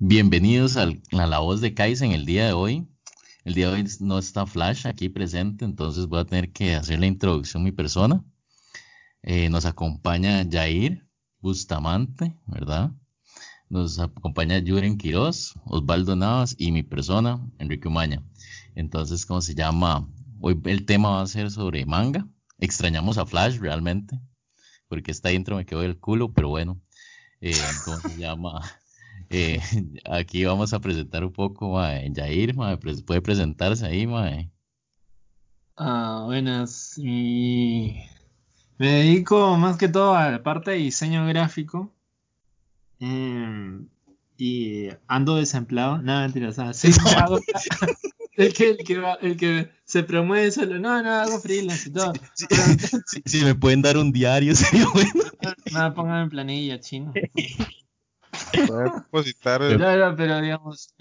[0.00, 2.86] Bienvenidos a la voz de Kaizen el día de hoy.
[3.42, 7.00] El día de hoy no está Flash aquí presente, entonces voy a tener que hacer
[7.00, 8.24] la introducción mi persona.
[9.22, 11.04] Eh, nos acompaña Jair
[11.40, 12.92] Bustamante, ¿verdad?
[13.68, 18.22] Nos acompaña Yuren Quiroz, Osvaldo Navas y mi persona, Enrique Umaña.
[18.76, 20.08] Entonces, ¿cómo se llama?
[20.40, 22.24] Hoy el tema va a ser sobre manga.
[22.60, 24.16] Extrañamos a Flash realmente,
[24.86, 26.80] porque está intro me quedó el culo, pero bueno,
[27.40, 27.52] eh,
[27.84, 28.62] ¿cómo se llama?
[29.30, 29.60] Eh,
[30.10, 32.10] aquí vamos a presentar un poco, mae.
[32.14, 34.50] Jair, mae, puede presentarse ahí, mae.
[35.76, 36.94] Ah, buenas.
[36.98, 38.08] Me
[38.78, 41.92] dedico más que todo a la parte de diseño gráfico.
[43.00, 43.86] Em,
[44.36, 46.02] y ando desempleado.
[46.02, 46.88] Nada, mentira, o sí,
[48.36, 50.78] el, que, el, que el que se promueve solo.
[50.78, 52.12] No, no, hago freelance y todo.
[53.24, 55.24] Si me pueden dar un diario, sería bueno.
[55.72, 57.12] Nada, póngame en planilla, chino.
[58.94, 59.60] depositar.
[60.16, 60.94] pero digamos,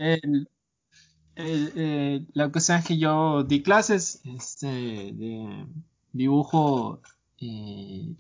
[2.33, 5.65] la cosa es que yo di clases este, de
[6.13, 7.01] dibujo
[7.39, 8.15] y,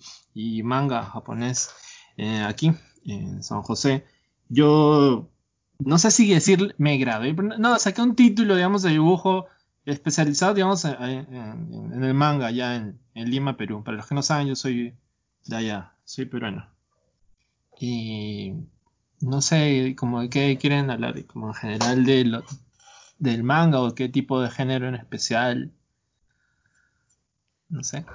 [0.63, 1.71] manga japonés
[2.17, 2.71] eh, aquí
[3.05, 4.05] en San José.
[4.49, 5.29] Yo
[5.79, 9.47] no sé si decir me gradué, no, saqué un título, digamos, de dibujo
[9.85, 13.83] especializado, digamos, en, el manga, allá en, en, Lima, Perú.
[13.83, 14.93] Para los que no saben, yo soy
[15.45, 16.67] de allá, soy peruano.
[17.79, 18.53] Y
[19.21, 22.41] no sé, como de qué quieren hablar, como en general de
[23.19, 25.71] del manga o qué tipo de género en especial.
[27.69, 28.05] No sé,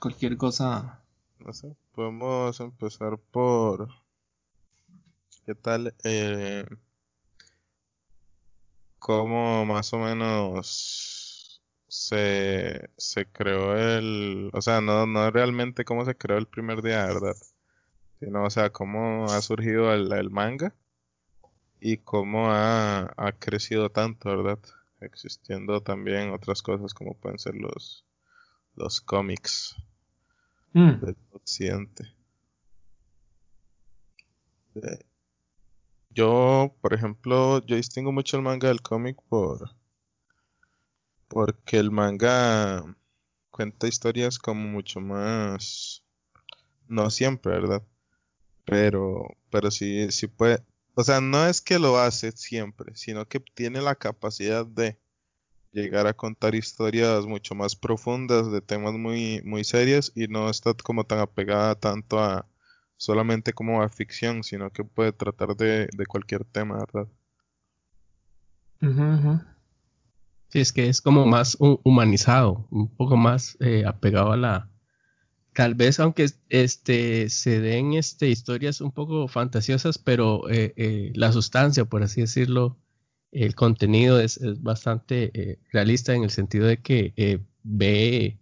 [0.00, 1.02] cualquier cosa.
[1.38, 3.88] No sé, podemos empezar por...
[5.46, 5.94] ¿Qué tal?
[6.04, 6.64] Eh,
[8.98, 14.50] ¿Cómo más o menos se, se creó el...
[14.52, 17.36] O sea, no, no realmente cómo se creó el primer día, ¿verdad?
[18.22, 20.72] Sino, o sea, cómo ha surgido el, manga
[21.80, 24.60] y cómo ha, crecido tanto, ¿verdad?
[25.00, 28.04] Existiendo también otras cosas como pueden ser los,
[28.76, 29.74] los cómics
[30.72, 31.04] mm.
[31.04, 32.14] del occidente.
[36.10, 39.74] yo, por ejemplo, yo distingo mucho el manga del cómic por
[41.26, 42.84] porque el manga
[43.50, 46.04] cuenta historias como mucho más
[46.86, 47.82] no siempre, ¿verdad?
[48.64, 50.62] Pero, pero sí, sí puede,
[50.94, 54.98] o sea, no es que lo hace siempre, sino que tiene la capacidad de
[55.72, 60.74] llegar a contar historias mucho más profundas de temas muy, muy serios y no está
[60.74, 62.46] como tan apegada tanto a
[62.98, 67.08] solamente como a ficción, sino que puede tratar de, cualquier tema, ¿verdad?
[70.50, 74.71] Sí, es que es como más humanizado, un poco más eh, apegado a la,
[75.52, 81.32] tal vez aunque este se den este historias un poco fantasiosas pero eh, eh, la
[81.32, 82.78] sustancia por así decirlo
[83.32, 88.38] el contenido es, bastante eh, realista en el sentido de que ve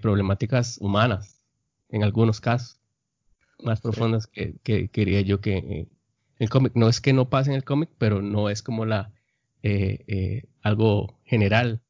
[0.00, 1.40] problemáticas humanas
[1.90, 2.80] en algunos casos
[3.62, 5.88] más profundas que, que, quería yo que
[6.38, 6.72] el cómic.
[6.74, 9.12] No es que no pase en el cómic pero no es como la
[10.62, 11.82] algo general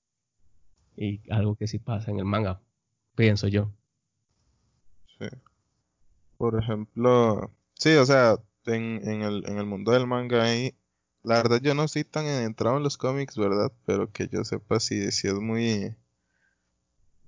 [0.97, 2.63] y algo que sí pasa en el manga
[3.15, 3.73] pienso yo
[5.19, 5.27] Sí.
[6.39, 10.75] Por ejemplo, sí, o sea, en, en, el, en el mundo del manga ahí,
[11.23, 13.73] la verdad yo no estoy tan entrado en los cómics, ¿verdad?
[13.87, 15.97] Pero que yo sepa si, si es muy,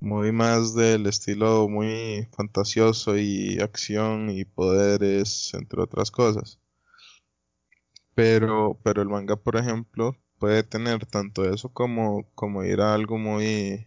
[0.00, 6.58] muy más del estilo muy fantasioso y acción y poderes, entre otras cosas.
[8.14, 13.16] Pero, pero el manga, por ejemplo, puede tener tanto eso como, como ir a algo
[13.18, 13.86] muy,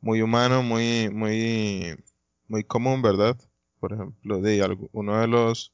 [0.00, 1.96] muy humano, muy, muy
[2.50, 3.38] muy común, ¿verdad?
[3.78, 5.72] Por ejemplo, de algo, uno de los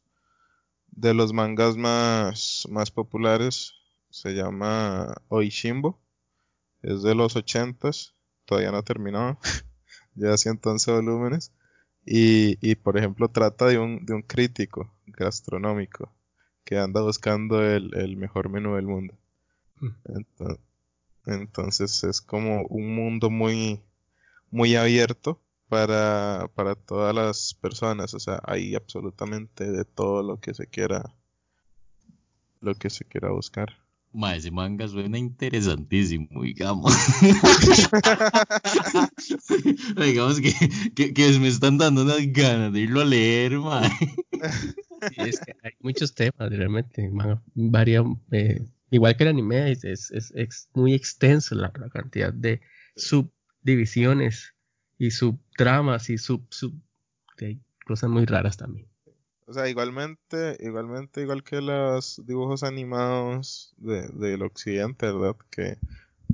[0.89, 3.75] de los mangas más, más populares
[4.11, 5.99] se llama Oishimbo.
[6.83, 9.39] Es de los ochentas, todavía no ha terminado,
[10.15, 11.53] ya 111 volúmenes.
[12.05, 16.13] Y, y por ejemplo trata de un, de un crítico gastronómico
[16.65, 19.15] que anda buscando el, el mejor menú del mundo.
[19.79, 19.91] Hmm.
[21.27, 23.83] entonces es como un mundo muy,
[24.51, 28.15] muy abierto para, para todas las personas.
[28.15, 31.15] O sea, hay absolutamente de todo lo que se quiera,
[32.61, 33.69] lo que se quiera buscar.
[34.13, 36.95] Ma, ese manga suena interesantísimo, digamos.
[39.97, 43.83] digamos que, que, me están dando unas ganas de irlo a leer, ma.
[45.19, 47.11] es que hay muchos temas, realmente.
[47.55, 52.63] varía, eh, igual que el anime, es, es, es, muy extenso la, la, cantidad de
[52.97, 54.55] subdivisiones
[54.97, 55.11] y
[55.57, 56.75] subtramas y sub, sub
[57.87, 58.89] cosas muy raras también.
[59.47, 65.37] O sea, igualmente, igualmente, igual que los dibujos animados de, del occidente, ¿verdad?
[65.51, 65.79] Que,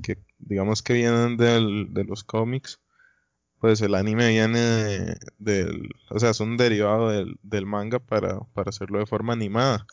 [0.01, 2.79] que digamos que vienen del, de los cómics,
[3.59, 8.69] pues el anime viene del, o sea, es un derivado del, del manga para, para
[8.69, 9.85] hacerlo de forma animada.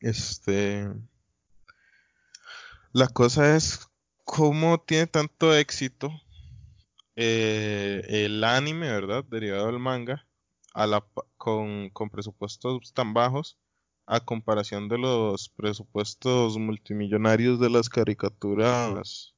[0.00, 0.88] Este,
[2.92, 3.88] la cosa es
[4.24, 6.12] cómo tiene tanto éxito
[7.20, 9.24] eh, el anime, ¿verdad?
[9.24, 10.24] Derivado del manga,
[10.72, 11.04] a la,
[11.36, 13.58] con, con presupuestos tan bajos
[14.06, 19.34] a comparación de los presupuestos multimillonarios de las caricaturas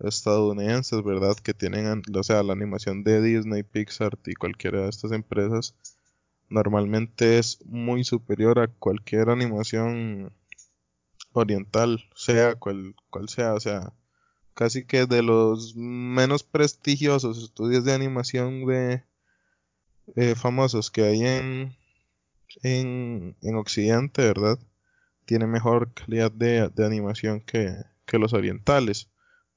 [0.00, 1.36] estadounidenses, ¿verdad?
[1.36, 5.74] Que tienen, o sea, la animación de Disney, Pixar y cualquiera de estas empresas
[6.48, 10.32] normalmente es muy superior a cualquier animación
[11.32, 13.92] oriental, sea cual, cual sea, o sea,
[14.58, 19.04] casi que de los menos prestigiosos estudios de animación de
[20.16, 21.76] eh, famosos que hay en,
[22.64, 24.58] en, en Occidente, ¿verdad?
[25.26, 27.72] Tiene mejor calidad de, de animación que,
[28.04, 29.08] que, los orientales.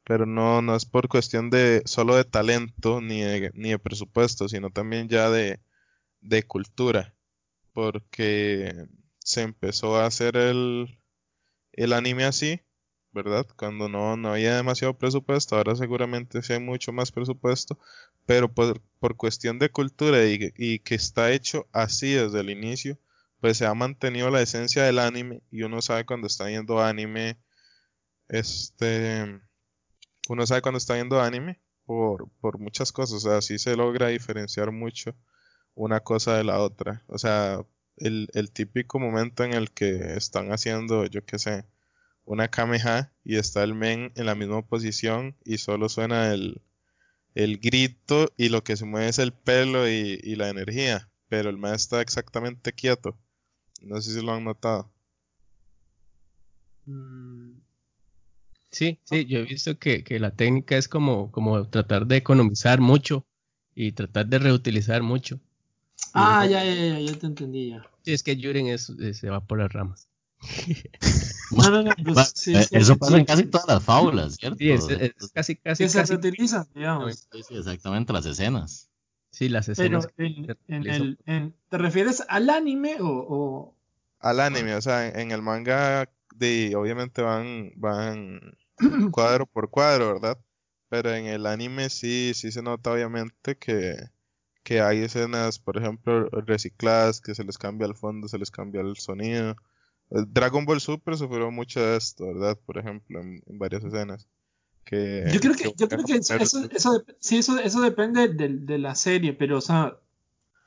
[0.04, 4.48] Pero no, no es por cuestión de solo de talento ni de, ni de presupuesto,
[4.50, 5.62] sino también ya de,
[6.20, 7.16] de cultura.
[7.74, 8.86] Porque
[9.18, 11.00] se empezó a hacer el,
[11.74, 12.62] el anime así,
[13.14, 13.46] ¿verdad?
[13.58, 17.78] Cuando no, no había demasiado presupuesto, ahora seguramente sí hay mucho más presupuesto,
[18.26, 22.98] pero por, por cuestión de cultura y, y, que está hecho así desde el inicio,
[23.40, 27.38] pues se ha mantenido la esencia del anime y uno sabe cuando está viendo anime,
[28.30, 29.42] este,
[30.30, 34.08] uno sabe cuando está viendo anime por, por muchas cosas, o sea, así se logra
[34.08, 35.16] diferenciar mucho
[35.76, 37.66] una cosa de la otra, o sea,
[37.98, 41.66] el, el típico momento en el que están haciendo, yo qué sé,
[42.26, 46.62] una Kameha y está el men en la misma posición y solo suena el,
[47.36, 51.50] el grito y lo que se mueve es el pelo y, y la energía, pero
[51.50, 53.18] el men está exactamente quieto.
[53.82, 54.92] No sé si lo han notado.
[56.86, 57.54] Mm.
[58.70, 62.80] Sí, sí, yo he visto que, que la técnica es como, como tratar de economizar
[62.80, 63.26] mucho
[63.76, 65.42] y tratar de reutilizar mucho.
[66.14, 67.84] Ah, ya, ya, ya, ya te entendí ya.
[68.04, 70.08] Sí, es que Yuren es, es, se va por las ramas.
[71.56, 74.58] No, no, no, pues, sí, sí, Eso sí, pasa en casi todas las fábulas, ¿cierto?
[74.58, 76.14] Sí, es, es casi, casi, que se casi.
[76.14, 77.28] reutilizan, digamos.
[77.32, 78.90] Sí, exactamente, las escenas.
[79.32, 80.08] Sí, las Pero escenas.
[80.18, 83.76] que en, el, en- ¿te refieres al anime o, o-
[84.20, 88.40] Al anime, o sea, en, en el manga de, obviamente van, van
[89.12, 90.38] cuadro por cuadro, ¿verdad?
[90.90, 93.96] Pero en el anime sí, sí se nota obviamente que,
[94.64, 98.82] que hay escenas, por ejemplo, recicladas, que se les cambia el fondo, se les cambia
[98.82, 99.56] el sonido.
[100.12, 102.58] Dragon Ball Super sufrió mucho de esto, ¿verdad?
[102.66, 104.28] Por ejemplo, en, en varias escenas.
[104.84, 106.36] Que, Yo creo que, yo creo que eso,
[106.70, 109.98] eso, sí, eso, eso depende de, de la serie, pero, o sea,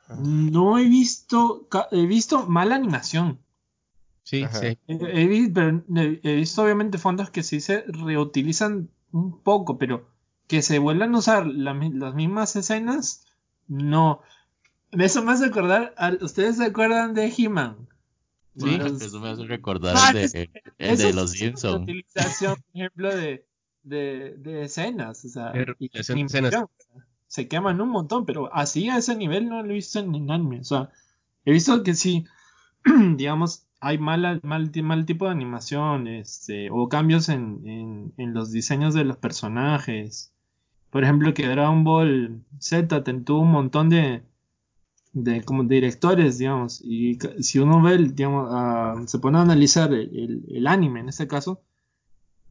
[0.08, 0.16] Ajá.
[0.18, 3.38] no he visto, he visto mala animación.
[4.22, 4.58] Sí, Ajá.
[4.60, 4.78] sí.
[4.86, 10.06] He, pero he- he visto obviamente fondos que sí se reutilizan un poco, pero
[10.46, 13.26] que se vuelvan a usar la las mismas escenas,
[13.68, 14.22] no.
[14.92, 17.88] Eso me hace acordar, a- ¿ustedes se acuerdan de He-Man?
[18.56, 18.76] Sí.
[18.78, 21.74] Los- Eso me hace recordar Ah, el de, el de los es Simpsons.
[21.74, 23.46] una utilización, por ejemplo, de,
[23.82, 25.24] de, de escenas.
[25.24, 26.54] O sea, De y escenas.
[27.26, 30.30] Se queman un montón, pero así a ese nivel no lo he visto en, en
[30.30, 30.60] anime.
[30.60, 30.90] O sea,
[31.44, 32.24] he visto que sí,
[33.16, 38.52] digamos, hay mala, mal, mal tipo de animación, este, o cambios en, en, en los
[38.52, 40.32] diseños de los personajes.
[40.90, 44.22] Por ejemplo, que Dragon Ball Z tuvo un montón de,
[45.14, 50.44] de como directores, digamos, y si uno ve, digamos, ah, se pone a analizar el,
[50.48, 51.62] el- anime en este caso,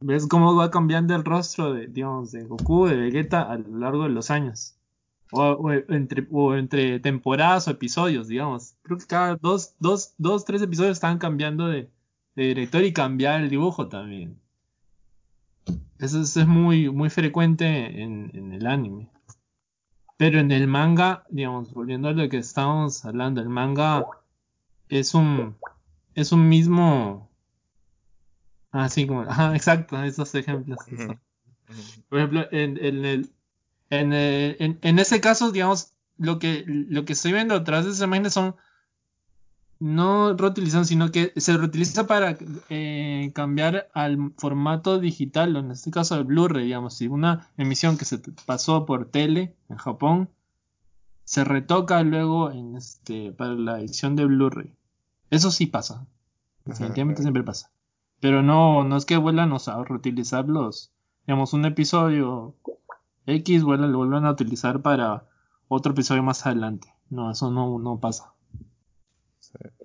[0.00, 4.04] ves cómo va cambiando el rostro de, digamos, de Goku, de Vegeta a lo largo
[4.04, 4.76] de los años.
[5.32, 8.76] O, entre, o entre temporadas o episodios, digamos.
[8.82, 11.90] Creo que cada dos, dos, dos tres episodios estaban cambiando de,
[12.36, 14.38] director y cambiar el dibujo también.
[15.98, 17.66] Eso es, muy, muy frecuente
[18.02, 19.08] en, en el anime.
[20.16, 24.04] Pero en el manga, digamos, volviendo a lo que estábamos hablando, el manga
[24.88, 25.56] es un
[26.14, 27.30] es un mismo
[28.72, 30.78] así como ajá, exacto, esos ejemplos.
[32.08, 33.30] Por ejemplo, en, en el
[33.90, 37.92] en, el- en, en ese caso, digamos, lo que lo que estoy viendo atrás de
[37.92, 38.56] esas imágenes son
[39.80, 42.36] no reutilización, sino que se reutiliza para
[42.70, 48.04] eh, cambiar al formato digital, en este caso el Blu-ray, digamos, si una emisión que
[48.04, 50.30] se pasó por tele en Japón
[51.24, 54.74] se retoca luego en este para la edición de Blu-ray.
[55.30, 56.06] Eso sí pasa.
[56.64, 57.70] Definitivamente siempre pasa.
[58.20, 60.92] Pero no, no es que vuelvan o sea, a reutilizar los,
[61.26, 62.54] digamos, un episodio
[63.26, 65.26] X vuelvan, lo vuelvan a utilizar para
[65.68, 66.94] otro episodio más adelante.
[67.10, 68.33] No, eso no, no pasa.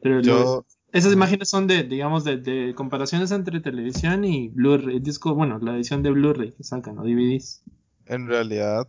[0.01, 4.99] Pero Yo- lo- esas imágenes son de, digamos, de, de comparaciones entre televisión y Blu-ray,
[4.99, 7.63] disco, bueno, la edición de Blu-ray que sacan, o DVDs.
[8.07, 8.88] En realidad,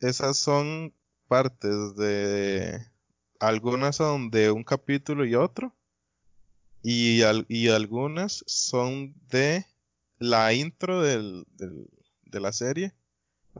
[0.00, 0.92] esas son
[1.28, 2.78] partes de...
[3.40, 5.74] Algunas son de un capítulo y otro.
[6.82, 9.64] Y, al- y algunas son de
[10.18, 11.88] la intro del, del-
[12.26, 12.92] de la serie.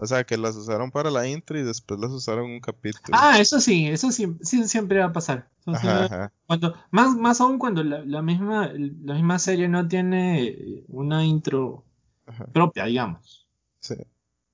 [0.01, 3.19] O sea, que las usaron para la intro y después las usaron un capítulo.
[3.21, 5.51] Ah, eso sí, eso sí, sí siempre va a pasar.
[5.67, 6.33] Ajá.
[6.47, 11.25] Cuando, más, más aún cuando la, la misma, la misma serie no tiene eh, una
[11.25, 11.85] intro
[12.27, 12.47] Ajá.
[12.47, 13.49] propia, digamos.
[13.81, 13.97] Sí.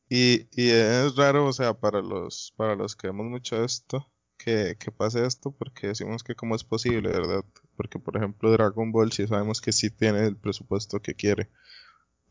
[0.08, 4.76] Y, y es raro, o sea, para los, para los que vemos mucho esto, que,
[4.78, 7.44] que pase esto, porque decimos que cómo es posible, ¿verdad?
[7.76, 11.50] Porque, por ejemplo, Dragon Ball sí sabemos que sí tiene el presupuesto que quiere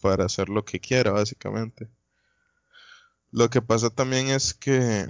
[0.02, 1.90] para hacer lo que quiera, básicamente.
[3.34, 5.08] Lo que pasa también es que,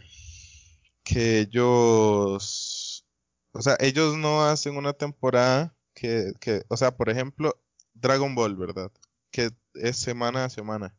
[1.03, 3.05] que ellos,
[3.51, 7.61] o sea, ellos no hacen una temporada que, que, o sea, por ejemplo,
[7.93, 8.93] Dragon Ball, ¿verdad?
[9.29, 10.95] Que es semana a semana.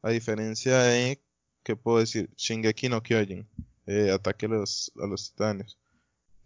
[0.00, 1.20] A diferencia de,
[1.64, 2.30] ¿qué puedo decir?
[2.36, 3.48] Shingeki no Kyojin,
[3.86, 5.76] eh, Ataque a los, a los Titanes,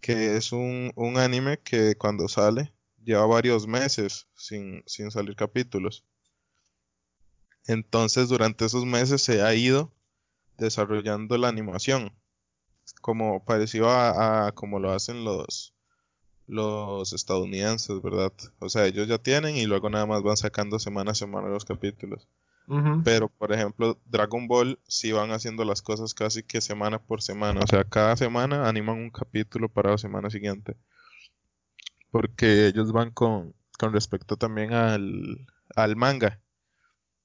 [0.00, 2.72] que es un, un anime que cuando sale
[3.04, 6.06] lleva varios meses sin, sin salir capítulos.
[7.66, 9.92] Entonces, durante esos meses se ha ido
[10.58, 12.12] desarrollando la animación,
[13.00, 15.74] como parecido a, a como lo hacen los,
[16.48, 18.32] los estadounidenses, ¿verdad?
[18.58, 21.64] O sea, ellos ya tienen y luego nada más van sacando semana a semana los
[21.64, 22.26] capítulos.
[23.02, 27.60] Pero, por ejemplo, Dragon Ball sí van haciendo las cosas casi que semana por semana.
[27.60, 30.76] O sea, cada semana animan un capítulo para la semana siguiente.
[32.10, 36.42] Porque ellos van con, con respecto también al, al manga.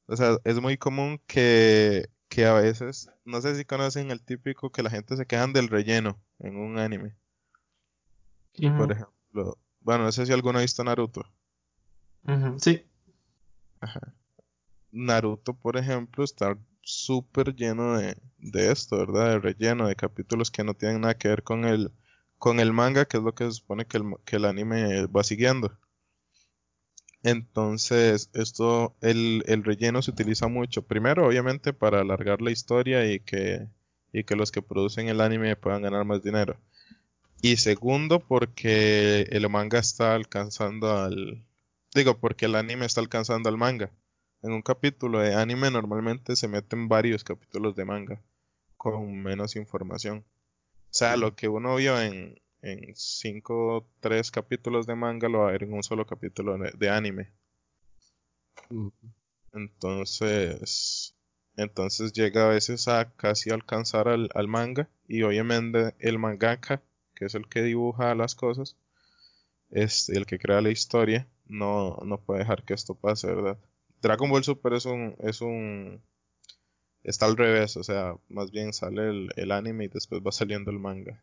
[0.06, 4.72] O sea, es muy común que, que a veces, no sé si conocen el típico
[4.72, 7.16] que la gente se quejan del relleno en un anime.
[8.76, 11.24] Por ejemplo, bueno, no sé si alguno ha visto Naruto.
[12.58, 12.88] Sí.
[14.92, 19.30] Naruto, por ejemplo, está súper lleno de, de esto, ¿verdad?
[19.30, 21.92] De relleno, de capítulos que no tienen nada que ver con el,
[22.40, 25.24] con el manga, que es lo que se supone que el, que el anime va
[25.24, 25.78] siguiendo.
[27.24, 30.84] Entonces, esto, el, el relleno se utiliza mucho.
[30.86, 33.68] Primero, obviamente, para alargar la historia y que,
[34.12, 36.58] y que los que producen el anime puedan ganar más dinero.
[37.42, 41.46] Y segundo, porque el manga está alcanzando al...
[41.96, 43.92] Digo, porque el anime está alcanzando al manga.
[44.42, 48.22] En un capítulo de anime normalmente se meten varios capítulos de manga
[48.78, 50.26] con menos información.
[50.28, 55.40] O sea, lo que uno vio en, en cinco o tres capítulos de manga lo
[55.40, 57.30] va a ver en un solo capítulo de, anime.
[59.54, 61.14] Entonces,
[61.58, 66.82] entonces llega a veces a casi alcanzar al, al manga y obviamente el mangaka,
[67.14, 68.78] que es el que dibuja las cosas,
[69.70, 73.58] es el que crea la historia, no, no puede dejar que esto pase, ¿verdad?
[74.02, 76.02] Dragon Ball Super es un, es un,
[77.04, 80.72] está al revés, o sea, más bien sale el, el anime y después va saliendo
[80.72, 81.22] el manga.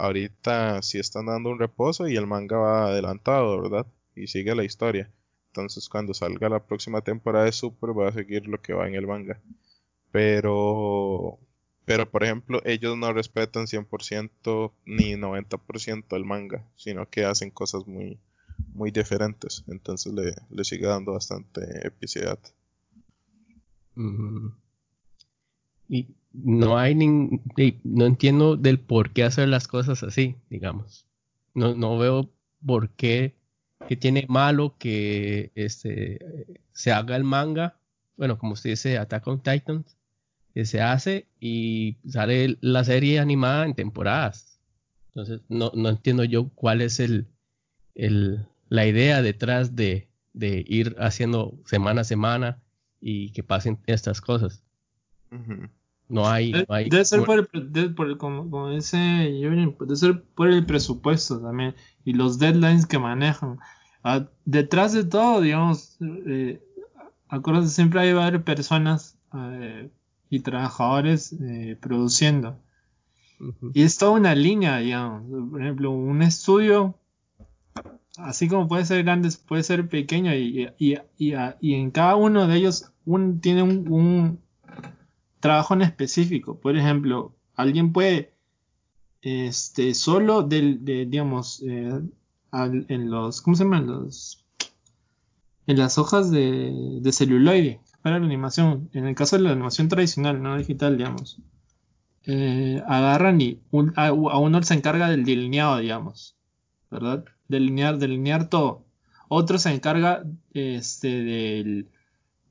[0.00, 3.86] Ahorita sí están dando un reposo y el manga va adelantado, ¿verdad?
[4.16, 5.10] Y sigue la historia.
[5.48, 8.94] Entonces cuando salga la próxima temporada de Super va a seguir lo que va en
[8.94, 9.40] el manga.
[10.10, 11.38] Pero,
[11.84, 17.86] pero por ejemplo, ellos no respetan 100% ni 90% el manga, sino que hacen cosas
[17.86, 18.18] muy,
[18.72, 19.64] muy diferentes.
[19.68, 22.38] Entonces le, le sigue dando bastante epicidad.
[25.88, 27.40] Y no hay nin-
[27.84, 31.06] no entiendo del por qué hacer las cosas así, digamos.
[31.54, 32.30] No, no veo
[32.64, 33.34] por qué
[33.88, 37.78] que tiene malo que este se haga el manga,
[38.16, 39.96] bueno, como usted dice, Attack on Titans,
[40.54, 44.60] que se hace y sale la serie animada en temporadas.
[45.08, 47.26] Entonces, no, no entiendo yo cuál es el,
[47.94, 52.62] el, la idea detrás de, de ir haciendo semana a semana
[53.00, 54.62] y que pasen estas cosas.
[56.10, 58.98] No hay, no hay Debe ser por el, pre- de- por el- como, como dice
[59.40, 61.74] Jürgen, debe ser por el presupuesto también
[62.04, 63.58] y los deadlines que manejan.
[64.02, 66.60] Ah, detrás de todo, digamos, eh,
[67.28, 69.90] acuérdate, siempre hay varias personas eh,
[70.30, 72.58] y trabajadores eh, produciendo.
[73.72, 75.50] Y es toda una línea, digamos.
[75.50, 76.98] Por ejemplo, un estudio,
[78.18, 82.46] así como puede ser grande, puede ser pequeño, y, y, y, y en cada uno
[82.46, 84.40] de ellos un, tiene un, un
[85.40, 86.58] trabajo en específico.
[86.60, 88.32] Por ejemplo, alguien puede,
[89.22, 92.00] este, solo del, de, digamos, eh,
[92.52, 93.86] en los, ¿cómo se llaman?
[93.86, 94.44] Los,
[95.66, 98.88] en las hojas de, de celuloide para la animación.
[98.92, 101.38] En el caso de la animación tradicional, no digital, digamos
[102.26, 106.36] eh, agarran y un- a, a uno se encarga del delineado, digamos.
[106.90, 107.24] ¿verdad?
[107.48, 108.84] Delinear, delinear todo.
[109.28, 111.88] Otro se encarga este, del-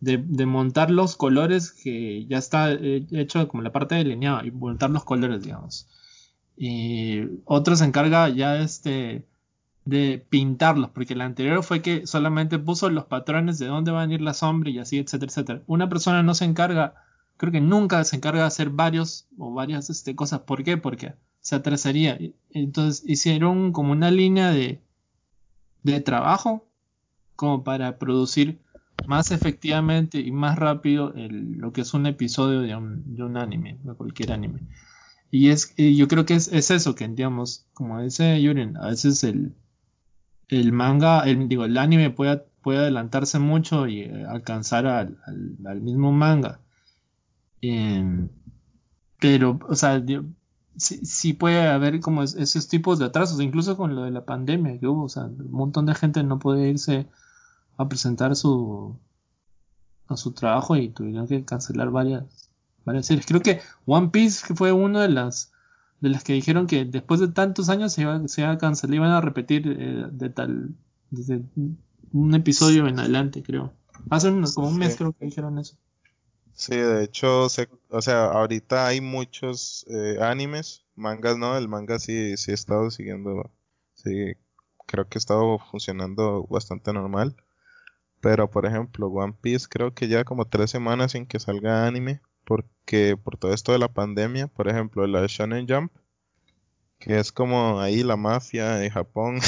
[0.02, 4.90] de, montar los colores que ya está eh, hecho como la parte delineada y montar
[4.90, 5.88] los colores, digamos.
[6.58, 9.26] Y otro se encarga ya este
[9.86, 14.06] de pintarlos, porque el anterior fue que solamente puso los patrones de dónde va a
[14.06, 15.64] venir la sombra y así, etcétera, etcétera.
[15.68, 16.96] Una persona no se encarga,
[17.38, 20.42] creo que nunca se encarga de hacer varios o varias este, cosas.
[20.42, 20.78] ¿Por qué?
[20.78, 22.20] Porque se atrasaría.
[22.52, 24.82] Entonces hicieron como una línea de,
[25.84, 26.68] de trabajo
[27.36, 28.60] como para producir
[29.06, 33.38] más efectivamente y más rápido el- lo que es un episodio de un, de un
[33.38, 34.62] anime, de cualquier anime.
[35.32, 38.88] Y es, y yo creo que es, es eso que, digamos, como dice Yuren, a
[38.90, 39.56] veces el,
[40.50, 45.18] el manga, el, digo, el anime puede, puede adelantarse mucho y eh, alcanzar al,
[45.66, 46.60] al- mismo manga.
[47.62, 48.30] Em,
[49.20, 50.04] pero, o sea,
[50.78, 54.80] sí, puede haber como es- esos tipos de atrasos, incluso con lo de la pandemia
[54.80, 57.08] que hubo, o sea, un montón de gente no puede irse
[57.80, 58.96] a presentar su
[60.08, 62.24] a su trabajo y tuvieron que cancelar varias
[62.86, 63.26] varias series.
[63.26, 65.52] Creo que One Piece que fue una de las
[66.02, 68.96] de las que dijeron que después de tantos años se iba, se iba a cancelar,
[68.96, 70.70] iban a repetir eh, de tal
[71.10, 71.42] desde
[72.14, 73.74] un episodio en adelante, creo.
[74.10, 74.98] Hace unos- como un mes Sí.
[75.00, 75.76] creo que dijeron eso.
[76.54, 82.00] Sí, de hecho, se, o sea, ahorita hay muchos eh, animes, mangas no, el manga
[82.00, 83.50] sí, sí he estado siguiendo,
[83.94, 84.34] sí,
[84.88, 87.36] creo que ha estado funcionando bastante normal.
[88.22, 92.22] Pero, por ejemplo, One Piece creo que ya como tres semanas sin que salga anime,
[92.44, 95.92] porque por todo esto de la pandemia, por ejemplo, la Shonen Jump,
[97.00, 99.40] que es como ahí la mafia de Japón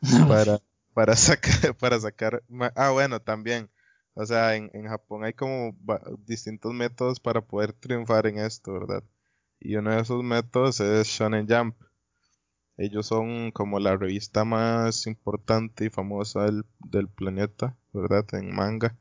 [0.28, 0.60] para,
[0.92, 2.42] para sacar, para sacar,
[2.74, 3.70] ah, bueno, también,
[4.14, 5.76] o sea, en, en Japón hay como
[6.26, 9.04] distintos métodos para poder triunfar en esto, ¿verdad?
[9.60, 11.76] Y uno de esos métodos es Shonen Jump.
[12.78, 18.24] Ellos son como la revista más importante y famosa del, del planeta, ¿verdad?
[18.32, 18.96] En manga.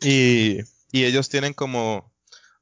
[0.00, 0.58] Y,
[0.90, 2.12] y ellos tienen como,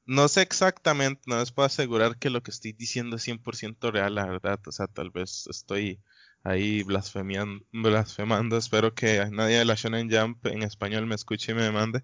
[0.05, 4.15] no sé exactamente, no les puedo asegurar que lo que estoy diciendo es 100% real,
[4.15, 4.59] la verdad.
[4.67, 5.99] O sea, tal vez estoy
[6.43, 8.57] ahí blasfemando.
[8.57, 12.03] Espero que nadie de la Shonen Jump en español me escuche y me demande.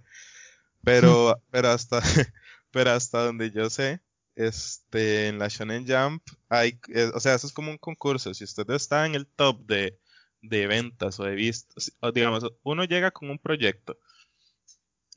[0.83, 2.01] Pero, pero hasta,
[2.71, 4.01] pero hasta donde yo sé,
[4.47, 8.33] este, en la Shonen Jump hay, eh, o sea, eso es como un concurso.
[8.33, 9.99] Si usted está en el top de,
[10.41, 13.97] de ventas o de vistas, o digamos, uno llega con un proyecto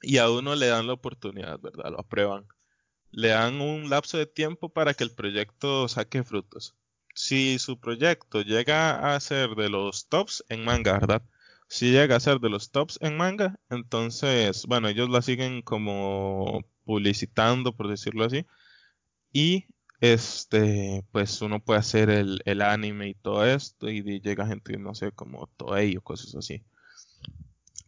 [0.02, 1.90] y a uno le dan la oportunidad, ¿verdad?
[1.90, 2.46] Lo aprueban.
[3.10, 6.76] Le dan un lapso de tiempo para que el proyecto saque frutos.
[7.14, 11.22] Si su proyecto llega a ser de los tops en manga, ¿verdad?
[11.68, 16.64] Si llega a ser de los tops en manga, entonces, bueno, ellos la siguen como
[16.84, 18.46] publicitando, por decirlo así.
[19.34, 19.66] Y
[20.00, 24.94] este, pues uno puede hacer el, el anime y todo esto, y llega gente, no
[24.94, 26.64] sé, como Toei o cosas así.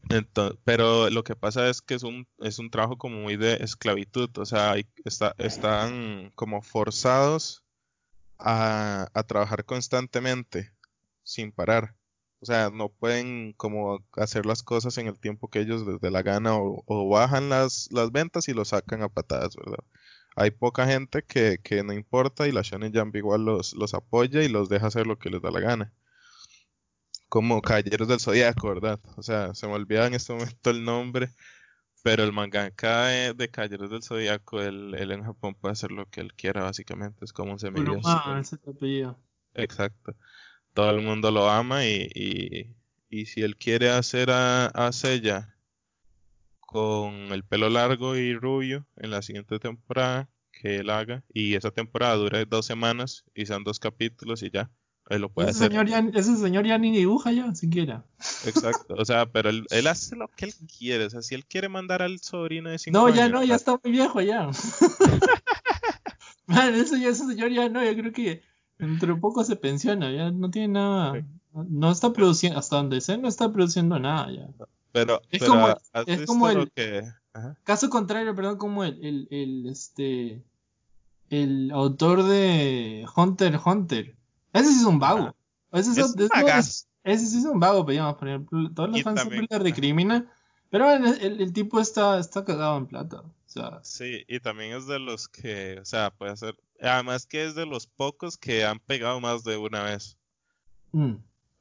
[0.09, 3.55] Ento- pero lo que pasa es que es un, es un trabajo como muy de
[3.57, 7.65] esclavitud, o sea, está, están como forzados
[8.39, 10.73] a, a trabajar constantemente,
[11.25, 11.97] sin parar.
[12.41, 16.11] O sea, no pueden como hacer las cosas en el tiempo que ellos les dé
[16.11, 19.85] la gana o, o bajan las, las ventas y lo sacan a patadas, ¿verdad?
[20.37, 24.43] Hay poca gente que, que no importa y la Shonen Jump igual los, los apoya
[24.43, 25.93] y los deja hacer lo que les da la gana.
[27.31, 29.01] Como Caballeros del Zodíaco, ¿verdad?
[29.17, 31.31] O sea, se me olvida en este momento el nombre,
[32.03, 36.05] pero el mangaka de, de Caballeros del Zodíaco, él, él en Japón puede hacer lo
[36.11, 37.25] que él quiera, básicamente.
[37.25, 38.03] Es como un semidios.
[38.03, 39.19] Tu apellido.
[39.55, 40.15] Exacto.
[40.75, 42.77] Todo el mundo lo ama y, y,
[43.09, 45.56] y si él quiere hacer a, a Seiya
[46.67, 51.23] con el pelo largo y rubio en la siguiente temporada, que él haga.
[51.33, 54.71] Y esa temporada dura dos semanas y son dos capítulos y ya.
[55.09, 55.71] Él lo puede Ese hacer.
[55.71, 58.05] señor, ya, ese señor ya ni dibuja ya, siquiera.
[58.45, 58.95] Exacto.
[58.99, 61.05] O sea, pero él, él hace lo que él quiere.
[61.05, 63.17] O sea, si él quiere mandar al sobrino de 5 No, años.
[63.17, 64.51] ya no, ya está muy viejo ya.
[66.47, 68.43] Man, ese, ya- ese señor ya no, yo creo que
[68.79, 71.25] dentro de poco se pensiona, ya no tiene nada.
[71.53, 74.49] No está produciendo, hasta donde sé, no está produciendo nada ya.
[74.97, 77.03] Pero, Es pero como- ¿has es visto como lo el- que...
[77.35, 77.57] Ajá.
[77.65, 80.43] Caso contrario, perdón, como el, el, el, este,
[81.29, 84.17] el autor de Hunter Hunter.
[84.55, 85.35] Ese sí es un vago.
[85.73, 89.41] Ese, es, ese sí es un vago, digamos, por ejemplo, todos los Y fans también-
[89.41, 90.31] siempre le recriminan.
[90.71, 93.21] Pero el, el tipo está, está cagado en plata.
[93.21, 97.45] O sea, Sí, y también es de los que, o sea, puede ser, además que
[97.45, 100.17] es de los pocos que han pegado más de una vez.
[100.93, 101.15] mm.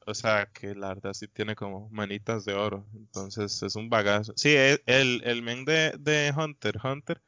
[0.06, 2.86] O sea, que la verdad sí tiene como manitas de oro.
[2.94, 4.32] Entonces es un bagazo.
[4.36, 7.20] Sí, e- el, el men de, de Hunter, Hunter,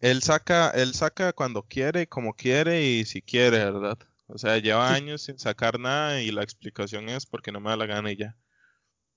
[0.00, 3.98] él saca, él saca cuando quiere, como quiere y si quiere, ¿verdad?
[4.26, 7.76] O sea, lleva años sin sacar nada y la explicación es porque no me da
[7.76, 8.36] la gana y ya.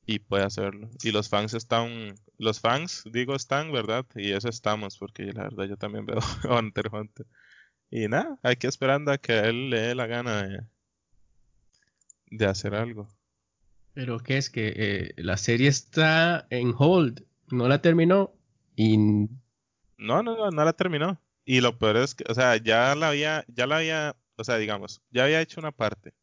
[0.08, 0.90] Y puede hacerlo.
[1.04, 4.06] Y los fans están, los fans, digo, están, ¿verdad?
[4.16, 7.26] Y eso estamos, porque la verdad yo también veo Hunter Hunter.
[7.92, 10.60] Y nada, hay que esperando a que él le dé la gana de,
[12.38, 13.08] de hacer algo.
[13.94, 17.24] Pero ¿qué es que eh, la serie está en hold?
[17.52, 18.34] No la terminó
[18.76, 18.98] y...
[18.98, 21.22] No, no, no, no la terminó.
[21.46, 24.58] Y lo peor es que, o sea, ya la había, ya la había, o sea,
[24.58, 26.14] digamos, ya había hecho una parte,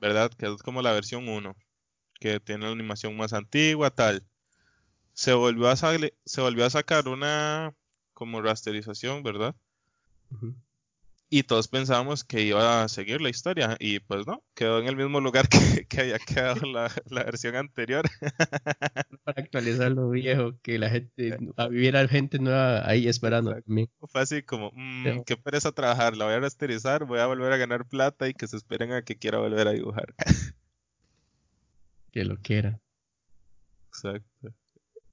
[0.00, 0.30] ¿verdad?
[0.36, 1.54] Que es como la versión 1,
[2.18, 4.24] que tiene la animación más antigua, tal.
[5.12, 7.74] Se volvió a, se volvió a sacar una
[8.14, 9.54] como rasterización, ¿verdad?
[11.32, 14.96] Y todos pensábamos que iba a seguir la historia y pues no, quedó en el
[14.96, 18.04] mismo lugar que, que había quedado la, la, versión anterior.
[19.24, 21.38] Para actualizar lo viejo, que la gente,
[21.68, 23.56] hubiera gente nueva ahí esperando
[24.08, 27.56] Fue así como, mmm, qué pereza trabajar, la voy a rasterizar, voy a volver a
[27.56, 30.12] ganar plata y que se esperen a que quiera volver a dibujar.
[32.10, 32.80] que lo quiera.
[33.86, 34.52] Exacto.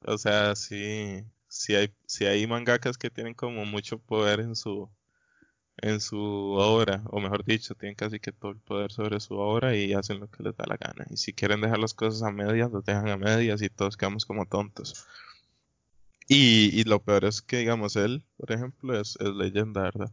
[0.03, 4.89] O sea, sí, sí hay, sí hay mangakas que tienen como mucho poder en su
[5.81, 9.75] en su obra, o mejor dicho, tienen casi que todo el poder sobre su obra
[9.75, 11.05] y hacen lo que les da la gana.
[11.09, 14.25] Y si quieren dejar las cosas a medias, lo dejan a medias y todos quedamos
[14.25, 15.05] como tontos.
[16.27, 20.11] Y, y lo peor es que, digamos, él, por ejemplo, es, es leyenda, ¿verdad?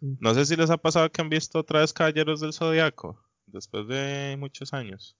[0.00, 3.86] No sé si les ha pasado que han visto otra vez Caballeros del Zodiaco, después
[3.88, 5.16] de muchos años.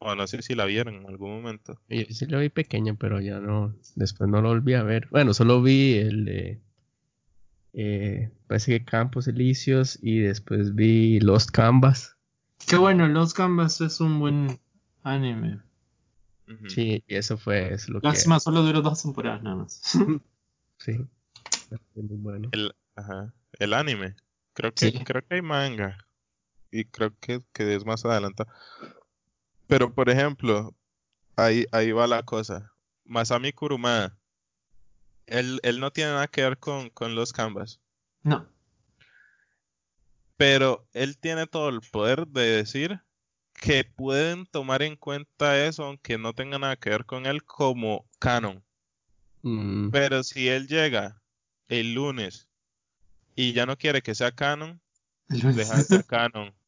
[0.00, 1.80] O no sé si la vieron en algún momento.
[1.88, 5.08] Yo sí la vi pequeña, pero ya no, después no lo volví a ver.
[5.10, 6.60] Bueno, solo vi el de
[7.80, 12.16] eh, parece que Campos Elíseos y después vi Lost Canvas.
[12.66, 14.58] Qué bueno, Lost Canvas es un buen
[15.04, 15.60] anime.
[16.66, 19.80] Sí, y eso fue es lo Lástima, solo duró dos temporadas nada más.
[20.78, 21.06] sí,
[21.94, 22.48] muy bueno.
[22.50, 24.16] El, ajá, el anime.
[24.54, 26.04] Creo que, creo que hay manga.
[26.72, 28.50] Y creo que, que es más adelantado.
[29.68, 30.74] Pero, por ejemplo,
[31.36, 32.72] ahí, ahí va la cosa.
[33.04, 34.18] Masami Kurumada
[35.28, 37.80] él, él no tiene nada que ver con, los canvas.
[38.22, 38.48] No.
[40.36, 43.00] Pero él tiene todo el poder de decir
[43.54, 48.08] que pueden tomar en cuenta eso aunque no tenga nada que ver con él como
[48.18, 48.64] canon.
[49.42, 49.90] Mm.
[49.90, 51.20] Pero si él llega
[51.68, 52.48] el lunes
[53.34, 54.80] y ya no quiere que sea canon,
[55.28, 56.54] deja de ser canon.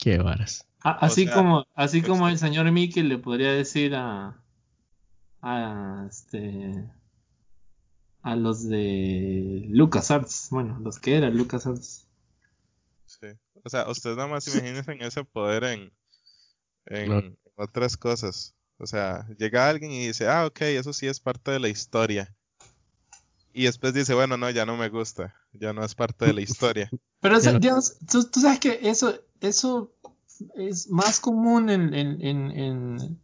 [0.00, 0.66] Qué varas.
[0.80, 4.41] así como, así como el señor Mickey le podría decir a,
[5.42, 6.88] a este
[8.22, 12.06] a los de LucasArts, bueno, los que eran LucasArts.
[13.06, 13.26] Sí.
[13.64, 15.92] O sea, ustedes nada más imagínense en ese poder en,
[16.86, 18.54] en otras cosas.
[18.78, 22.34] O sea, llega alguien y dice, ah, ok, eso sí es parte de la historia.
[23.52, 26.40] Y después dice, bueno, no, ya no me gusta, ya no es parte de la
[26.40, 26.88] historia.
[27.20, 29.92] Pero, digamos, tú, sabes que eso, eso
[30.54, 33.21] es más común en, en en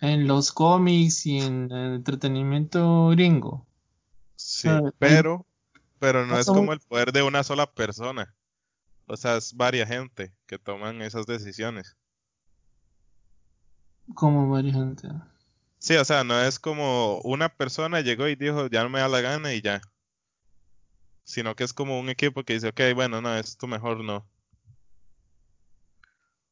[0.00, 3.66] los cómics y en el entretenimiento gringo.
[4.36, 5.46] Sí, pero,
[5.98, 8.34] pero no es como el poder de una sola persona.
[9.06, 11.96] O sea, es varias gente que toman esas decisiones.
[14.14, 15.08] Como varias gente.
[15.78, 19.08] Sí, o sea, no es como una persona llegó y dijo, ya no me da
[19.08, 19.82] la gana y ya.
[21.24, 24.26] Sino que es como un equipo que dice, ok, bueno, no, esto mejor no.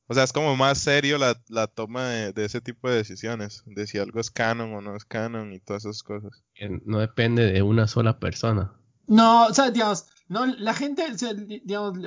[0.09, 3.99] O sea, es como más serio la, toma de, ese tipo de decisiones, de si
[3.99, 6.43] algo es canon o no es canon y todas esas cosas.
[6.85, 8.73] No depende de una sola persona.
[9.07, 11.05] No, o sea, digamos, no, la gente,
[11.65, 11.99] digamos,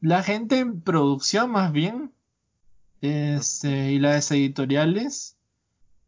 [0.00, 2.12] la gente en producción más bien,
[3.00, 5.36] este, y las editoriales,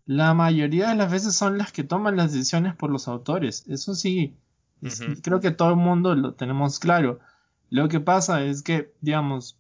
[0.07, 3.65] la mayoría de las veces son las que toman las decisiones por los autores.
[3.69, 4.37] Eso sí,
[5.23, 7.21] creo que todo el mundo lo tenemos claro.
[7.69, 9.60] Lo que pasa es que, digamos,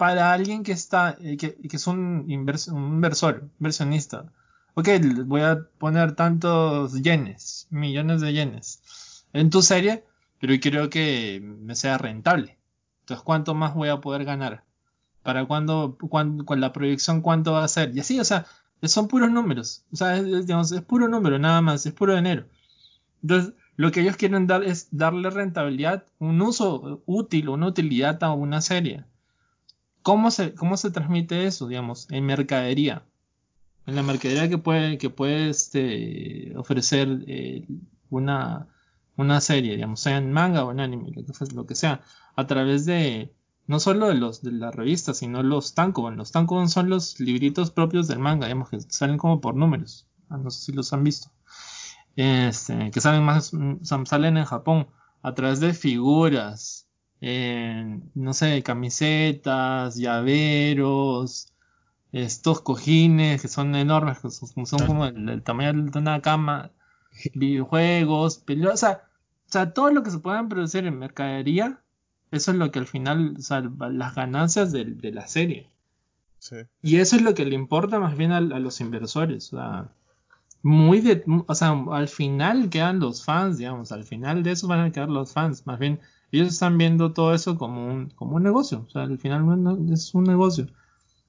[0.00, 4.32] para alguien que está, eh, que, es un, inversor, un inversor, inversionista.
[4.72, 4.88] Ok,
[5.26, 10.06] voy a poner tantos yenes, millones de yenes en tu serie,
[10.40, 12.56] pero quiero que me sea rentable.
[13.00, 14.64] Entonces, ¿cuánto más voy a poder ganar?
[15.22, 17.94] ¿Para cuándo, con la proyección, cuánto va a ser?
[17.94, 18.46] Y así, o sea,
[18.84, 19.84] son puros números.
[19.92, 22.46] O sea, es, digamos, es puro número, nada más, es puro dinero.
[23.22, 28.32] Entonces, lo que ellos quieren dar es darle rentabilidad, un uso útil, una utilidad a
[28.32, 29.04] una serie.
[30.02, 33.04] ¿Cómo se, cómo se transmite eso, digamos, en mercadería?
[33.86, 37.66] En la mercadería que puede, que puede este, ofrecer eh,
[38.08, 38.68] una,
[39.16, 41.12] una serie, digamos, sea en manga o en anime,
[41.54, 42.02] lo que, sea,
[42.36, 43.34] a través de
[43.66, 46.16] no solo de los de la revista, sino los tankobon.
[46.16, 50.08] Los tankobon son los libritos propios del manga, digamos, que salen como por números.
[50.28, 51.30] Ah, no sé si los han visto.
[52.16, 54.88] Este, que salen más, salen en Japón
[55.22, 56.88] a través de figuras,
[57.20, 61.52] en, no sé, camisetas, llaveros,
[62.12, 66.70] estos cojines que son enormes, que son, son como el, el tamaño de una cama,
[67.34, 69.02] videojuegos, películas, o sea,
[69.48, 71.80] o sea, todo lo que se puedan producir en mercadería,
[72.30, 75.68] eso es lo que al final, o sea, las ganancias de, de la serie.
[76.38, 76.56] Sí.
[76.82, 79.52] Y eso es lo que le importa más bien a, a los inversores.
[79.52, 79.88] O sea,
[80.62, 84.80] muy de, o sea, al final quedan los fans, digamos, al final de eso van
[84.80, 85.66] a quedar los fans.
[85.66, 85.98] Más bien,
[86.32, 88.84] ellos están viendo todo eso como un, como un negocio.
[88.86, 89.42] O sea, al final
[89.92, 90.66] es un negocio.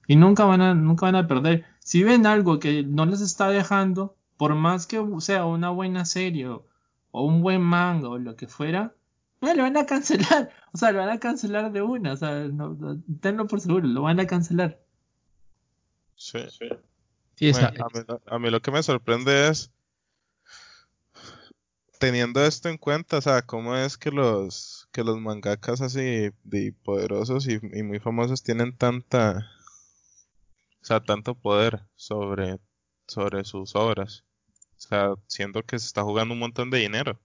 [0.07, 1.65] Y nunca van a, nunca van a perder.
[1.79, 6.47] Si ven algo que no les está dejando, por más que sea una buena serie
[6.49, 6.65] o,
[7.11, 8.93] o un buen manga o lo que fuera,
[9.41, 10.49] no, lo van a cancelar.
[10.73, 12.13] O sea, lo van a cancelar de una.
[12.13, 14.79] O sea, no, no- tenlo por seguro, lo van a cancelar.
[16.15, 16.39] Sí.
[17.35, 19.71] Sí, Bueno, a, mí, lo- a mí lo que me sorprende es,
[21.99, 26.73] teniendo esto en cuenta, o sea, cómo es que los, que los mangakas así de
[26.83, 29.49] poderosos y, y muy famosos tienen tanta,
[30.81, 32.59] o sea, tanto poder sobre,
[33.07, 34.23] sobre sus obras.
[34.77, 37.19] O sea, siendo que se está jugando un montón de dinero.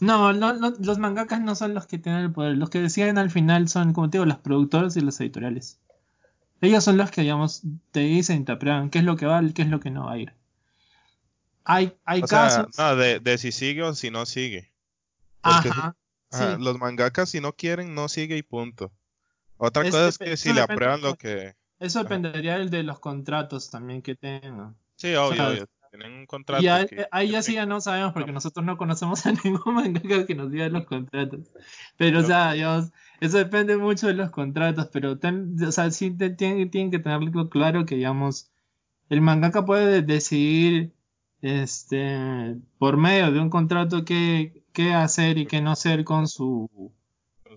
[0.00, 2.56] No, no, no, los mangakas no son los que tienen el poder.
[2.56, 5.80] Los que deciden al final son, como te digo, los productores y los editoriales.
[6.60, 9.62] Ellos son los que, digamos, te dicen, te aprueban qué es lo que va, qué
[9.62, 10.34] es lo que no va a ir.
[11.64, 12.66] Hay, hay O sea, casos.
[12.78, 14.72] no, de, de si sigue o si no sigue.
[15.42, 15.96] porque Ajá.
[16.30, 16.62] Ajá, sí.
[16.62, 18.92] Los mangakas si no quieren, no sigue y punto.
[19.56, 21.54] Otra Es cosa que es que si le aprueban lo que...
[21.80, 22.08] Eso ajá.
[22.08, 24.76] dependería del de los contratos también que tengan.
[24.96, 25.66] Sí, obvio, sea, obvio.
[25.90, 28.64] Tienen un contrato Y ahí, que- ahí que ya sí ya no sabemos porque nosotros
[28.66, 31.40] no conocemos a ningún mangaka que nos diga los contratos.
[31.96, 32.28] Pero, o No.
[32.28, 36.70] sea, digamos, eso depende mucho de los contratos, pero ten- o sea, sí te- tienen,
[36.70, 38.50] tienen que tenerlo claro que, digamos,
[39.08, 40.92] el mangaka puede decidir,
[41.40, 46.68] este, por medio de un contrato qué, qué hacer y qué no hacer con su,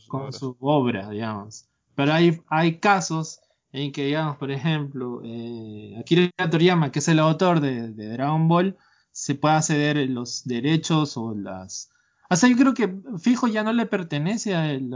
[0.07, 1.67] con su obra, digamos.
[1.95, 3.39] Pero hay, hay casos
[3.71, 8.47] en que, digamos, por ejemplo, eh, Akira Toriyama, que es el autor de, de Dragon
[8.47, 8.75] Ball,
[9.11, 11.89] se puede ceder los derechos o las...
[12.29, 12.87] O sea, yo creo que
[13.19, 14.89] fijo ya no le pertenece a el,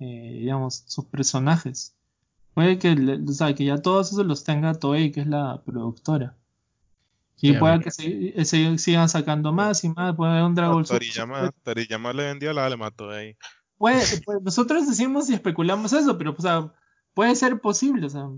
[0.00, 1.96] eh, digamos, sus personajes.
[2.54, 5.62] Puede que, le- o sea, que ya todos esos los tenga Toei, que es la
[5.64, 6.36] productora.
[7.36, 10.54] Y Sí, a pueda que se, se sigan sacando más y más, puede haber un
[10.54, 10.84] Dragon No.
[10.84, 13.36] Toriyama, Toriyama le vendió la le mató ahí.
[13.76, 16.72] Puede, pues, nosotros decimos y especulamos eso, pero o sea,
[17.12, 18.28] puede ser posible, o sea,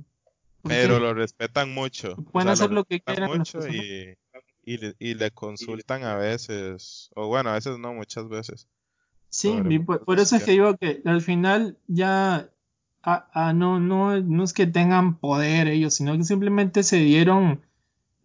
[0.63, 2.13] Pero lo respetan mucho.
[2.13, 4.17] O pueden sea, hacer lo que quieran mucho y,
[4.65, 7.11] y, le, y le consultan a veces.
[7.15, 8.67] O bueno, a veces no, muchas veces.
[9.29, 12.51] sí, y por, eso es que digo que al final ya
[13.03, 17.61] ah, ah, no, no, no es que tengan poder ellos, sino que simplemente se dieron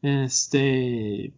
[0.01, 1.33] este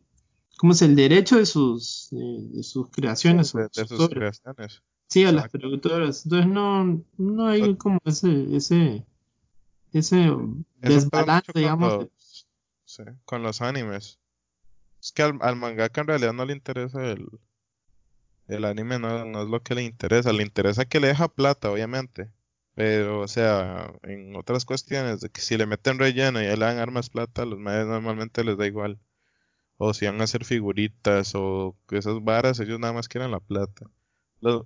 [0.58, 4.82] ¿cómo es el derecho de sus de, de sus creaciones de, o de sus creaciones.
[5.08, 6.26] Sí, a las productoras.
[6.26, 9.06] Entonces no, no hay como ese, ese,
[9.92, 10.32] ese
[10.78, 11.94] desbalance, mucho con digamos.
[11.94, 12.48] los,
[12.86, 14.20] sí, con los animes.
[15.02, 17.28] Es que al, al mangaka en realidad no le interesa el,
[18.48, 20.34] el anime, no, no es lo que le interesa.
[20.34, 22.32] Le interesa que le deja plata, obviamente.
[22.76, 26.66] Pero, o sea, en otras cuestiones, de que si le meten relleno y ya le
[26.66, 29.00] dan armas plata, a los medios normalmente les da igual.
[29.78, 33.88] O si van a hacer figuritas o esas varas, ellos nada más quieren la plata.
[34.42, 34.66] Los,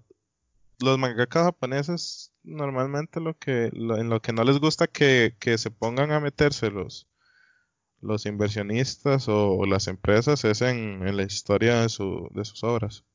[0.79, 5.57] los mangakas japoneses normalmente lo que lo- en lo que no les gusta que, que
[5.57, 7.07] se pongan a meterse los,
[8.01, 13.05] los inversionistas o, las empresas es en, en la historia de, su, de sus obras.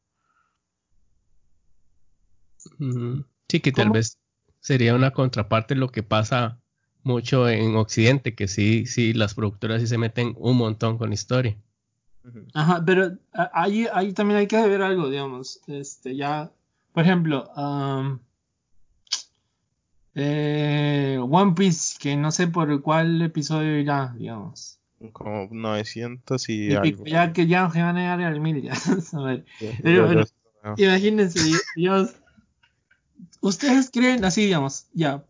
[3.49, 3.95] Sí, que tal ¿Cómo?
[3.95, 4.19] vez
[4.63, 6.59] sería una contraparte lo que pasa
[7.03, 11.57] mucho en Occidente, que sí, sí, las productoras sí se meten un montón con historia.
[12.55, 15.61] Ajá, pero a- ahí, ahí también hay que ver algo, digamos.
[15.67, 16.51] Este, ya,
[16.93, 17.51] por ejemplo,
[20.15, 24.79] eh, One Piece, que no sé por cuál episodio irá, digamos.
[25.13, 27.05] Como 900 y Y algo.
[27.05, 28.73] ya que ya van a llegar al mil, ya.
[29.15, 30.25] A ver, Yo- Pero yo- bueno,
[30.77, 31.41] yo- imagínense,
[31.75, 32.15] digamos,
[33.41, 35.25] ustedes creen así, digamos, ya,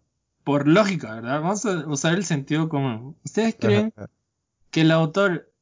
[0.44, 1.40] por lógica, ¿verdad?
[1.40, 3.16] Vamos a usar el sentido común.
[3.24, 4.10] ¿Ustedes creen Ajá.
[4.70, 5.52] que el autor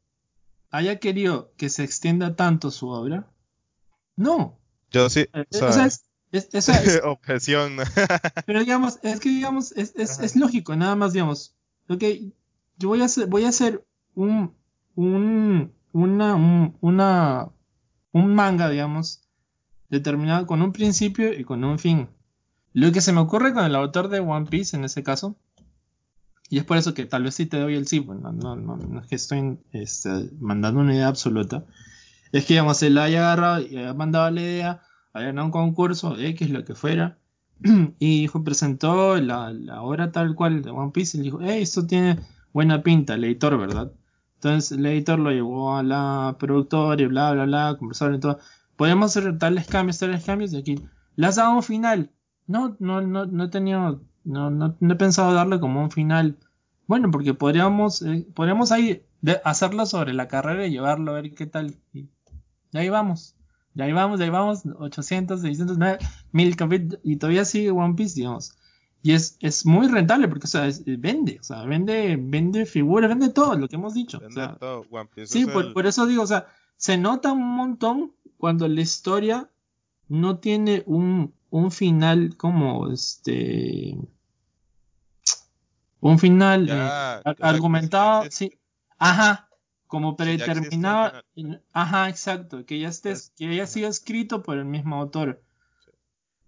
[0.71, 3.29] haya querido que se extienda tanto su obra?
[4.17, 4.59] No.
[4.91, 7.77] Yo sí, Eh, o sea, es, es- sea, es- objeción.
[8.47, 11.55] pero digamos, es que digamos, es, es, es lógico, nada más, digamos,
[11.89, 12.03] ok,
[12.79, 14.55] yo voy a hacer, voy a hacer un,
[14.95, 17.51] un, una, un, una,
[18.13, 19.23] un manga, digamos,
[19.91, 22.09] determinado con un principio y con un fin.
[22.73, 25.37] Lo que se me ocurre con el autor de One Piece en ese caso,
[26.49, 28.77] y es por eso que tal vez sí te doy el sí, bueno, no, no,
[28.77, 31.65] no es que estoy este, mandando una idea absoluta,
[32.33, 36.17] es que digamos, él haya agarrado y haya mandado la idea había ganado un concurso,
[36.19, 37.19] X, lo que fuera,
[37.99, 41.87] y dijo, presentó la, la obra tal cual de One Piece y dijo, hey, esto
[41.87, 42.19] tiene
[42.53, 43.93] buena pinta, el editor, ¿verdad?
[44.37, 48.39] Entonces el editor lo llevó a la productora y bla, bla, bla, conversaron y todo.
[48.77, 50.83] Podemos hacer tales cambios, tales cambios, y aquí,
[51.17, 52.11] un final.
[52.51, 56.37] No, no, no, no he tenido, no, no, no he pensado darle como un final.
[56.87, 61.33] Bueno, porque podríamos, eh, podríamos ahí de- hacerlo sobre la carrera y llevarlo a ver
[61.35, 61.77] qué tal.
[61.93, 62.09] Y
[62.75, 63.37] ahí vamos.
[63.75, 65.79] Y ahí vamos, y ahí vamos, 800, 600,
[66.33, 68.57] 1000 capítulos, y todavía sigue One Piece, digamos.
[69.03, 73.09] Y es, es muy rentable porque, o sea, es- vende, o sea, vende, vende figuras,
[73.09, 74.17] vende todo lo que hemos dicho.
[74.19, 74.85] o Vende sea, todo.
[74.91, 78.13] One Piece sí, es por, el- por eso digo, o sea, se nota un montón
[78.39, 79.49] cuando la historia
[80.11, 83.97] no tiene un, un final como este.
[86.01, 88.59] Un final Ya, eh, argumentado, sí.
[88.99, 89.49] Ajá,
[89.87, 91.23] como predeterminado.
[91.73, 95.43] Ajá, exacto, que ya esté, Es- que haya sido escrito por el mismo autor.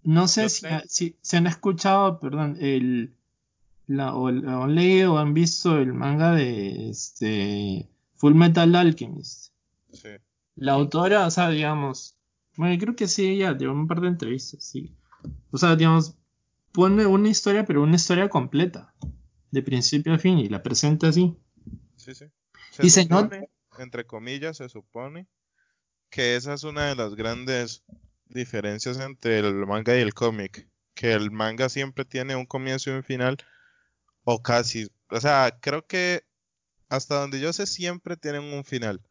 [0.03, 3.15] No sé si, si, si han escuchado, perdón, el,
[3.87, 9.53] la, o han leído o han visto el manga de este Full Metal Alchemist.
[9.93, 10.09] Sí.
[10.55, 12.17] La autora, o sea, digamos,
[12.55, 14.93] bueno, creo que sí, ella dio un par de entrevistas, sí.
[15.51, 16.15] O sea, digamos,
[16.71, 18.93] pone una historia, pero una historia completa,
[19.51, 21.35] de principio a fin, y la presenta así.
[21.95, 22.25] Sí, sí.
[22.81, 25.27] Y se nota- supone, entre comillas, se supone
[26.09, 27.83] que esa es una de las grandes
[28.25, 30.67] diferencias entre el manga y el cómic.
[30.95, 33.37] Que el manga siempre tiene un comienzo y un final,
[34.23, 34.89] o casi.
[35.09, 36.23] O sea, creo que
[36.89, 39.01] hasta donde yo sé, siempre tienen un final.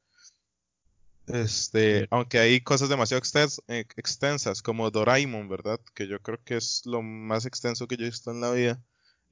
[1.27, 5.81] Este, aunque hay cosas demasiado extens- eh, extensas, como Doraemon, ¿verdad?
[5.95, 8.83] Que yo creo que es lo más extenso que yo he visto en la vida.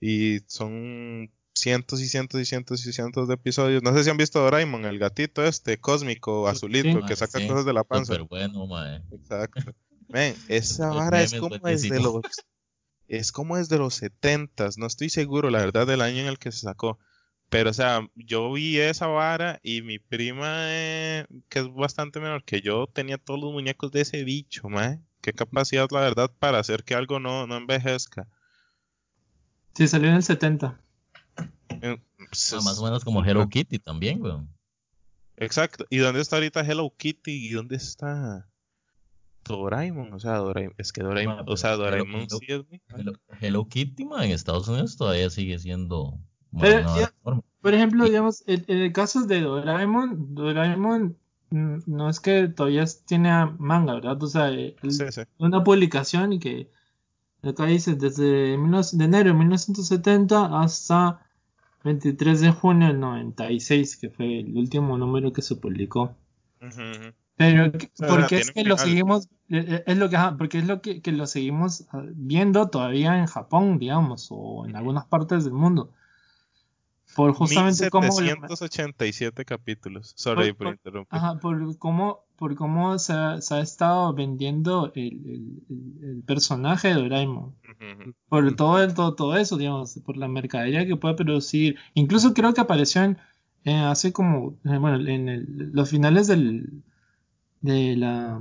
[0.00, 3.82] Y son cientos y cientos y cientos y cientos de episodios.
[3.82, 7.06] No sé si han visto Doraemon, el gatito este cósmico azulito Sí.
[7.06, 8.14] que saca sí, cosas de la panza.
[8.14, 9.02] Súper bueno, mae.
[9.12, 9.60] Exacto.
[10.08, 12.22] Ven, esa vara es como desde los
[13.08, 16.52] es como desde los setentas, no estoy seguro la verdad del año en el que
[16.52, 16.98] se sacó.
[17.50, 22.44] Pero o sea, yo vi esa vara y mi prima, eh, que es bastante menor
[22.44, 25.00] que yo, tenía todos los muñecos de ese bicho, mae.
[25.20, 28.26] Qué capacidad, la verdad, para hacer que algo no, no envejezca.
[29.74, 30.80] Sí, salió en el 70.
[31.82, 34.48] Eh, pues, Ah, más o menos como Hello Kitty también, weón.
[35.36, 35.86] Exacto.
[35.90, 37.48] ¿Y dónde está ahorita Hello Kitty?
[37.48, 38.48] ¿Y dónde está
[39.44, 40.12] Doraemon?
[40.12, 43.12] O sea, Doraemon, es que Doraemon, Ma, o sea, Doraemon Hello- sí es muy- Hello,
[43.40, 46.18] Hello Kitty, mae, en Estados Unidos todavía sigue siendo
[46.58, 47.12] Pero, ya-.
[47.60, 51.16] Por ejemplo, digamos, en, en el caso de Doraemon, Doraemon
[51.50, 54.22] mm, no es que todavía tiene manga, ¿verdad?
[54.22, 55.22] O sea, el- Sí, sí.
[55.38, 56.70] una publicación y que
[57.42, 61.20] acá dice desde 19 de enero de 1970 hasta
[61.84, 66.14] 23 de junio del 96, que fue el último número que se publicó.
[67.36, 69.28] Pero, ¿qué- sea, ¿por qué tiene es que lo seguimos?
[69.48, 73.18] eh, eh, Es lo que, porque es lo que, que lo seguimos ah, viendo todavía
[73.18, 75.90] en Japón, digamos, o en algunas partes del mundo.
[77.16, 78.06] Por justamente cómo...
[78.08, 80.12] 1787 capítulos.
[80.16, 81.16] Sorry Por- interrumpir.
[81.18, 86.94] Ajá, por cómo, por cómo se ha, se ha estado vendiendo el, el- personaje de
[86.94, 87.54] Doraemon.
[88.28, 91.76] Por todo, el- todo, todo eso, digamos, por la mercadería que puede producir.
[91.94, 93.18] Incluso creo que apareció en,
[93.64, 96.82] eh, hace como, eh, bueno, en el- los finales del,
[97.60, 98.40] de la,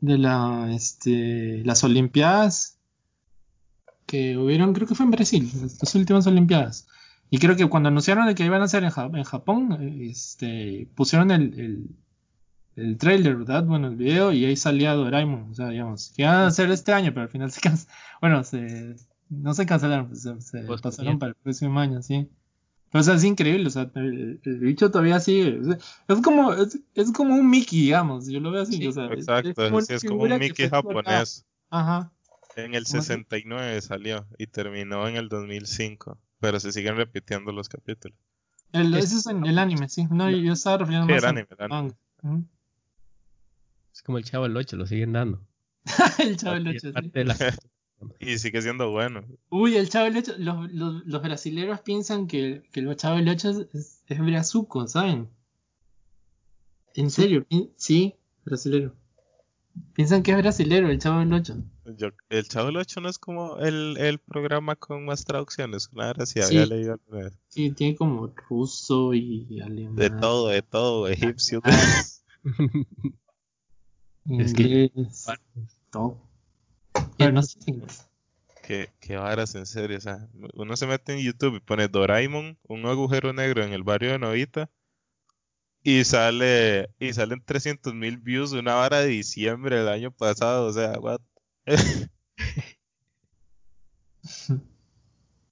[0.00, 2.78] de la, este, las Olimpiadas
[4.06, 6.86] que hubieron, creo que fue en Brasil, las, las últimas Olimpiadas.
[7.30, 10.88] Y creo que cuando anunciaron de que iban a ser en, Ja- en Japón, este,
[10.94, 11.86] pusieron el, el,
[12.76, 13.64] el trailer, ¿verdad?
[13.64, 16.92] Bueno, el video y ahí salía Doraemon, o sea, digamos, que iban a hacer este
[16.92, 17.98] año, pero al final se cancelaron.
[18.20, 18.96] Bueno, se,
[19.28, 21.18] no se cancelaron, pues, se, se Pues, pasaron bien.
[21.18, 22.28] para el próximo año, sí.
[22.90, 25.58] Pero, o sea, es increíble, o sea, el, el bicho todavía sigue.
[25.60, 28.86] o sea, es como, es, es como un Mickey, digamos, yo lo veo así, Sí,
[28.86, 31.44] o sea, es- Exacto, sí, es como un Mickey japonés.
[31.68, 32.10] Ajá.
[32.56, 33.08] En el ¿Cómo así?
[33.08, 36.18] 69 salió y terminó en el 2005.
[36.40, 38.16] Pero se siguen repitiendo los capítulos.
[38.72, 40.06] El, Es- ese es en el anime, sí.
[40.10, 41.94] No, yo estaba refiriendo Sí, más el al anime, el anime.
[43.92, 45.40] Es como el chavo del 8, lo siguen dando.
[46.18, 46.92] el chavo del Y es Ocho, sí.
[46.92, 47.36] parte de la-
[48.20, 49.24] Y sigue siendo bueno.
[49.50, 50.34] Uy, el chavo del Ocho.
[50.38, 55.28] Los, los, los brasileros piensan que, que el chavo del Ocho es, es, brazuco, ¿saben?
[56.94, 57.44] En serio,
[57.76, 58.94] sí, brasilero.
[59.94, 61.56] Piensan que es brasilero el chavo del Ocho.
[61.96, 65.88] Yo- el Chavo del 8 no es como el, el programa con más traducciones.
[65.88, 66.46] Claro, si Sí.
[66.46, 67.38] había leído alguna vez.
[67.48, 69.96] Sí, tiene como ruso y alemán.
[69.96, 71.08] De todo, de todo.
[71.08, 71.60] Egipcio.
[71.64, 72.02] Ah,
[74.30, 75.26] Es que- inglés,
[75.90, 76.18] todo.
[77.16, 78.04] Pero no sé si inglés.
[78.62, 79.96] Qué, qué varas, en serio.
[79.96, 83.82] O sea, uno se mete en YouTube y pone Doraemon, un agujero negro en el
[83.82, 84.70] barrio de Novita.
[85.82, 90.72] y sale y salen 300 mil views una vara de diciembre del año pasado, o
[90.72, 91.20] sea, what?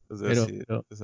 [0.08, 0.58] O sea, Pero, sí,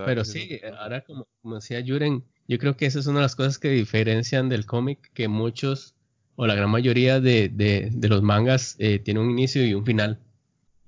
[0.04, 3.36] pero, sí, ahora como, como decía Juren, yo creo que esa es una de las
[3.36, 5.94] cosas que diferencian del cómic, que muchos
[6.36, 9.84] o la gran mayoría de, de, de los mangas eh, tienen un inicio y un
[9.84, 10.20] final.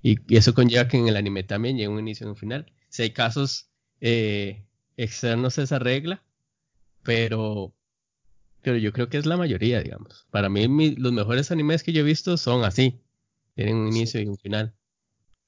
[0.03, 2.72] Y, y eso conlleva que en el anime también llega un inicio y un final.
[2.91, 3.70] Si hay casos
[4.01, 4.66] eh,
[4.97, 6.25] externos a esa regla,
[7.03, 7.75] pero,
[8.62, 10.27] pero yo creo que es la mayoría, digamos.
[10.31, 13.01] Para mí mi- los mejores animes que yo he visto son así,
[13.55, 13.99] tienen un Sí.
[13.99, 14.75] inicio y un final.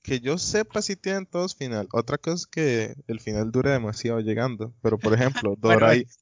[0.02, 1.88] Que yo sepa si tienen todos final.
[1.92, 4.72] Otra cosa es que el final dura demasiado llegando.
[4.82, 6.06] Pero por ejemplo, Dorai,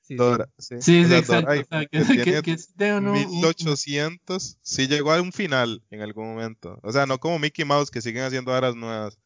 [0.00, 0.16] Sí, sí.
[0.16, 1.46] Dora, sí, Sí, o sí, sea, exacto.
[1.46, 5.12] Dorai, o sea, que, que que, tiene que sí tengan un- un- 1800, sí llegó
[5.12, 6.80] a un final en algún momento.
[6.82, 9.18] O sea, no como Mickey Mouse que siguen haciendo aras nuevas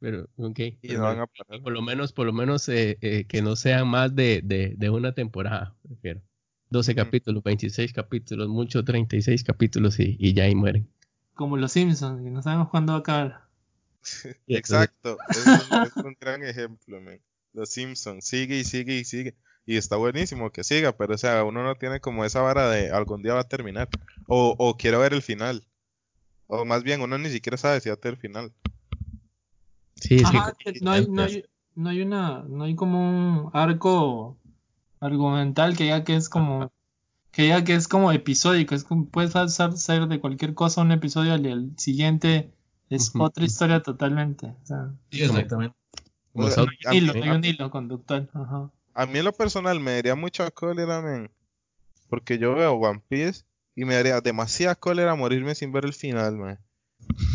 [0.00, 1.62] Pero, ok, y pero no me- van a parar.
[1.62, 4.90] Por lo menos, por lo menos eh, eh, que no sean más de, de, de
[4.90, 6.22] una temporada, prefiero.
[6.70, 7.04] 12 Ujú.
[7.04, 10.88] capítulos, 26 capítulos, mucho 36 capítulos y, y ya ahí mueren.
[11.34, 13.44] como los Simpsons, que no sabemos cuándo va a acabar.
[14.46, 17.20] Y Exacto, es un, es un gran ejemplo, man.
[17.52, 19.34] Los Simpsons, sigue y sigue y sigue.
[19.66, 22.90] Y está buenísimo que siga, pero o sea, uno no tiene como esa vara de
[22.90, 23.88] algún día va a terminar.
[24.26, 25.66] O, o quiero ver el final.
[26.48, 28.52] O más bien, uno ni siquiera sabe si va a tener final.
[29.96, 31.44] Sí, Ajá, que no hay, no hay,
[31.74, 34.36] no hay una, no hay como un arco
[35.00, 36.70] argumental que ya que es como,
[37.32, 39.32] que ya que es como episódico, es como puedes
[39.76, 42.52] ser de cualquier cosa un episodio al, al siguiente
[42.90, 44.46] es otra historia totalmente.
[44.62, 45.76] O sea, Sí, exactamente.
[46.32, 48.30] como o sea, South- a un hilo, mí- no hay un hilo conductual.
[48.34, 48.70] Ajá.
[48.94, 51.30] A mí en lo personal me daría mucha cólera, men.
[52.08, 53.44] Porque yo veo One Piece
[53.76, 56.58] y me daría demasiada cólera morirme sin ver el final, man.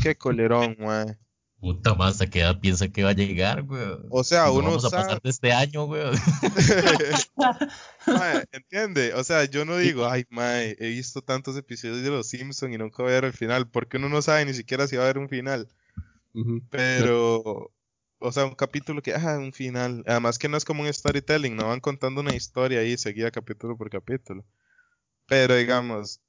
[0.04, 1.18] Qué colerón, man.
[1.60, 3.82] Puta más, ¿a qué edad piensa que va a llegar, güey?
[4.10, 6.04] O sea, No uno vamos a pasar de este año, güey.
[8.08, 12.28] Mae, entiende, o sea, yo no digo, ay, mae, he visto tantos episodios de Los
[12.28, 14.96] Simpson y nunca voy a ver el final, porque uno no sabe ni siquiera si
[14.96, 15.68] va a haber un final.
[16.70, 17.72] Pero,
[18.20, 20.04] o sea, un capítulo que, ah, un final.
[20.06, 23.78] Además que no es como un storytelling, no van contando una historia ahí seguida capítulo
[23.78, 24.46] por capítulo.
[25.28, 26.20] Pero digamos,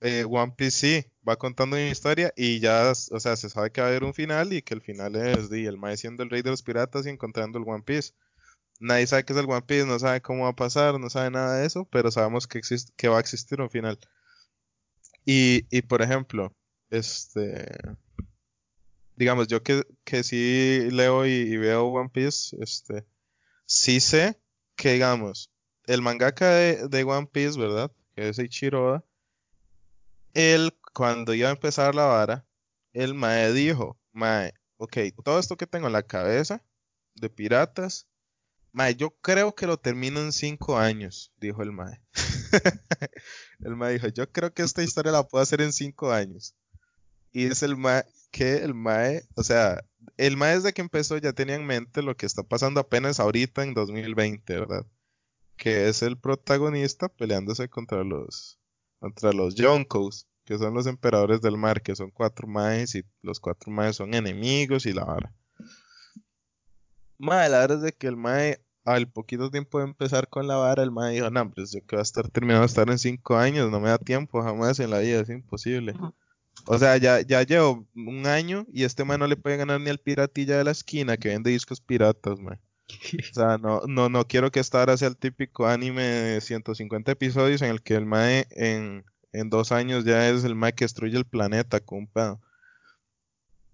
[0.00, 3.80] eh, One Piece sí, va contando una historia y ya, o sea, se sabe que
[3.80, 6.30] va a haber un final y que el final es di, el mae siendo el
[6.30, 8.12] rey de los piratas y encontrando el One Piece.
[8.80, 11.30] Nadie sabe qué es el One Piece, no sabe cómo va a pasar, no sabe
[11.30, 13.98] nada de eso, pero sabemos que existe, que va a existir un final.
[15.24, 16.54] Y, y por ejemplo,
[16.90, 17.66] este,
[19.16, 23.04] digamos, yo que, que sí leo y, y veo One Piece, este,
[23.66, 24.40] sí sé
[24.76, 25.50] que, digamos,
[25.86, 27.90] el mangaka de, de One Piece, ¿verdad?
[28.14, 29.04] Que es Eiichiro Oda,
[30.34, 32.44] él, cuando iba a empezar la vara,
[32.92, 36.60] el mae dijo, mae, ok, todo esto que tengo en la cabeza
[37.14, 38.08] de piratas,
[38.72, 42.00] mae, yo creo que lo termino en cinco años, dijo el mae.
[43.60, 46.56] el mae dijo, yo creo que esta historia la puedo hacer en cinco años.
[47.30, 49.84] Y es el mae que el mae, o sea,
[50.16, 53.62] el mae desde que empezó ya tenía en mente lo que está pasando apenas ahorita
[53.62, 54.84] en 2020, ¿verdad?
[55.56, 58.58] Que es el protagonista peleándose contra los
[58.98, 63.38] contra los Yonkous, que son los emperadores del mar, que son cuatro maes y los
[63.38, 65.34] cuatro maes son enemigos y la vara.
[67.18, 70.56] Mae, la verdad es de que el mae al poquito tiempo de empezar con la
[70.56, 72.98] vara, el mae dijo, no, pues yo que va a estar terminado de estar en
[72.98, 75.92] cinco años, no me da tiempo jamás en la vida, es imposible.
[76.64, 79.90] O sea, ya, ya llevo un año y este mae no le puede ganar ni
[79.90, 82.58] al piratilla de la esquina que vende discos piratas, mae.
[83.30, 87.12] O sea, no, no, no quiero que esta ahora sea el típico anime de 150
[87.12, 90.84] episodios en el que el mae en, en dos años ya es el mae que
[90.84, 92.40] destruye el planeta pedo.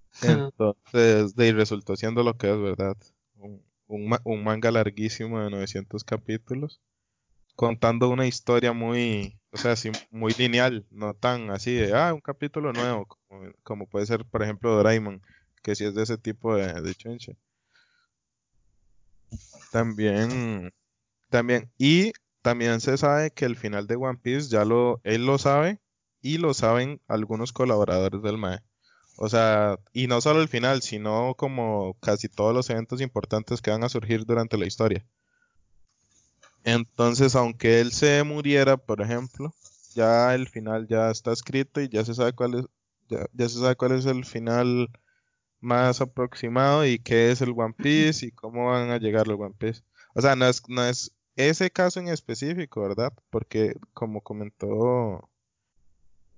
[0.21, 2.97] Entonces, de ahí resultó siendo lo que es, ¿verdad?
[3.37, 6.81] Un, un, ma- un manga larguísimo de 900 capítulos,
[7.57, 12.21] contando una historia muy, o sea, sí, muy lineal, no tan así de, ah, un
[12.21, 15.23] capítulo nuevo, como, como puede ser, por ejemplo, Doraemon,
[15.63, 17.37] que sí es de ese tipo de, de chunche.
[19.71, 20.73] También,
[21.31, 22.13] también, y
[22.45, 25.81] también se sabe que el final de One Piece ya lo, él lo sabe
[26.21, 28.61] y lo saben algunos colaboradores del MAE.
[29.17, 33.71] O sea, y no solo el final, sino como casi todos los eventos importantes que
[33.71, 35.07] van a surgir durante la historia.
[36.65, 39.55] Entonces, aunque él se muriera, por ejemplo,
[39.95, 42.67] ya el final ya está escrito y ya se sabe cuál es,
[43.09, 44.91] ya, ya se sabe cuál es el final
[45.61, 49.55] más aproximado y qué es el One Piece y cómo van a llegar al One
[49.59, 49.81] Piece.
[50.15, 53.13] O sea, no es, no es ese caso en específico, ¿verdad?
[53.31, 55.29] Porque como comentó,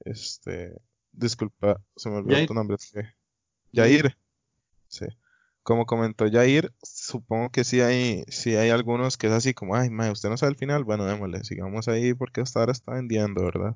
[0.05, 0.77] este,
[1.13, 2.49] disculpa, se me olvidó Yair.
[2.49, 3.03] tu nombre, que-
[3.73, 4.17] Yair.
[4.89, 5.07] Sí.
[5.63, 9.91] como comentó Jair, supongo que sí hay, sí hay algunos que es así como, ay,
[9.91, 13.43] mae, usted no sabe el final, bueno, démosle, sigamos ahí porque hasta ahora está vendiendo,
[13.45, 13.75] ¿verdad?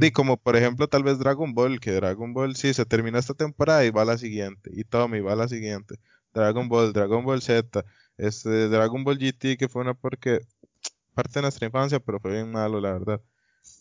[0.00, 3.34] Y como por ejemplo tal vez Dragon Ball, que Dragon Ball sí se termina esta
[3.34, 5.96] temporada y va a la siguiente, y Tommy va a la siguiente,
[6.32, 7.84] Dragon Ball, Dragon Ball Z,
[8.16, 10.40] este Dragon Ball GT que fue una porque
[11.14, 13.20] parte de nuestra infancia, pero fue bien malo la verdad.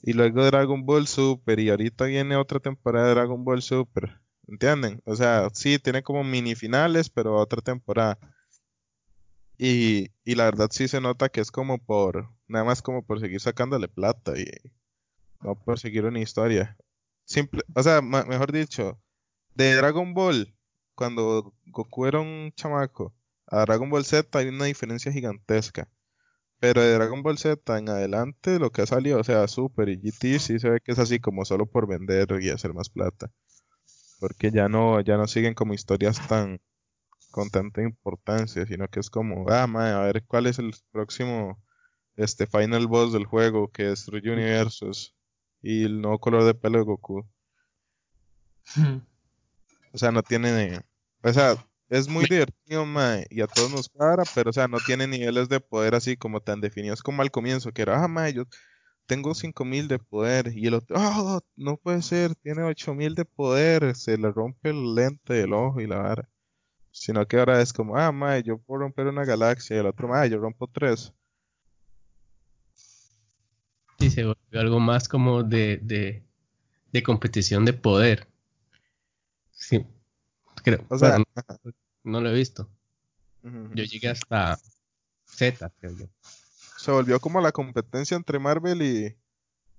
[0.01, 4.21] Y luego Dragon Ball Super y ahorita viene otra temporada de Dragon Ball Super.
[4.47, 5.01] ¿Entienden?
[5.05, 8.17] O sea, sí, tiene como mini finales, pero otra temporada.
[9.57, 13.19] Y, y la verdad sí se nota que es como por, nada más como por
[13.19, 14.45] seguir sacándole plata y
[15.41, 16.77] no por seguir una historia.
[17.25, 18.99] Simple, o sea, mejor dicho,
[19.55, 20.53] de Dragon Ball,
[20.95, 23.13] cuando Goku era un chamaco,
[23.47, 25.87] a Dragon Ball Z hay una diferencia gigantesca.
[26.63, 29.97] Pero de Dragon Ball Z en adelante, lo que ha salido, o sea, Super y
[29.97, 33.29] GT, sí se ve que es así como solo por vender y hacer más plata
[34.23, 36.61] porque ya no, ya no siguen como historias tan
[37.31, 41.61] con tanta importancia, sino que es como, ah, a ver cuál es el próximo
[42.15, 45.13] este final boss del juego que destruye universos
[45.61, 47.27] y el nuevo color de pelo de Goku.
[49.93, 50.79] o sea, no tiene,
[51.21, 51.55] o sea,
[51.93, 55.49] es muy divertido, mae, y a todos nos para, pero o sea, no tiene niveles
[55.49, 58.45] de poder así como tan definidos como al comienzo, que era, ah, mae, yo
[59.05, 60.51] tengo 5000 de poder.
[60.55, 63.95] Y el otro, oh, no puede ser, tiene 8000 de poder.
[63.95, 66.29] Se le rompe el lente del ojo y la vara.
[66.91, 69.75] Sino que ahora es como, ah, mae, yo puedo romper una galaxia.
[69.77, 71.13] Y el otro, mae, yo rompo tres.
[73.99, 76.23] Sí, se volvió algo más como de, de,
[76.91, 78.27] de competición de poder.
[79.51, 79.85] Sí,
[80.63, 80.85] creo.
[80.89, 81.17] O sea,
[82.03, 82.69] no, lo he visto.
[83.43, 84.59] Yo llegué hasta
[85.25, 86.07] Z, creo yo
[86.83, 89.15] se volvió como la competencia entre Marvel y,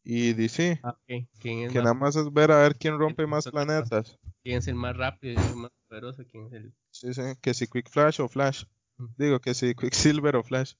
[0.05, 0.81] y DC.
[0.83, 4.19] Ah, que nada más es ver a ver quién rompe más planetas.
[4.43, 6.23] ¿Quién es el más rápido y el más poderoso?
[6.31, 6.75] ¿Quién es el...?
[6.91, 8.65] Sí, sí, que si Quick Flash o Flash.
[9.19, 10.75] Digo, que si Quicksilver o Flash.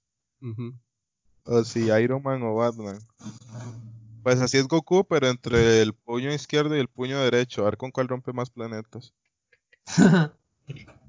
[1.45, 2.99] O si Iron Man o Batman.
[4.23, 7.63] Pues así es Goku, pero entre el puño izquierdo y el puño derecho.
[7.63, 9.13] A ver con cuál rompe más planetas.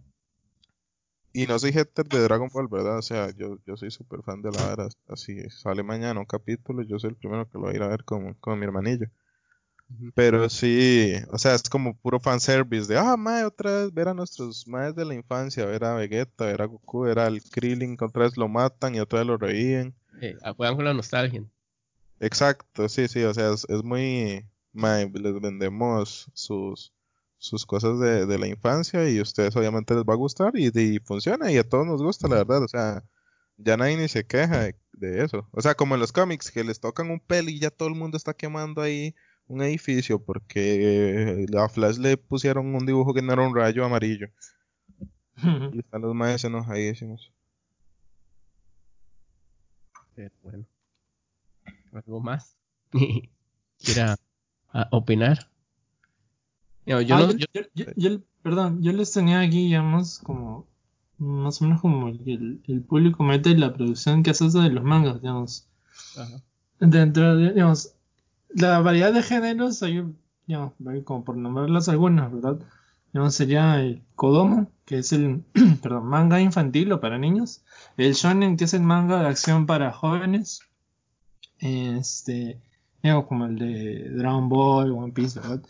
[1.35, 2.97] Y no soy hater de Dragon Ball, ¿verdad?
[2.97, 4.87] O sea, yo, yo soy súper fan de la era.
[5.09, 7.89] Así sale mañana un capítulo, yo soy el primero que lo va a ir a
[7.89, 9.07] ver con, con mi hermanillo.
[10.13, 14.13] Pero sí, o sea, es como puro fanservice de, ah, mae, otra vez ver a
[14.13, 18.05] nuestros maes de la infancia, ver a Vegeta, ver a Goku, ver al Krillin, que
[18.05, 19.93] otra vez lo matan y otra vez lo reviven.
[20.21, 21.43] Eh, juegan con la nostalgia.
[22.21, 26.93] Exacto, sí, sí, o sea, es, es muy, mae, les vendemos sus,
[27.45, 30.99] sus cosas de, de, la infancia y a ustedes obviamente les va a gustar y,
[30.99, 32.63] funciona y a todos nos gusta, la verdad.
[32.63, 33.03] O sea,
[33.57, 35.47] ya nadie ni se queja de, eso.
[35.51, 37.95] O sea, como en los cómics, que les tocan un pel y ya todo el
[37.95, 39.15] mundo está quemando ahí
[39.47, 44.27] un edificio porque a Flash le pusieron un dibujo que no era un rayo amarillo.
[45.73, 47.31] y están los maestros enojadísimos.
[50.15, 50.65] Pero bueno.
[51.93, 52.57] ¿Algo más?
[53.77, 54.17] ¿Quiera
[54.91, 55.47] opinar?
[56.87, 60.67] Ah, yo, perdón, yo les tenía aquí, digamos, como
[61.17, 64.83] más o menos como el, el público mete y la producción que hace de los
[64.83, 65.67] mangas, digamos.
[66.79, 67.93] Dentro de, digamos,
[68.49, 70.03] la variedad de géneros, hay,
[70.45, 70.73] digamos,
[71.03, 72.59] como por nombrarlas algunas, ¿verdad?
[73.13, 75.43] Digamos, sería el Kodomo, que es el,
[75.81, 77.63] perdón, manga infantil o para niños.
[77.97, 80.59] El Shonen, que es el manga de acción para jóvenes.
[81.59, 82.59] Este,
[83.01, 85.63] digamos, como el de Dragon Ball, One Piece, ¿verdad?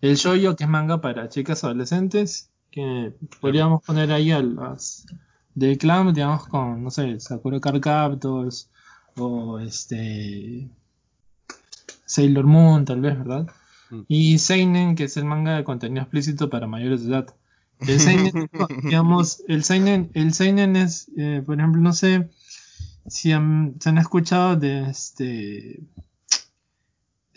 [0.00, 5.06] El shoyo, que es manga para chicas adolescentes, que podríamos poner ahí a las
[5.54, 8.70] del clan, digamos, con, no sé, Sakura Card Captors
[9.16, 10.68] o este
[12.04, 13.48] Sailor Moon, tal vez, ¿verdad?
[13.90, 14.00] Mm.
[14.06, 17.34] Y Seinen, que es el manga de contenido explícito para mayores de edad.
[17.80, 18.50] El Seinen,
[18.84, 22.30] digamos, el Seinen, el Seinen es, eh, por ejemplo, no sé
[23.08, 25.80] si se han escuchado de este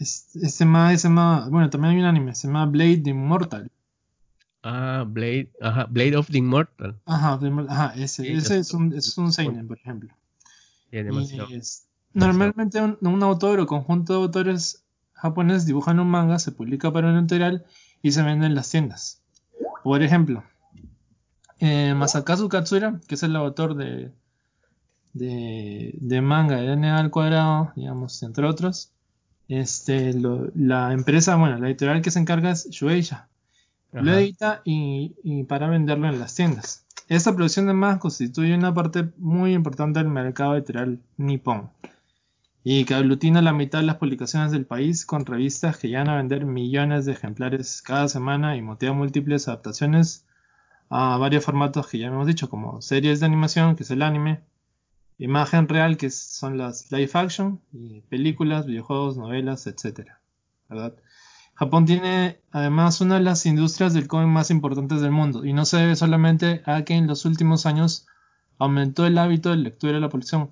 [0.02, 3.72] este más, se llama, bueno, también hay un anime, se llama Blade the Immortal.
[4.64, 7.00] Ah, Blade, ajá, Blade of the Immortal.
[7.06, 7.40] Ajá,
[7.70, 10.14] ajá ese, ese es un, es un seinen, por ejemplo.
[12.14, 14.84] normalmente un, autor o conjunto de autores
[15.14, 17.66] japoneses dibujan un manga, se publica para un editorial
[18.02, 19.22] y se vende en las tiendas.
[19.84, 20.44] Por ejemplo,
[21.60, 24.12] eh, Masakazu Katsura, que es el autor de,
[25.14, 28.92] de, de manga de DNA al cuadrado, digamos, entre otros,
[29.48, 30.14] este,
[30.56, 33.28] la empresa, bueno, la editorial que se encarga es Shueisha.
[33.92, 36.86] Lo edita y, para venderlo en las tiendas.
[37.10, 41.70] Esta producción de más constituye una parte muy importante del mercado editorial nipón
[42.64, 46.16] y que aglutina la mitad de las publicaciones del país con revistas que llegan a
[46.16, 50.26] vender millones de ejemplares cada semana y motiva múltiples adaptaciones
[50.90, 54.42] a varios formatos que ya hemos dicho, como series de animación, que es el anime,
[55.24, 60.10] imagen real, que son las live action, y películas, videojuegos, novelas, etc.
[61.54, 65.66] Japón tiene además una de las industrias del cómic más importantes del mundo y no
[65.66, 68.08] se debe solamente a que en los últimos años
[68.58, 70.50] aumentó el hábito de lectura de la población,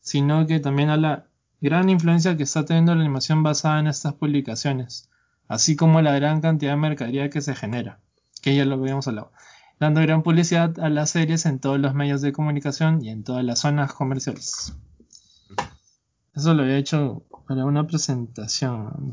[0.00, 1.26] sino que también a la
[1.60, 5.10] gran influencia que está teniendo la animación basada en estas publicaciones,
[5.48, 7.98] así como la gran cantidad de mercadería que se genera,
[8.40, 9.32] que ya lo habíamos hablado,
[9.80, 13.44] dando gran publicidad a las series en todos los medios de comunicación y en todas
[13.44, 14.74] las zonas comerciales.
[16.34, 19.12] Eso lo había hecho para una presentación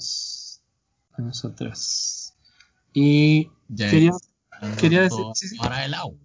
[1.19, 2.35] nosotras.
[2.93, 4.11] Y quería,
[4.79, 5.25] quería decir.
[5.57, 6.17] Para el agua.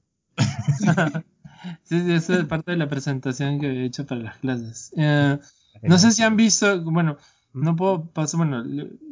[1.84, 4.92] sí, sí, eso es parte de la presentación que he hecho para las clases.
[4.96, 5.38] Eh,
[5.82, 7.18] no sé si han visto, bueno,
[7.54, 8.64] no puedo pasar, bueno,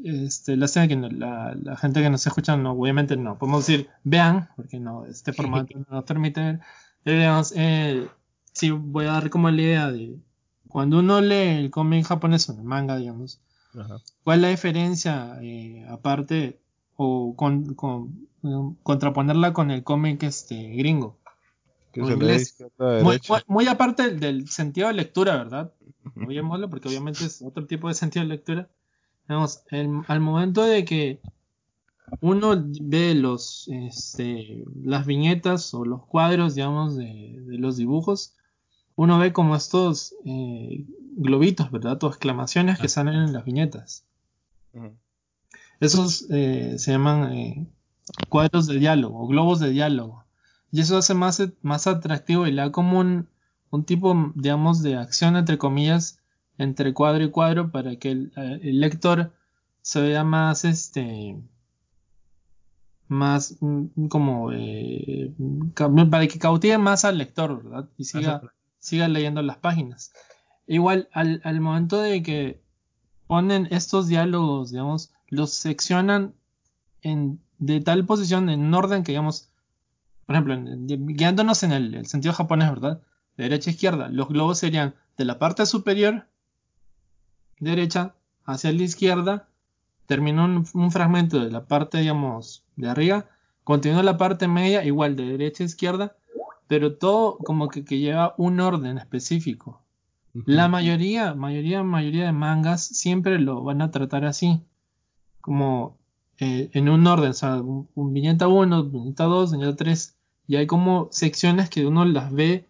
[0.04, 4.48] este, la, que la, la, gente que nos escucha, no, obviamente no, podemos decir, vean,
[4.56, 6.60] porque no, este formato no nos permite ver,
[7.04, 8.08] veamos, eh,
[8.52, 10.18] sí, voy a dar como la idea de,
[10.68, 13.40] cuando uno lee el cómic japonés o el manga, digamos,
[14.22, 16.60] ¿Cuál es la diferencia, eh, aparte,
[16.96, 17.74] o con,
[18.82, 21.18] contraponerla con el cómic este, gringo?
[23.46, 25.72] Muy, aparte del, sentido de lectura, ¿verdad?
[26.70, 28.68] porque obviamente es otro tipo de sentido de lectura.
[29.28, 31.20] al momento de que
[32.20, 38.34] uno ve los, este, las viñetas o los cuadros, digamos, de, de los dibujos,
[38.96, 40.84] uno ve como estos eh,
[41.16, 42.02] globitos, ¿verdad?
[42.02, 44.04] O exclamaciones que salen en las viñetas.
[45.80, 47.66] Esos eh, se llaman eh,
[48.28, 50.21] cuadros de diálogo, globos de diálogo.
[50.72, 53.28] Y eso hace más, más atractivo y le da como un,
[53.70, 56.18] un, tipo, digamos, de acción, entre comillas,
[56.56, 59.32] entre cuadro y cuadro para que el, el lector
[59.82, 61.36] se vea más, este,
[63.08, 64.50] más mm, como,
[66.10, 67.88] para que cautive más al lector, ¿verdad?
[67.98, 68.40] Y siga,
[68.78, 70.12] siga leyendo las páginas.
[70.66, 72.62] Igual, al, al momento de que
[73.26, 76.34] ponen estos diálogos, digamos, los seccionan
[77.02, 79.51] en, de tal posición, en orden que, digamos,
[80.26, 80.56] por ejemplo,
[81.14, 83.02] guiándonos en el, sentido japonés, ¿verdad?
[83.36, 86.26] De derecha a izquierda, los globos serían de la parte superior,
[87.58, 88.14] derecha,
[88.44, 89.48] hacia la izquierda,
[90.06, 93.26] termina un, un, fragmento de la parte, digamos, de arriba,
[93.64, 96.16] continúa la parte media, igual de derecha a izquierda,
[96.66, 99.82] pero todo como que, que lleva un orden específico.
[100.46, 104.62] La mayoría, mayoría, mayoría de mangas siempre lo van a tratar así,
[105.42, 105.98] como
[106.38, 110.16] eh, en un orden, o sea, un, viñeta 1, viñeta 2, viñeta 3,
[110.48, 112.68] y hay como secciones que uno las ve,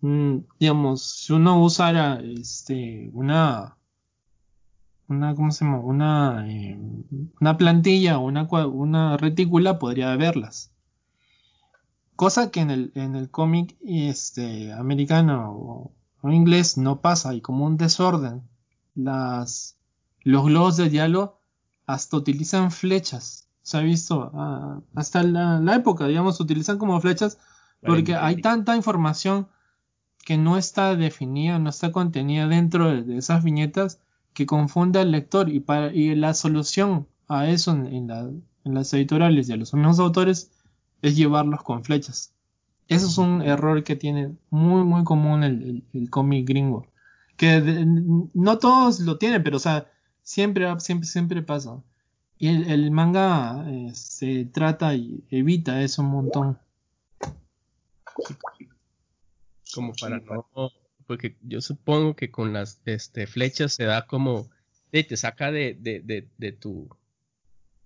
[0.00, 3.76] mm, digamos, si uno usara este, una,
[5.08, 5.80] una, ¿cómo se llama?
[5.80, 6.78] Una, eh,
[7.40, 10.72] una plantilla o una, una retícula podría verlas.
[12.14, 15.92] Cosa que en el, en el cómic este, americano o,
[16.30, 18.42] inglés no pasa, hay como un desorden.
[18.94, 19.78] Las,
[20.22, 21.37] los globos de diálogo
[21.88, 23.48] hasta utilizan flechas.
[23.62, 27.38] Se ha visto ah, hasta la, la, época, digamos, utilizan como flechas
[27.80, 29.48] porque hay tanta información
[30.24, 34.00] que no está definida, no está contenida dentro de, esas viñetas
[34.34, 38.74] que confunde al lector y, para, y la solución a eso en, en, la, en
[38.74, 40.50] las editoriales y a los mismos autores
[41.00, 42.34] es llevarlos con flechas.
[42.86, 46.86] Eso es un error que tiene muy, muy común el, el, cómic gringo.
[47.36, 47.86] Que
[48.34, 49.86] no todos lo tienen, pero o sea,
[50.28, 51.82] siempre, siempre, siempre pasa.
[52.38, 56.58] Y el, manga eh, se trata y evita eso un montón.
[59.74, 60.70] Como para no,
[61.06, 64.50] porque yo supongo que con las este, flechas se da como,
[64.90, 66.88] te saca de, de, de, de tu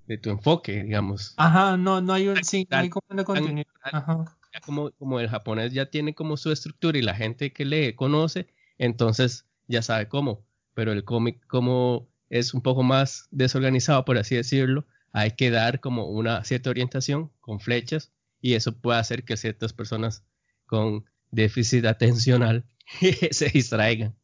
[0.07, 1.35] de tu enfoque, digamos.
[1.37, 3.67] Ajá, no, no hay un, sí, no hay como una continuidad.
[3.85, 4.37] Ajá.
[4.67, 8.49] Como, como el japonés ya tiene como su estructura y la gente que lee conoce,
[8.79, 10.45] entonces ya sabe cómo.
[10.75, 15.81] Pero el cómic como es un poco más desorganizado, por así decirlo, hay que dar
[15.81, 18.11] como una cierta orientación con flechas
[18.41, 20.25] y eso puede hacer que ciertas personas
[20.65, 22.65] con déficit atencional
[23.31, 24.17] se distraigan.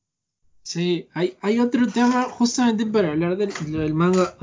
[0.63, 4.37] Sí, hay, hay otro tema justamente para hablar del, del manga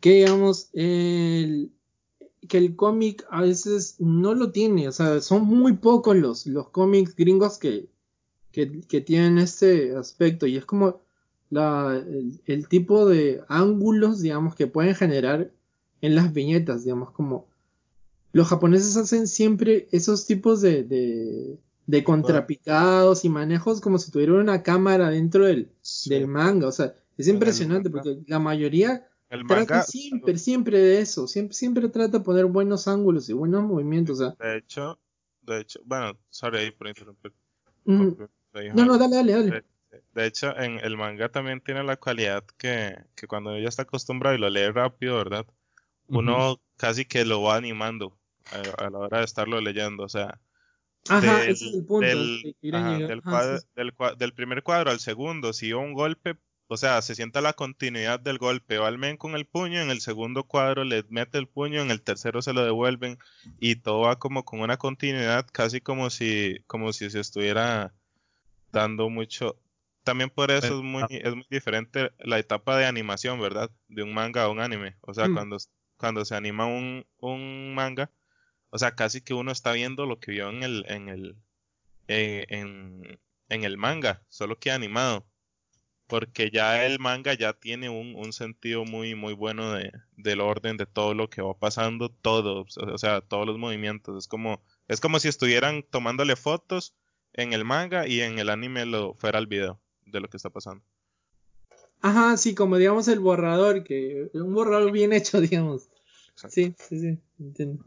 [0.00, 1.72] que digamos, el,
[2.48, 6.68] que el cómic a veces no lo tiene, o sea, son muy pocos los, los
[6.70, 7.88] cómics gringos que,
[8.50, 11.04] que, tienen este aspecto y es como
[11.50, 12.02] la,
[12.46, 15.50] el, tipo de ángulos, digamos, que pueden generar
[16.00, 17.46] en las viñetas, digamos, como
[18.32, 24.36] los japoneses hacen siempre esos tipos de, de, de contrapicados y manejos como si tuvieran
[24.36, 25.70] una cámara dentro del,
[26.06, 31.26] del manga, o sea, es impresionante porque la mayoría el trata siempre, siempre de eso.
[31.26, 34.20] Siempre, siempre trata de poner buenos ángulos y buenos movimientos.
[34.20, 34.98] O sea, de hecho,
[35.42, 37.32] de hecho, bueno, sorry ahí por interrumpir.
[37.84, 38.12] mm,
[38.74, 39.64] no, no, dale, dale, dale.
[40.14, 43.82] De, hecho, en el manga también tiene la cualidad que, que cuando uno ya está
[43.82, 45.46] acostumbrado y lo lee rápido, ¿verdad?
[46.08, 48.18] Uno casi que lo va animando
[48.50, 50.04] a, a la hora de estarlo leyendo.
[50.04, 50.40] O sea,
[51.08, 52.06] Ajá, del, ese es el punto.
[52.06, 56.36] del, ajá, cuadro- sí, primer cuadro al segundo, si un golpe,
[56.68, 58.78] o sea, se sienta la continuidad del golpe.
[58.78, 61.90] Va el men con el puño, en el segundo cuadro le mete el puño, en
[61.90, 63.18] el tercero se lo devuelven
[63.58, 67.94] y todo va como con una continuidad, casi como si, como si se estuviera
[68.72, 69.56] dando mucho.
[70.04, 73.70] También por eso es muy, es muy diferente la etapa de animación, ¿verdad?
[73.88, 74.96] De un manga a un anime.
[75.00, 75.34] O sea, Mm.
[75.34, 75.56] cuando,
[75.96, 78.10] cuando se anima un, un manga,
[78.70, 81.36] o sea, casi que uno está viendo lo que vio en el, en el,
[82.08, 85.26] eh, en, en el manga, solo que animado.
[86.06, 90.76] Porque ya el manga ya tiene un, un sentido muy, muy bueno de, del orden
[90.76, 94.18] de todo lo que va pasando, todo, o sea, todos los movimientos.
[94.18, 96.94] Es como, es como si estuvieran tomándole fotos
[97.32, 100.50] en el manga y en el anime lo fuera el video de lo que está
[100.50, 100.82] pasando.
[102.00, 105.88] Ajá, sí, como digamos el borrador, que un borrador bien hecho, digamos.
[106.32, 106.54] Exacto.
[106.54, 107.84] Sí, sí, sí, entiendo.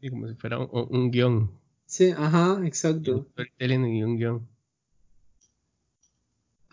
[0.00, 1.50] Sí, como si fuera un, un- guion.
[1.86, 3.26] Sí, ajá, exacto.
[3.58, 3.72] y
[4.02, 4.48] un guion.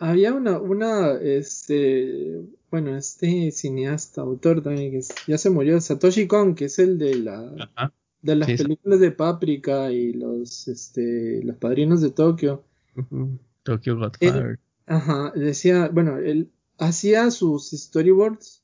[0.00, 2.40] Había una, una, este,
[2.70, 6.98] bueno, este cineasta, autor también, que es- ya se murió, Satoshi Kon, que es el
[6.98, 7.92] de la, Ajá.
[8.22, 8.62] de las Sí, sí.
[8.62, 12.62] películas de Paprika y los, este, los padrinos de Tokio.
[12.96, 13.38] Ujú.
[13.68, 14.58] Tokyo Godfather.
[14.86, 18.62] Ajá, decía, bueno, él hacía sus storyboards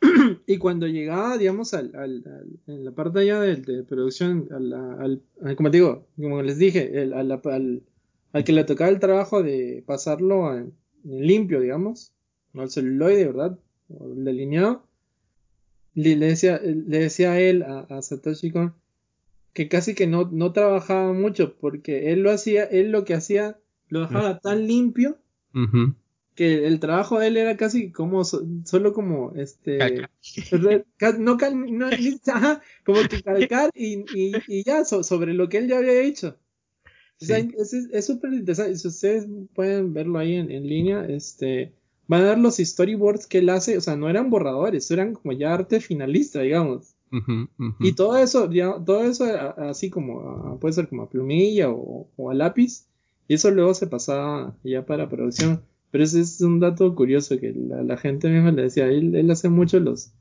[0.46, 4.72] y cuando llegaba, digamos, al, al- al- en la parte ya de, de producción, al,
[4.72, 7.32] al- como te digo, como les dije, el- al,
[8.32, 12.12] al que le tocaba el trabajo de pasarlo en, en limpio, digamos,
[12.52, 13.58] no al celuloide, ¿verdad?
[13.88, 14.86] O el delineado,
[15.94, 18.74] le, le decía, le decía a él, a, a Satoshi Kon,
[19.52, 23.58] que casi que no, no trabajaba mucho, porque él lo hacía, él lo que hacía,
[23.92, 25.18] lo dejaba tan limpio
[26.34, 29.78] que el trabajo de él era casi como so- solo como este
[30.50, 31.88] re- ca- no, cal- no,
[32.26, 36.00] ajá, como que calcar y, y, y ya so- sobre lo que él ya había
[36.02, 36.36] hecho.
[37.20, 37.86] O sea, Sí.
[37.92, 41.72] es súper interesante si ustedes pueden verlo ahí en, en línea este
[42.08, 45.32] van a ver los storyboards que él hace o sea no eran borradores eran como
[45.32, 46.94] ya arte finalista digamos.
[47.78, 49.24] Y todo eso ya, todo eso
[49.58, 52.86] así como puede ser como a plumilla o, o a lápiz
[53.28, 57.52] y eso luego se pasaba ya para producción pero ese es un dato curioso que
[57.54, 60.14] la, la gente misma le decía, él, él hace mucho los,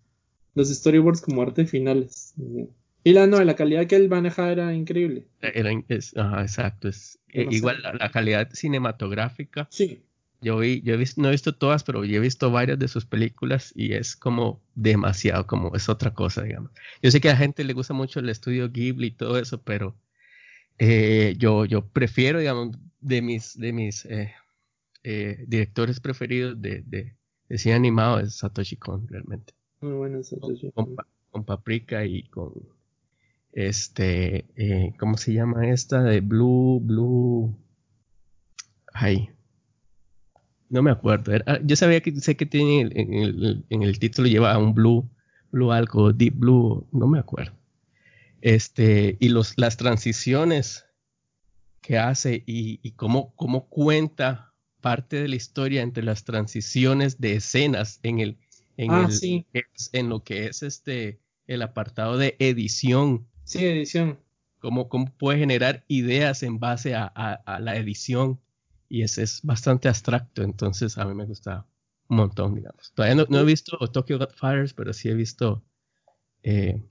[0.54, 2.34] los storyboards como arte finales.
[3.06, 5.28] Y la, no, la calidad que él manejaba era increíble.
[5.42, 6.90] Era in- es- ajá, exacto.
[6.90, 9.68] Es, eh, igual la, la calidad cinematográfica.
[9.72, 10.04] Sí.
[10.42, 12.90] Yo vi, yo he visto, no he visto todas, pero yo he visto varias de
[12.90, 16.72] sus películas y es como demasiado, como es otra cosa, digamos.
[17.02, 19.62] Yo sé que a la gente le gusta mucho el estudio Ghibli y todo eso,
[19.62, 19.96] pero
[20.80, 24.34] eh, yo, yo prefiero, digamos, de mis, de mis eh,
[25.04, 27.16] eh, directores preferidos de, de,
[27.50, 29.54] de cine animado es Satoshi Kon, realmente.
[29.82, 30.72] Muy bueno Con, Satoshi.
[30.72, 30.96] con
[31.32, 32.52] con Paprika y con
[33.54, 36.04] este, eh, ¿cómo se llama esta?
[36.04, 37.56] De Blue, Blue.
[38.94, 39.30] Ay,
[40.70, 41.34] no me acuerdo.
[41.34, 45.10] Era- yo sabía que sé que tiene en el, en el título lleva un Blue,
[45.52, 47.54] Blue algo, Deep Blue, no me acuerdo.
[48.42, 50.86] Este, y los, las transiciones
[51.82, 57.36] que hace y, y cómo, cómo cuenta parte de la historia entre las transiciones de
[57.36, 58.38] escenas en el,
[58.78, 59.46] en Ah, el, sí.
[59.94, 64.20] en lo que es este, el apartado de edición Sí, edición.
[64.60, 68.40] cómo, cómo puede generar ideas en base a, a- a la edición.
[68.90, 71.66] Y ese es bastante abstracto, entonces a mí me gusta
[72.10, 72.92] un montón, digamos.
[72.94, 75.64] Todavía no, no he visto Tokyo Godfathers, pero sí he visto
[76.44, 76.84] eh,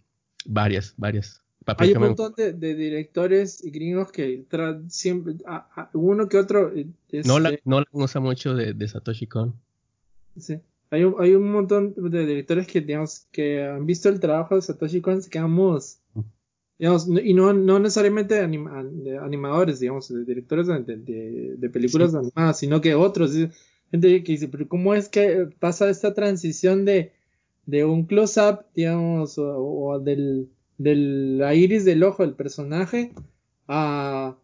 [0.47, 1.43] varias, varias.
[1.79, 4.45] Hay un montón de, de directores gringos que
[4.89, 6.73] siempre, a- a- uno que otro,
[7.25, 9.55] no la, no la usa mucho de, de Satoshi Kon.
[10.37, 10.59] Sí.
[10.91, 14.63] Hay un, hay un montón de directores que, digamos, que han visto el trabajo de
[14.63, 15.99] Satoshi Kon, se quedan mudos.
[16.79, 18.81] Digamos, no- y no, no necesariamente anima-
[19.23, 22.17] animadores, digamos, de directores de, de- de películas Sí.
[22.17, 23.33] animadas, sino que otros.
[23.93, 27.13] Gente que dice, pero ¿cómo es que pasa esta transición de,
[27.71, 33.13] de un close-up, digamos, o, o del, del la iris del ojo del personaje
[33.69, 34.37] a,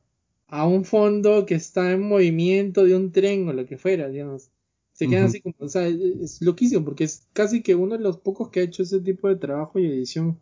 [0.48, 4.50] a un fondo que está en movimiento de un tren o lo que fuera, digamos?
[4.92, 5.30] Se quedan Ujú.
[5.30, 8.50] así como, o sea, es, es loquísimo, porque es casi que uno de los pocos
[8.50, 10.38] que ha hecho ese tipo de trabajo y edición.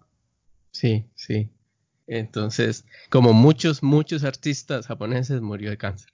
[0.73, 1.49] Sí, sí.
[2.07, 6.11] Entonces, como muchos, muchos artistas japoneses, murió de cáncer.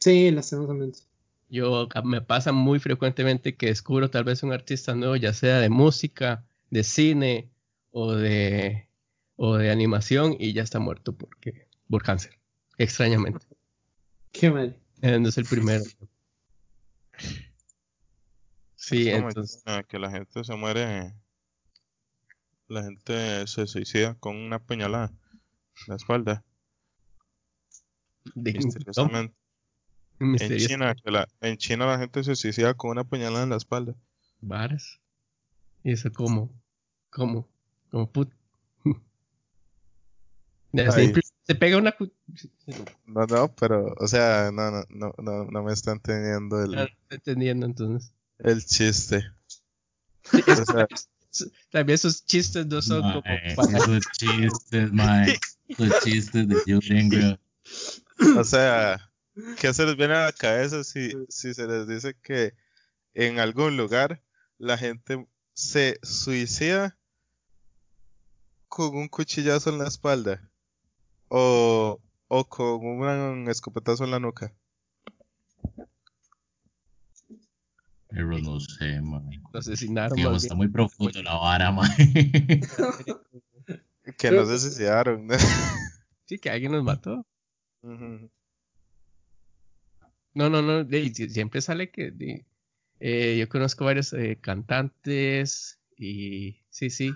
[0.00, 1.00] Sí, lastimosamente.
[1.48, 5.68] Yo me pasa muy frecuentemente que descubro tal vez un artista nuevo, ya sea de
[5.68, 7.50] música, de cine
[7.92, 8.88] o de,
[9.36, 12.38] o de animación y ya está muerto porque, por cáncer,
[12.78, 13.46] extrañamente.
[14.32, 14.76] Qué mal.
[15.00, 15.84] No es el primero.
[18.74, 21.14] Sí, Es entonces, que- que la gente se muere,
[22.68, 26.44] la gente se suicida con una puñalada en la espalda,
[28.34, 29.34] de- misteriosamente.
[30.18, 30.58] No, En.
[30.58, 33.94] China, que la, en China la gente se suicida con una puñalada en la espalda.
[34.40, 35.00] Varas.
[35.84, 36.50] ¿Y eso cómo?
[37.10, 37.48] ¿Cómo?
[37.90, 38.32] Como put.
[41.46, 41.92] Se pega una.
[41.92, 42.12] cu-
[43.06, 46.88] No, no, pero, o sea, no, no, no, no, no me está entendiendo no el,
[46.88, 48.12] estoy entendiendo entonces.
[48.38, 49.24] el chiste.
[50.24, 50.86] Sí, es- O sea,
[51.70, 53.22] También esos chistes no son como
[53.78, 55.38] esos chistes, mae.
[55.68, 56.56] Esos chistes de
[57.08, 58.40] bro.
[58.40, 59.10] o sea,
[59.60, 62.54] ¿qué se les viene a la cabeza si, si se les dice que
[63.14, 64.22] en algún lugar
[64.58, 66.96] la gente se suicida
[68.68, 70.50] con un cuchillazo en la espalda?
[71.28, 74.52] O, o con un escopetazo en la nuca.
[78.08, 79.40] Pero no sé, mae.
[79.52, 80.22] lo asesinaron.
[80.22, 81.88] Más está muy profundo la vara, mae.
[84.16, 85.28] Que no se suicidaron.
[86.26, 87.26] Sí, que alguien nos mató.
[87.82, 88.30] Ujú.
[90.36, 90.84] No, no, no.
[90.84, 92.10] de- siempre sale que.
[92.10, 92.44] de-
[93.00, 96.56] eh, yo conozco varios eh, cantantes y.
[96.70, 97.14] Sí, sí.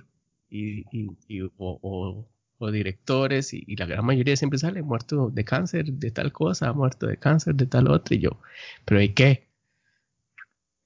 [0.48, 2.26] Y, y, y- o, o-
[2.62, 6.72] o directores y, y la gran mayoría siempre sale muerto de cáncer de tal cosa,
[6.72, 8.16] muerto de cáncer de tal otra.
[8.16, 8.40] Y yo,
[8.84, 9.48] ¿pero y qué?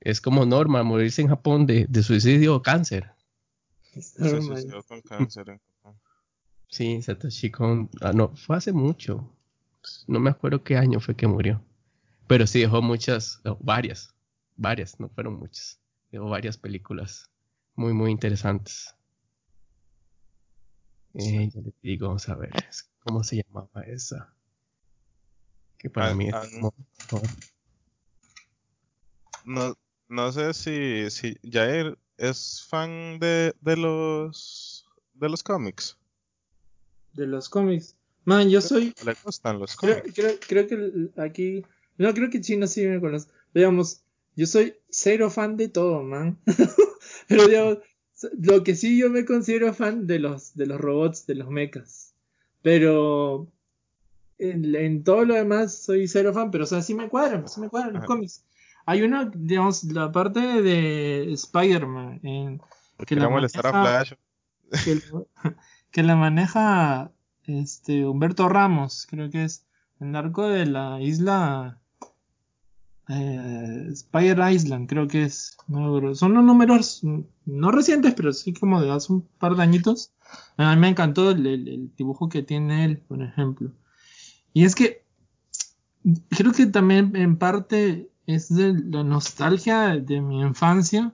[0.00, 3.10] Es como norma morirse en Japón de, de suicidio o cáncer.
[3.92, 5.48] Se suicidó con cáncer.
[5.50, 5.98] en Japón.
[6.68, 7.88] Sí, Satoshi Kon.
[8.00, 9.30] Ah, no, fue hace mucho.
[10.08, 11.62] No me acuerdo qué año fue que murió.
[12.26, 14.14] Pero sí dejó muchas, no, varias,
[14.56, 15.78] varias, no fueron muchas.
[16.10, 17.30] Dejó varias películas
[17.74, 18.94] muy, muy interesantes.
[21.14, 22.50] Eh, ya les digo, vamos a ver,
[23.00, 24.34] ¿cómo se llamaba esa?
[25.78, 26.74] Que para Ah, mí es ah, como-
[29.44, 29.76] No,
[30.08, 35.96] no sé si, si Jair es fan de, de los de los cómics.
[37.12, 37.94] De los cómics.
[38.24, 38.94] Man, yo soy.
[39.04, 40.14] ¿Le gustan los Creo, cómics?
[40.14, 41.64] creo, creo que aquí.
[41.98, 43.28] No, creo que Chino sí me conoce.
[43.54, 44.02] Digamos,
[44.36, 46.38] yo soy cero fan de todo, man.
[47.28, 47.78] Pero digamos,
[48.40, 52.14] lo que sí yo me considero fan de los, de los robots, de los mechas.
[52.62, 53.46] Pero
[54.38, 57.60] en, en todo lo demás soy cero fan, pero o sea, sí me cuadran, sí
[57.60, 58.06] me cuadran los Ajá.
[58.06, 58.42] cómics.
[58.86, 62.60] Hay uno, digamos, la parte de Spider-Man, en
[63.06, 64.16] que la molestar a maneja-
[64.70, 64.84] Flash.
[64.84, 65.28] que, lo-
[65.90, 67.12] que la maneja
[67.46, 69.64] este Humberto Ramos, creo que es
[70.00, 71.80] el narco de la isla
[73.08, 75.56] eh, Spider Island, creo que es.
[76.14, 77.02] Son los números
[77.44, 80.12] no recientes, pero sí como de hace un par de añitos.
[80.56, 83.72] A mí me encantó el, dibujo que tiene él, por ejemplo.
[84.52, 85.04] Y es que
[86.30, 91.12] creo que también en parte es de la nostalgia de mi infancia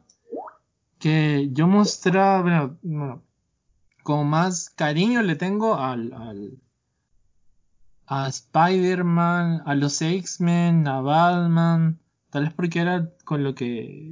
[0.98, 3.22] que yo mostraba, bueno, bueno,
[4.24, 6.58] más cariño le tengo al, al
[8.10, 12.00] a Spider-Man, a los X-Men, a Batman,
[12.30, 14.10] tal vez porque era con lo que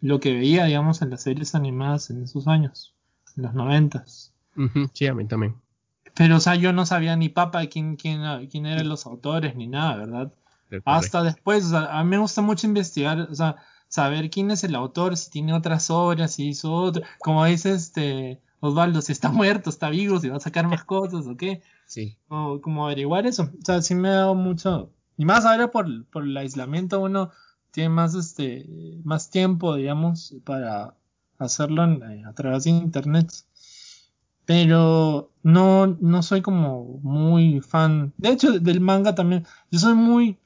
[0.00, 2.96] lo que veía, digamos, en las series animadas en esos años,
[3.36, 4.34] en los noventas.
[4.92, 5.54] Sí, a mí también.
[6.16, 9.68] Pero, o sea, yo no sabía ni papa quién, quién, quién eran los autores ni
[9.68, 10.32] nada, ¿verdad?
[10.84, 13.54] Hasta después, o sea, a mí me gusta mucho investigar, o sea,
[13.86, 18.40] saber quién es el autor, si tiene otras obras, si hizo otro, como dice este
[18.60, 22.16] Osvaldo, si está muerto, está vivo, si va a sacar más cosas o qué, Sí,
[22.28, 26.04] o como averiguar eso, o sea, sí me ha dado mucho, y más ahora por,
[26.06, 27.30] por el aislamiento uno
[27.70, 28.66] tiene más este,
[29.04, 30.94] más tiempo, digamos, para
[31.38, 33.30] hacerlo en- eh, a través de internet.
[34.44, 38.12] Pero no, no soy como muy fan.
[38.16, 39.44] De hecho, del manga también.
[39.70, 40.38] Yo soy muy.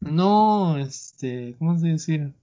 [0.00, 1.54] No, este.
[1.58, 2.34] ¿Cómo se decir?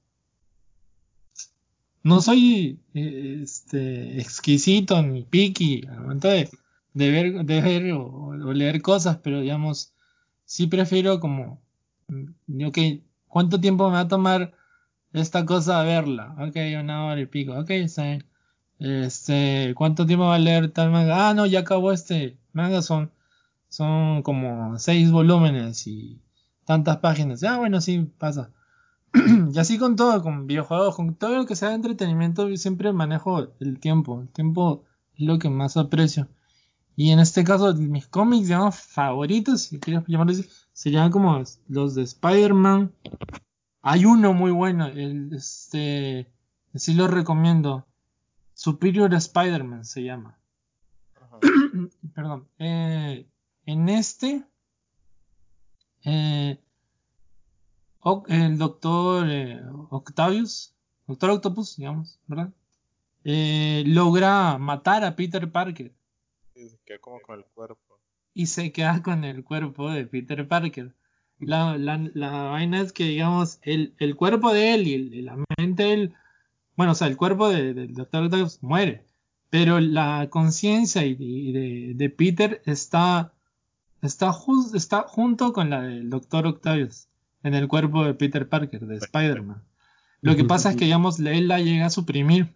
[2.04, 6.50] No soy eh, este exquisito ni picky al momento de,
[6.94, 9.94] de ver, de ver o, leer cosas, pero digamos,
[10.46, 11.62] sí prefiero como,
[12.08, 12.78] mm, ok,
[13.28, 14.54] ¿cuánto tiempo me va a tomar
[15.14, 16.36] esta cosa a verla?
[16.40, 18.26] Ok, una hora y pico, ok, bien.
[18.80, 21.30] Este, ¿cuánto tiempo va a leer tal manga?
[21.30, 23.12] Ah, no, ya acabó este manga, son,
[23.70, 26.22] son como seis volúmenes y
[26.66, 27.44] tantas páginas.
[27.44, 28.52] Ah, bueno, sí, pasa.
[29.14, 32.94] Y así con todo, con videojuegos, con todo lo que sea de entretenimiento, yo siempre
[32.94, 34.22] manejo el tiempo.
[34.22, 34.84] El tiempo
[35.16, 36.28] es lo que más aprecio.
[36.96, 41.96] Y en este caso, mis cómics, digamos, favoritos, si quieres llamarlo así, serían como los
[41.96, 42.92] de Spider-Man.
[43.82, 46.30] Hay uno muy bueno, el, este,
[46.76, 47.88] sí lo recomiendo.
[48.54, 50.38] Superior Spider-Man se llama.
[52.14, 52.50] Perdón.
[52.60, 53.26] Eh,
[53.66, 54.44] en este,
[56.04, 56.60] eh,
[58.28, 60.74] el doctor eh, Octavius,
[61.08, 62.52] doctor Octopus, digamos, ¿verdad?
[63.24, 65.92] Eh, logra matar a Peter Parker.
[66.56, 68.00] Y se queda como con el cuerpo.
[68.34, 70.94] Y se queda con el cuerpo de Peter Parker.
[71.40, 71.78] La,
[72.52, 76.14] vaina es que, digamos, el, el cuerpo de él y, la mente de él,
[76.76, 79.06] bueno, o sea, el cuerpo del Doctor Octavius muere,
[79.50, 83.34] pero la conciencia de, de, Peter está,
[84.02, 84.36] está,
[84.74, 87.09] está junto con la del Doctor Octavius
[87.44, 89.64] en el cuerpo de Peter Parker, de Spider-Man.
[90.22, 92.54] Lo que pasa es que, digamos, él la llega a suprimir.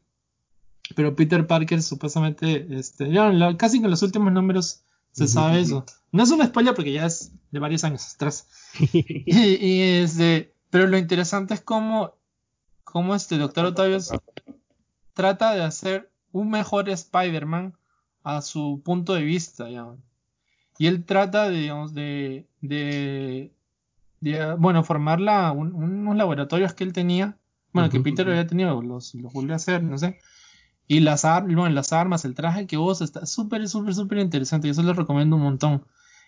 [0.96, 4.82] Pero Peter Parker supuestamente, este, ya, casi con los últimos números
[5.12, 5.86] se sabe eso.
[6.12, 8.48] No es una spoiler porque ya es de varios años atrás.
[8.92, 12.16] y, este, pero lo interesante es cómo,
[12.84, 14.12] cómo este Doctor Octavius
[15.14, 17.78] trata de hacer un mejor Spider-Man
[18.24, 19.68] a su punto de vista,
[20.78, 23.54] Y él trata, digamos, de, de
[24.58, 27.38] bueno, formar unos laboratorios que él tenía,
[27.74, 30.20] bueno, que Peter había tenido, los, los volvió a hacer, no sé.
[30.88, 34.68] Y las, bueno, las armas, el traje que vos está súper, súper, súper interesante.
[34.68, 35.86] Y eso les recomiendo un montón.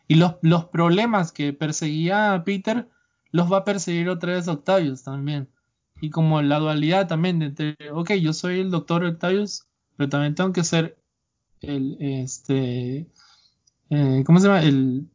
[0.08, 2.90] Y los, los problemas que perseguía Peter,
[3.32, 5.50] los va a perseguir otra vez Octavius también.
[6.02, 9.68] Y como la dualidad también de entre, ok, yo soy el doctor Octavius,
[9.98, 10.98] pero también tengo que ser
[11.62, 13.08] el, este,
[13.90, 14.62] eh, ¿cómo se llama?
[14.64, 15.08] El,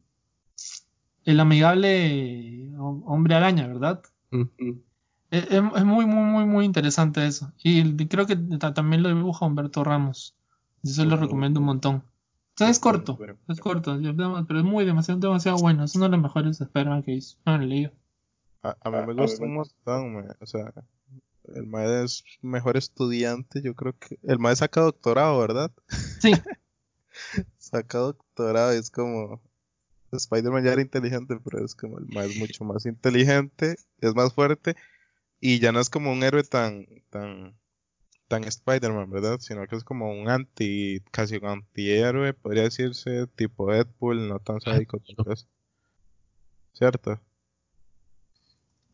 [1.25, 4.01] el amigable hombre araña, ¿verdad?
[5.31, 7.51] es, muy, muy, muy, muy interesante eso.
[7.63, 10.35] Y creo que también lo dibuja Humberto Ramos.
[10.83, 11.95] Yo lo recomiendo un montón.
[11.95, 13.17] O sea, es corto,
[13.47, 13.97] es corto,
[14.47, 15.83] pero es muy demasiado, demasiado bueno.
[15.85, 17.37] Es uno de los mejores Spider-Man que hizo.
[17.45, 17.91] No lo leído.
[18.63, 20.71] A, a, mí me gusta un montón, o sea,
[21.55, 25.71] el Mae es mejor estudiante, yo creo que el Mae saca doctorado, ¿verdad?
[26.19, 26.31] Sí.
[27.57, 29.41] saca doctorado, es como
[30.17, 34.75] Spider-Man ya era inteligente, pero es como el más mucho más inteligente, es más fuerte
[35.39, 37.55] y ya no es como un héroe tan tan
[38.31, 39.39] tan Spider-Man, ¿verdad?
[39.41, 44.61] Sino que es como un anti, casi un antihéroe, podría decirse, tipo Deadpool, no tan
[44.61, 45.01] sádico,
[46.71, 47.19] ¿cierto?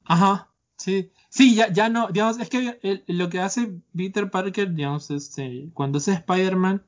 [0.06, 5.12] Ajá, sí, sí, ya, ya no, digamos, es que lo que hace Peter Parker, digamos,
[5.12, 6.84] este, cuando es Spider-Man,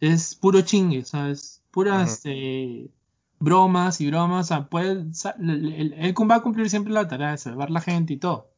[0.00, 1.62] es puro chingue, ¿sabes?
[1.70, 2.90] Pura, este,
[3.38, 7.70] bromas y bromas, o sea, puede, él, va a cumplir siempre la tarea de salvar
[7.70, 8.50] la gente y todo.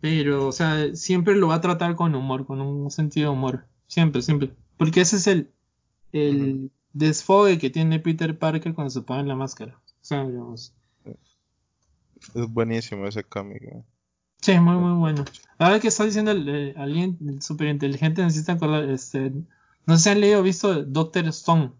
[0.00, 3.66] Pero, o sea, siempre lo va a tratar con humor, con un sentido de humor.
[3.86, 4.52] Siempre, siempre.
[4.76, 5.52] Porque ese es el,
[6.12, 9.78] el desfogue que tiene Peter Parker cuando se pone la máscara.
[9.86, 10.74] O sea, digamos.
[12.34, 13.62] Es buenísimo ese cómic.
[14.40, 15.24] Sí, muy, muy bueno.
[15.58, 19.30] Ahora que está diciendo el, alguien súper inteligente, necesita acordar, este,
[19.86, 21.72] no sé si han leído o visto Doctor Stone.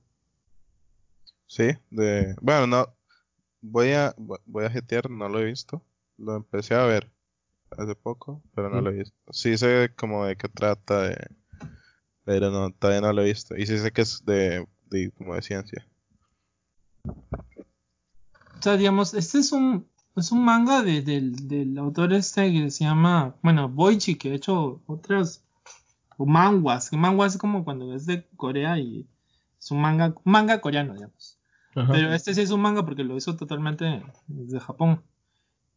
[1.52, 2.96] Sí, de, bueno, no,
[3.60, 4.14] voy a,
[4.46, 5.84] voy a jetear, no lo he visto,
[6.16, 7.12] lo empecé a ver
[7.76, 9.14] hace poco, pero no lo he visto.
[9.32, 11.28] Sí sé como de qué trata, de,
[12.24, 13.54] pero no, todavía no lo he visto.
[13.54, 15.86] Y sí sé que es de, de como de ciencia.
[17.04, 19.86] O sea, digamos, este es un,
[20.16, 24.80] es un manga de, del autor este que se llama, bueno, Boichi, que ha hecho
[24.86, 25.44] otras,
[26.16, 29.06] o manguas, manguas es como cuando es de Corea y
[29.58, 31.41] es un manga, manga coreano, digamos.
[31.74, 35.02] Pero este sí es un manga porque lo hizo totalmente desde Japón.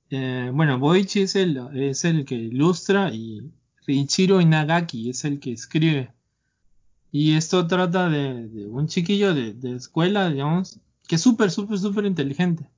[0.09, 3.51] Eh, bueno, Boichi es el, es el que ilustra y
[3.87, 6.13] Riichiro Inagaki es el que escribe.
[7.11, 12.69] Y esto trata de, un chiquillo de, escuela, digamos, que es súper, súper, súper inteligente.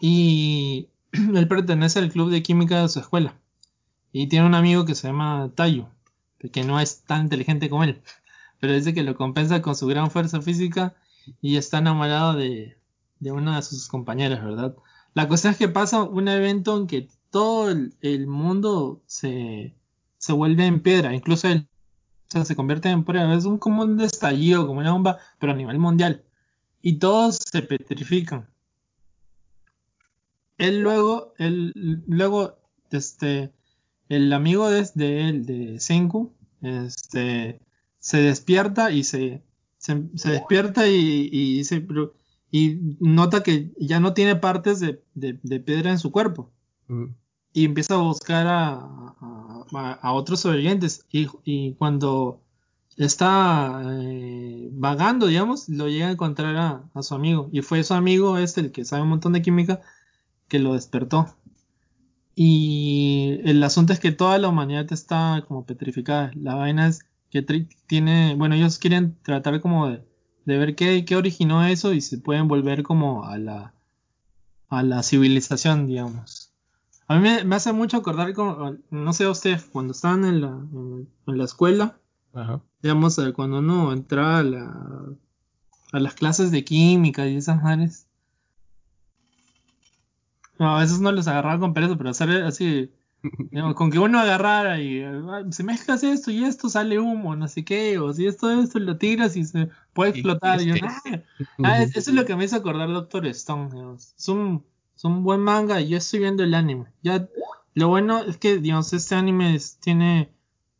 [0.00, 3.34] Y él pertenece al club de química de su escuela.
[4.12, 5.88] Y tiene un amigo que se llama Tayo,
[6.52, 8.00] que no es tan inteligente como él.
[8.60, 10.94] Pero dice que lo compensa con su gran fuerza física
[11.40, 12.78] y está enamorado de,
[13.20, 14.76] de una de sus compañeras, ¿verdad?
[15.14, 19.74] La cosa es que pasa un evento en que todo el, mundo se,
[20.18, 21.68] se, vuelve en piedra, incluso él
[22.28, 25.78] se convierte en piedra, es un, como un destallido, como una bomba, pero a nivel
[25.78, 26.24] mundial.
[26.82, 28.48] Y todos se petrifican.
[30.58, 31.72] Él luego, él,
[32.06, 32.58] luego,
[32.90, 33.52] este,
[34.08, 37.60] el amigo de, de él, de Senku, este,
[37.98, 39.42] se despierta y se,
[39.78, 41.62] se, despierta y, y,
[42.50, 46.50] y nota que ya no tiene partes de, piedra en su cuerpo.
[46.88, 47.06] Mm.
[47.52, 48.74] Y empieza a buscar a,
[49.72, 51.06] a, otros sobrevivientes.
[51.10, 52.42] Y, y, cuando
[52.96, 57.48] está eh, vagando, digamos, lo llega a encontrar a, a, su amigo.
[57.52, 59.80] Y fue su amigo, este, el que sabe un montón de química,
[60.48, 61.34] que lo despertó.
[62.34, 66.30] Y el asunto es que toda la humanidad está como petrificada.
[66.36, 67.42] La vaina es que
[67.86, 70.02] tiene, bueno, ellos quieren tratar como de,
[70.44, 73.74] de ver qué, qué originó eso y se pueden volver como a la,
[74.68, 76.52] a la civilización, digamos.
[77.06, 81.08] A mí me, hace mucho acordar, como, no sé usted, cuando estaban en la, en,
[81.26, 81.98] la escuela,
[82.82, 85.06] digamos, eh, cuando uno entraba a, la,
[85.92, 88.06] a las clases de química y esas madres.
[90.58, 92.92] No, a veces no los agarraba con pereza, pero hacer así,
[93.74, 97.64] con que uno agarrara y ah, se mezclas esto y esto sale humo, no sé
[97.64, 100.60] qué, o si esto, esto lo tiras y se puede explotar.
[100.62, 101.22] Y ah,
[101.64, 103.70] ah, eso es lo que me hizo acordar Doctor Stone.
[103.94, 104.64] Es un,
[104.96, 106.86] es un buen manga y yo estoy viendo el anime.
[107.02, 107.28] Ya,
[107.74, 110.30] lo bueno es que, digamos, este anime tiene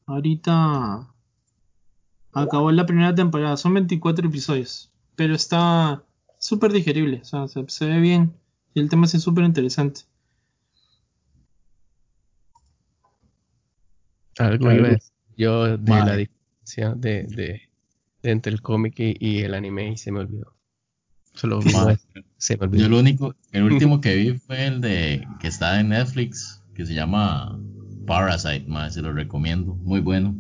[0.07, 1.13] ahorita
[2.33, 6.05] acabó la primera temporada, son 24 episodios, pero está
[6.39, 8.35] súper digerible, o sea, se, se ve bien
[8.75, 10.03] y el tema es súper interesante.
[14.39, 14.71] Algo
[15.37, 17.63] yo de la diferencia de, de,
[18.23, 20.55] entre el cómic y, el anime y se me olvidó.
[21.35, 21.61] Solo
[22.39, 22.83] se me olvidó.
[22.83, 26.85] Yo lo único, el último que vi fue el de que está en Netflix, que
[26.87, 27.59] se llama
[28.07, 30.35] Parasite, más se lo recomiendo, muy bueno.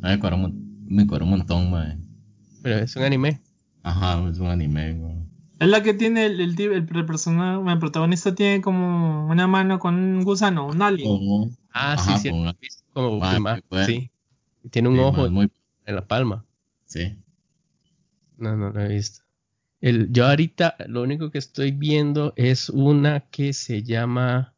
[0.00, 1.72] Me cuadró, me un montón.
[2.62, 3.40] Pero es un anime.
[3.82, 5.00] Ajá, es un anime,
[5.58, 9.94] Es la que tiene el, el, el, personaje, el protagonista tiene como una mano con
[9.94, 11.56] un gusano, un alien.
[11.72, 12.30] ah, sí, sí
[12.96, 13.20] como
[13.84, 14.10] sí.
[14.70, 15.50] Tiene un ojo en
[15.84, 16.46] la palma.
[16.86, 17.14] Sí.
[18.38, 19.22] No, no lo he visto.
[19.82, 24.54] El, yo ahorita lo único que estoy viendo es una que se llama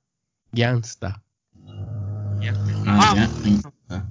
[0.52, 1.24] Gangsta.
[2.86, 3.28] Ah,
[3.88, 4.08] ah.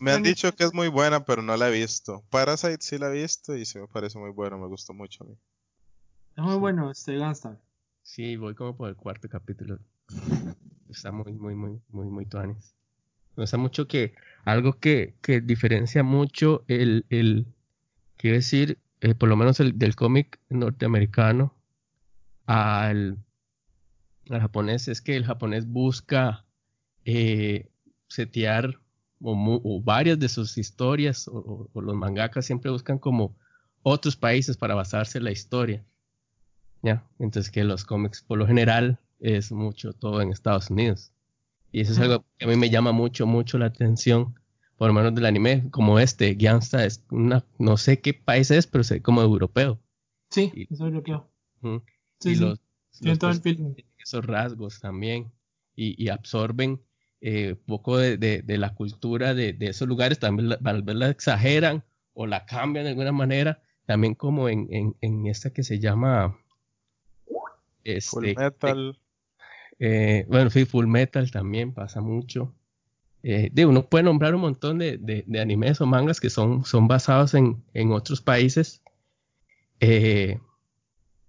[0.00, 2.24] Me, han dicho que es muy buena, pero no la he visto.
[2.28, 5.28] Parasite sí la he visto y sí me parece muy bueno, me gustó mucho a
[5.28, 5.38] mí.
[6.36, 7.56] Es muy bueno este Gangsta.
[8.02, 9.78] Sí, voy como por el cuarto capítulo.
[10.88, 12.74] Está muy, muy, muy, muy, muy tuanes.
[13.36, 14.14] Me gusta mucho que
[14.44, 17.46] algo que, que diferencia mucho el, el
[18.16, 21.54] quiero decir, eh, por lo menos el del cómic norteamericano
[22.46, 23.18] al,
[24.28, 26.44] al, japonés es que el japonés busca
[27.04, 27.70] eh,
[28.08, 28.80] setear
[29.22, 33.36] o, varias de sus historias o, los mangakas siempre buscan como
[33.82, 35.84] otros países para basarse en la historia.
[36.82, 37.04] ¿ya?
[37.18, 41.12] Entonces que los cómics por lo general es mucho todo en Estados Unidos.
[41.72, 44.34] Y eso es algo que a mí me llama mucho, mucho la atención,
[44.76, 48.66] por lo menos del anime, como este, Gyansta es una, no sé qué país es,
[48.66, 49.78] pero es como europeo.
[50.30, 51.30] Sí, es europeo.
[52.18, 52.60] sí, y los,
[53.98, 55.30] esos rasgos también,
[55.76, 56.80] y, absorben
[57.20, 62.44] eh, poco de, la cultura de, esos lugares, también tal vez la exageran o la
[62.44, 66.36] cambian de alguna manera, también como en, en, esta que se llama...
[67.84, 68.98] Este, Metal.
[69.80, 72.54] Eh, bueno, sí, Full Metal también pasa mucho.
[73.22, 77.34] Eh, uno puede nombrar un montón de, de, animes o mangas que son, son basados
[77.34, 78.82] en, en otros países,
[79.80, 80.38] eh,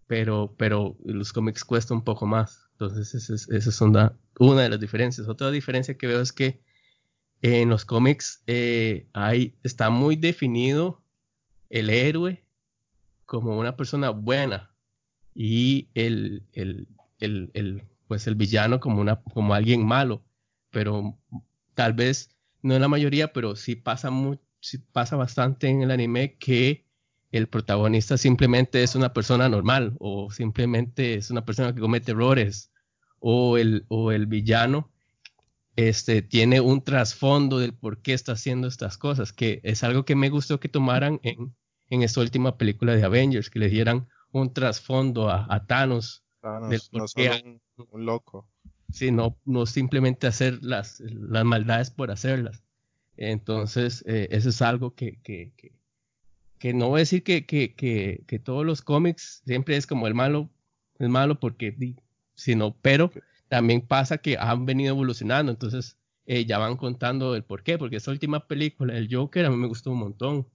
[0.08, 2.70] pero, pero los cómics cuesta un poco más.
[2.74, 5.30] Entonces, esa es, una, una, de las diferencias.
[5.30, 6.62] Otra diferencia que veo es que
[7.42, 8.44] en los cómics
[9.14, 11.04] hay, está muy definido
[11.70, 12.44] el héroe
[13.26, 14.74] como una persona buena
[15.34, 16.88] y el, el,
[17.20, 20.26] el pues el villano como, una, como alguien malo,
[20.70, 21.18] pero
[21.76, 24.12] tal vez no en la mayoría, pero sí pasa,
[24.92, 26.86] pasa bastante en el anime que
[27.32, 32.74] el protagonista simplemente es una persona normal o simplemente es una persona que comete errores
[33.20, 34.92] o el, o el villano
[35.78, 40.18] este, tiene un trasfondo del por qué está haciendo estas cosas, que es algo que
[40.18, 41.56] me gustó que tomaran en,
[41.90, 46.21] en esta última película de Avengers, que le dieran un trasfondo a, Thanos.
[46.42, 47.06] Thanos no
[47.92, 48.48] un loco.
[48.92, 52.64] Sí, no, no simplemente hacer las, las maldades por hacerlas.
[53.18, 55.54] Entonces, eh, eso es algo que, que,
[56.60, 60.14] que, no voy a decir que, que, que, todos los cómics siempre es como el
[60.14, 60.50] malo,
[61.00, 61.96] el malo porque,
[62.34, 63.12] sino, pero
[63.48, 67.98] también pasa que han venido evolucionando, entonces eh, ya van contando el por qué, porque
[67.98, 70.48] esa última película, el Joker, a mí me gustó un montón.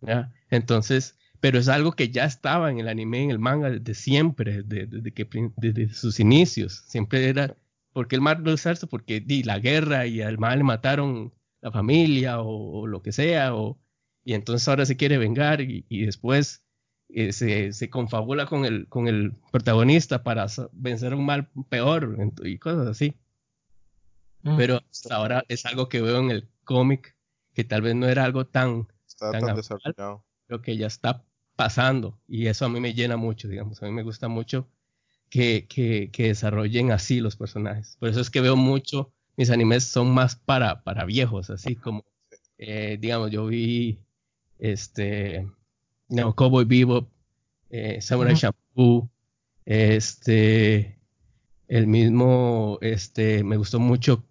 [0.00, 0.32] ¿ya?
[0.50, 4.62] Entonces, pero es algo que ya estaba en el anime, en el manga desde siempre,
[4.62, 6.84] desde, que, desde sus inicios.
[6.86, 7.56] Siempre era,
[7.92, 8.86] ¿por qué el mal no usarse?
[8.86, 13.54] Porque di, la guerra y al mal le mataron la familia o, lo que sea,
[13.54, 13.78] o,
[14.24, 16.62] y entonces ahora se quiere vengar y, después
[17.08, 22.58] eh, se, se, confabula con el, con el protagonista para vencer un mal peor y
[22.58, 23.14] cosas así.
[24.42, 24.56] Mm.
[24.56, 27.16] Pero ahora es algo que veo en el cómic
[27.52, 30.24] que tal vez no era algo tan, Está tan tan desarrollado.
[30.48, 31.24] lo que ya está
[31.56, 34.68] pasando y eso a mí me llena mucho, digamos, a mí me gusta mucho
[35.30, 37.96] que, que, que desarrollen así los personajes.
[37.98, 42.04] Por eso es que veo mucho, mis animes son más para, para viejos, así como,
[42.58, 43.98] eh, digamos, yo vi
[44.58, 45.46] este,
[46.08, 47.08] no, Cowboy Bebop,
[47.70, 48.40] eh, Samurai Ujú.
[48.40, 49.10] Champloo,
[49.64, 50.98] este,
[51.68, 54.24] el mismo, este, me gustó mucho,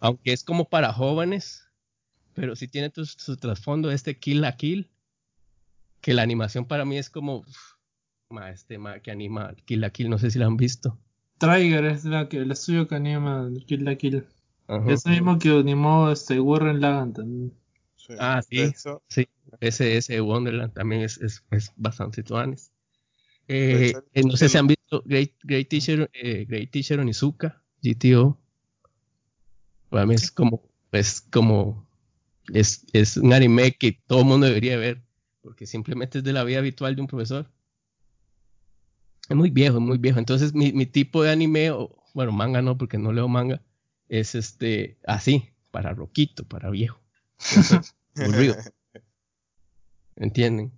[0.00, 1.64] aunque es como para jóvenes,
[2.34, 4.90] pero sí tiene tu- su trasfondo este Kill la Kill,
[6.00, 7.56] que la animación para mí es como, uf,
[8.28, 10.98] ma, este ma que anima Kill la Kill, no sé si la han visto.
[11.38, 14.26] Trigger es la que, el estudio que anima Kill la Kill.
[14.68, 14.92] Ajá.
[14.92, 17.52] Es el mismo que animó este Warren Lagan también.
[17.96, 18.14] Sí.
[18.18, 18.72] Ah, sí.
[19.08, 19.28] Sí,
[19.60, 22.72] ese, ese Wonderland también es, es, es bastante tuanes.
[23.48, 28.38] Eh, eh, no sé si han visto Great, Great Teacher, eh, Great Teacher Onizuka, GTO.
[29.88, 30.62] Para mí es como,
[30.92, 31.84] es como,
[32.52, 35.02] es, es un anime que todo el mundo debería ver,
[35.42, 37.50] porque simplemente es de la vida habitual de un profesor.
[39.28, 40.18] Es muy viejo, es muy viejo.
[40.18, 43.62] Entonces mi, mi tipo de anime, o, bueno, manga no, porque no leo manga,
[44.08, 47.00] es este, así, para roquito, para viejo.
[47.50, 48.56] Entonces, aburrido.
[50.16, 50.72] ¿Entienden?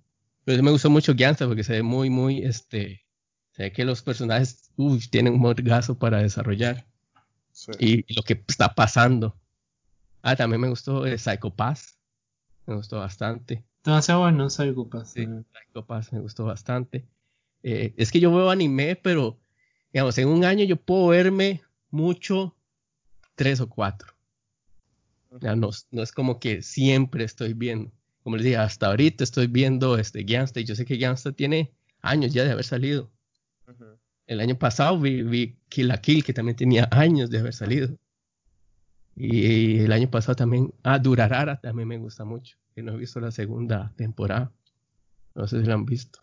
[0.45, 3.05] Pero me gustó mucho Gangsta porque se ve muy, muy, este,
[3.53, 6.87] se ve que los personajes, uy, tienen un morgazo para desarrollar
[7.53, 7.73] sí.
[7.79, 9.39] y, y lo que está pasando.
[10.23, 11.99] Ah, también me gustó eh, Psycho Pass,
[12.67, 13.65] me gustó bastante.
[13.85, 15.13] Demasiado bueno, Psycho Pass.
[15.13, 15.47] Sí, también.
[15.53, 17.07] Psycho Pass me gustó bastante.
[17.63, 19.39] Eh, es que yo veo anime, pero,
[19.93, 22.57] digamos, en un año yo puedo verme mucho
[23.35, 24.13] tres o cuatro.
[25.41, 27.91] Ya no, no es como que siempre estoy viendo.
[28.23, 31.73] Como les dije, hasta ahorita estoy viendo este Gangsta y yo sé que Gangsta tiene
[32.03, 33.11] años ya de haber salido.
[34.27, 37.97] El año pasado vi, vi Kill la Kill, que también tenía años de haber salido.
[39.17, 43.21] Y, el año pasado también, ah, Durarara también me gusta mucho, que no he visto
[43.21, 44.53] la segunda temporada.
[45.35, 46.21] No sé si la han visto.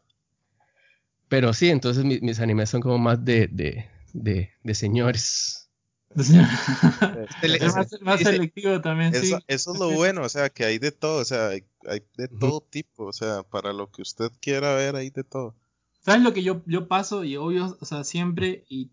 [1.28, 5.70] Pero sí, entonces mi- mis animes son como más de, de, de, de señores.
[6.16, 9.28] es más, selectivo también, sí.
[9.28, 12.02] Eso, eso es lo bueno, o sea, que hay de todo, o sea, hay, hay
[12.18, 15.56] de todo tipo, o sea, para lo que usted quiera ver, hay de todo.
[16.02, 17.24] ¿Sabes lo que yo, yo paso?
[17.24, 18.90] Y obvio, o sea, siempre y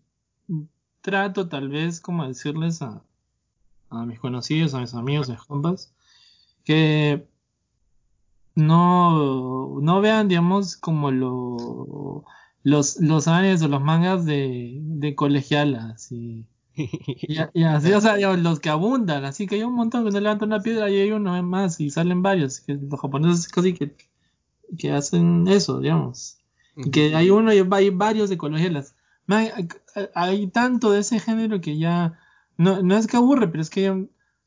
[1.01, 3.01] trato tal vez como decirles a,
[3.89, 5.93] a mis conocidos, a mis amigos, a mis compas,
[6.63, 7.25] que
[8.57, 12.25] no, no vean, digamos, como lo,
[12.63, 16.47] los, los animes o los mangas de, de colegialas y,
[17.27, 20.19] y, y así, o sea, los que abundan, así que hay un montón que no
[20.19, 23.95] levantan una piedra y hay uno más y salen varios, que los japoneses casi que,
[24.77, 26.39] que hacen eso, digamos.
[26.77, 28.95] Y que hay uno y hay varios de colegialas.
[29.27, 29.51] Hay,
[30.15, 32.19] hay tanto de ese género que ya
[32.57, 33.97] no, no es que aburre, pero es que ya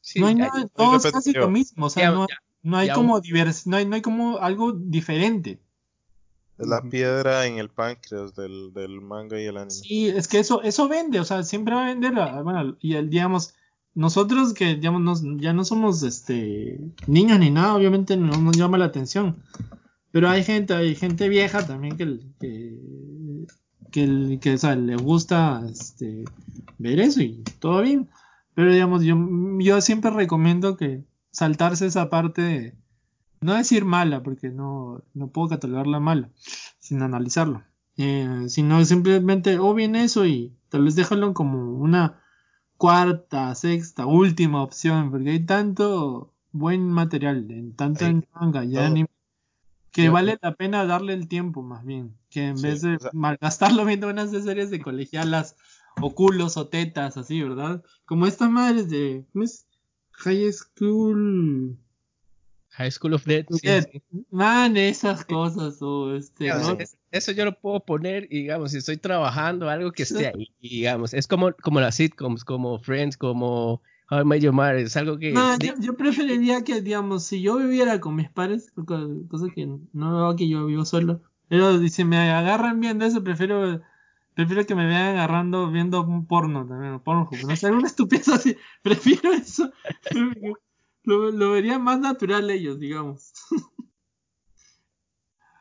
[0.02, 2.76] Sí, no hay nada, todo es casi lo mismo, o sea, ya- no, ya- no
[2.76, 5.60] hay como divers, no hay, no hay como algo diferente.
[6.58, 9.70] Es la piedra en el páncreas del, del manga y el anime.
[9.70, 12.12] Sí, es que eso, eso vende, o sea, siempre va a vender,
[12.44, 13.54] bueno, y el, digamos,
[13.94, 18.76] nosotros que digamos, nos- ya no somos este niños ni nada, obviamente no nos llama
[18.78, 19.42] la atención.
[20.12, 22.76] Pero hay gente, hay gente vieja también que, que,
[23.90, 26.24] que, que, o sea, le gusta este,
[26.78, 28.08] ver eso y todo bien.
[28.54, 29.16] Pero digamos, yo,
[29.60, 32.74] yo siempre recomiendo que saltarse esa parte de,
[33.40, 36.30] no decir mala, porque no, no puedo catalogarla mala,
[36.78, 37.62] sin analizarlo.
[37.96, 42.20] Eh, sino simplemente, o bien eso y tal vez déjalo como una
[42.76, 49.08] cuarta, sexta, última opción, porque hay tanto buen material, en tanto en manga y anime,
[49.92, 52.96] que Yo- vale la pena darle el tiempo más bien, que en Sí, vez de
[52.96, 55.56] o sea- malgastarlo viendo unas series de colegialas
[56.00, 57.82] o culos o tetas, así, ¿verdad?
[58.06, 59.26] Como estas madres de.
[60.24, 61.76] High School.
[62.72, 63.44] High School of Dead.
[63.50, 63.88] sí, Dead.
[63.92, 64.02] sí.
[64.30, 66.44] Man, esas cosas, o este.
[66.44, 66.78] Digamos, ¿no?
[66.78, 70.52] es- eso yo lo puedo poner, y, digamos, si estoy trabajando, algo que esté ahí,
[70.60, 74.96] digamos, es como, como las sitcoms, como Friends, como How I Met Your Mother, es
[74.96, 75.32] algo que...
[75.32, 78.86] No, di- yo, yo preferiría que, digamos, si yo viviera con mis padres, co-
[79.28, 83.80] cosa que no veo que yo vivo solo, pero si me agarran viendo eso, prefiero
[84.40, 88.28] prefiero que me vean agarrando viendo un porno también, o porno, no sé, alguna estupidez
[88.28, 89.70] así, prefiero eso,
[91.04, 93.32] lo, lo vería más natural ellos, digamos.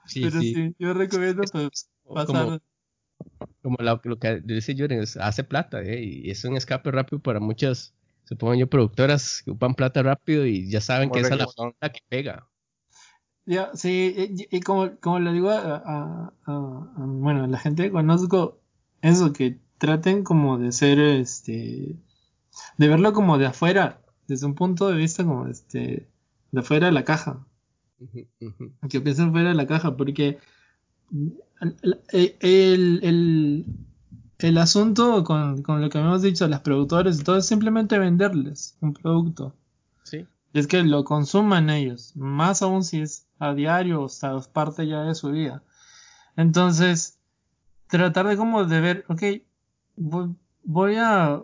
[0.06, 2.26] sí, pero sí, sí, yo recomiendo pues, pasar.
[2.46, 2.60] como,
[3.62, 7.22] como lo, lo que dice Jordan, es- hace plata, eh, y es un escape rápido
[7.22, 7.94] para muchas,
[8.26, 11.74] supongo yo, productoras que ocupan plata rápido y ya saben Como que esa es la
[11.82, 12.48] la que pega.
[13.46, 14.14] Ya, sí,
[14.50, 17.92] y, y como, como le digo a, a- a- a- bueno, a la gente que
[17.92, 18.59] conozco,
[19.02, 21.96] eso, que traten como de ser, este,
[22.78, 26.10] de verlo como de afuera, desde un punto de vista como, este,
[26.52, 27.46] de fuera de la caja.
[28.90, 30.40] Que piensen fuera de la caja, porque
[31.62, 32.02] el,
[32.40, 33.66] el, el-
[34.40, 38.78] el asunto con, con lo que habíamos dicho, las productores, y todo es simplemente venderles
[38.80, 39.54] un producto.
[40.04, 40.26] Sí.
[40.54, 44.48] Y es que lo consuman ellos, más aún si es a diario, o sea, es
[44.48, 45.62] parte ya de su vida.
[46.38, 47.19] Entonces,
[47.90, 49.24] tratar de como de ver, ok,
[49.98, 51.42] voy, voy a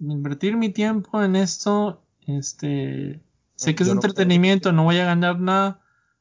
[0.00, 3.22] invertir mi tiempo en esto, este,
[3.56, 5.80] sé que es no entretenimiento, no voy a ganar nada,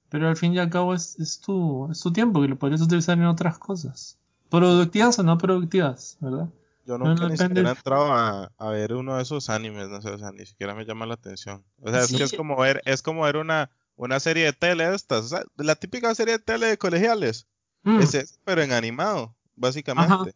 [0.09, 2.81] pero al fin y al cabo es, es tu, es tu tiempo que lo podrías
[2.81, 4.19] utilizar en otras cosas.
[4.49, 6.49] Productivas o no productivas, ¿verdad?
[6.85, 9.89] Yo No, nunca no ni siquiera he entrado a, a ver uno de esos animes,
[9.89, 11.63] no sé, o sea, ni siquiera me llama la atención.
[11.81, 14.87] O sea, es que es como ver, es como ver una, una serie de tele
[14.89, 17.47] de estas, o sea, la típica serie de tele de colegiales.
[17.83, 20.35] Mm, Es eso, pero en animado, básicamente.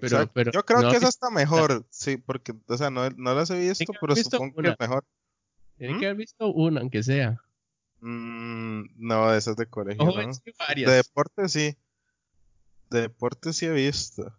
[0.00, 3.34] Pero- Yo creo no que has es hasta mejor, sí, porque, o sea, no, no
[3.34, 5.04] las he visto, pero visto supongo que es mejor.
[5.76, 5.98] Tiene ¿Mm?
[6.00, 7.40] que haber visto una, aunque sea.
[8.00, 11.76] Mm, no, esas de colegio, De deporte sí.
[12.90, 14.32] De deporte sí he visto.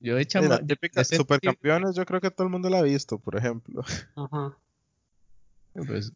[0.00, 3.18] Yo he la típica de- Supercampeones, yo creo que todo el mundo la ha visto,
[3.18, 3.82] por ejemplo.
[4.16, 4.56] ajá.
[5.74, 6.12] Pues,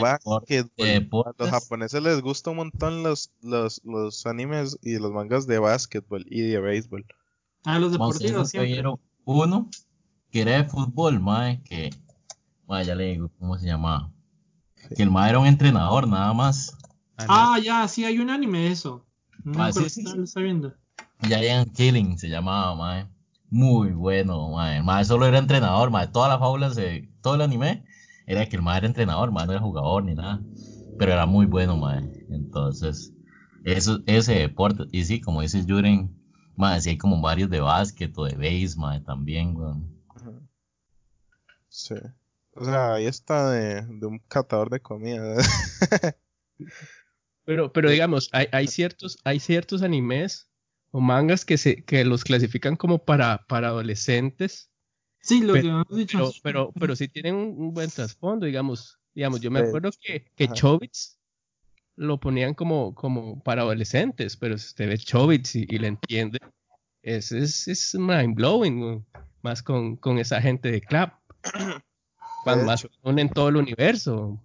[0.00, 0.68] básquetbol.
[0.76, 5.46] de A los japoneses les gusta un montón los, los, los animes y los mangas
[5.46, 7.04] de básquetbol y de béisbol.
[7.64, 8.82] Ah, los deportivos siempre.
[9.24, 9.68] uno
[10.30, 11.90] que era de fútbol, mae, que,
[12.66, 14.10] mae, ya le digo cómo se llamaba.
[14.96, 16.76] Que el mae era un entrenador, nada más.
[17.16, 17.32] Ah, no.
[17.54, 19.06] Ah, ya, sí, hay un anime de eso.
[19.44, 20.18] No Ah, me acuerdo, sí, sí, está- sí.
[20.18, 20.74] lo estoy viendo.
[21.22, 23.06] Giant Killing se llamaba, mae.
[23.50, 24.82] Muy bueno, mae.
[24.82, 26.08] Mae solo era entrenador, mae.
[26.08, 27.84] Toda la fábula, se, todo el anime,
[28.26, 30.40] era que el mae era entrenador, no era jugador ni nada.
[30.98, 32.08] Pero era muy bueno, mae.
[32.30, 33.12] Entonces,
[33.64, 36.14] eso, ese deporte, y sí, como dice Juren,
[36.56, 39.94] mae, sí hay como varios de básquet o de base, mae, también, weón.
[41.68, 41.94] Sí.
[42.54, 45.36] O sea, ahí está de, de un catador de comida.
[47.44, 50.48] Pero, pero digamos, hay, hay ciertos, hay ciertos animes
[50.90, 54.70] o mangas que se, que los clasifican como para, para adolescentes,
[55.24, 56.18] Sí, lo Pero- que hemos dicho.
[56.18, 58.98] pero, pero, pero sí tienen un, un buen trasfondo, digamos.
[59.14, 60.48] Digamos, yo me acuerdo que, que.
[60.48, 61.18] Chobits
[61.96, 66.40] lo ponían como, como para adolescentes, pero si usted ve Chobits y, y le entiende,
[67.02, 69.04] es, es, es mind blowing,
[69.42, 71.14] más con, con esa gente de Clap.
[72.44, 74.38] Cuando De más unen todo el universo.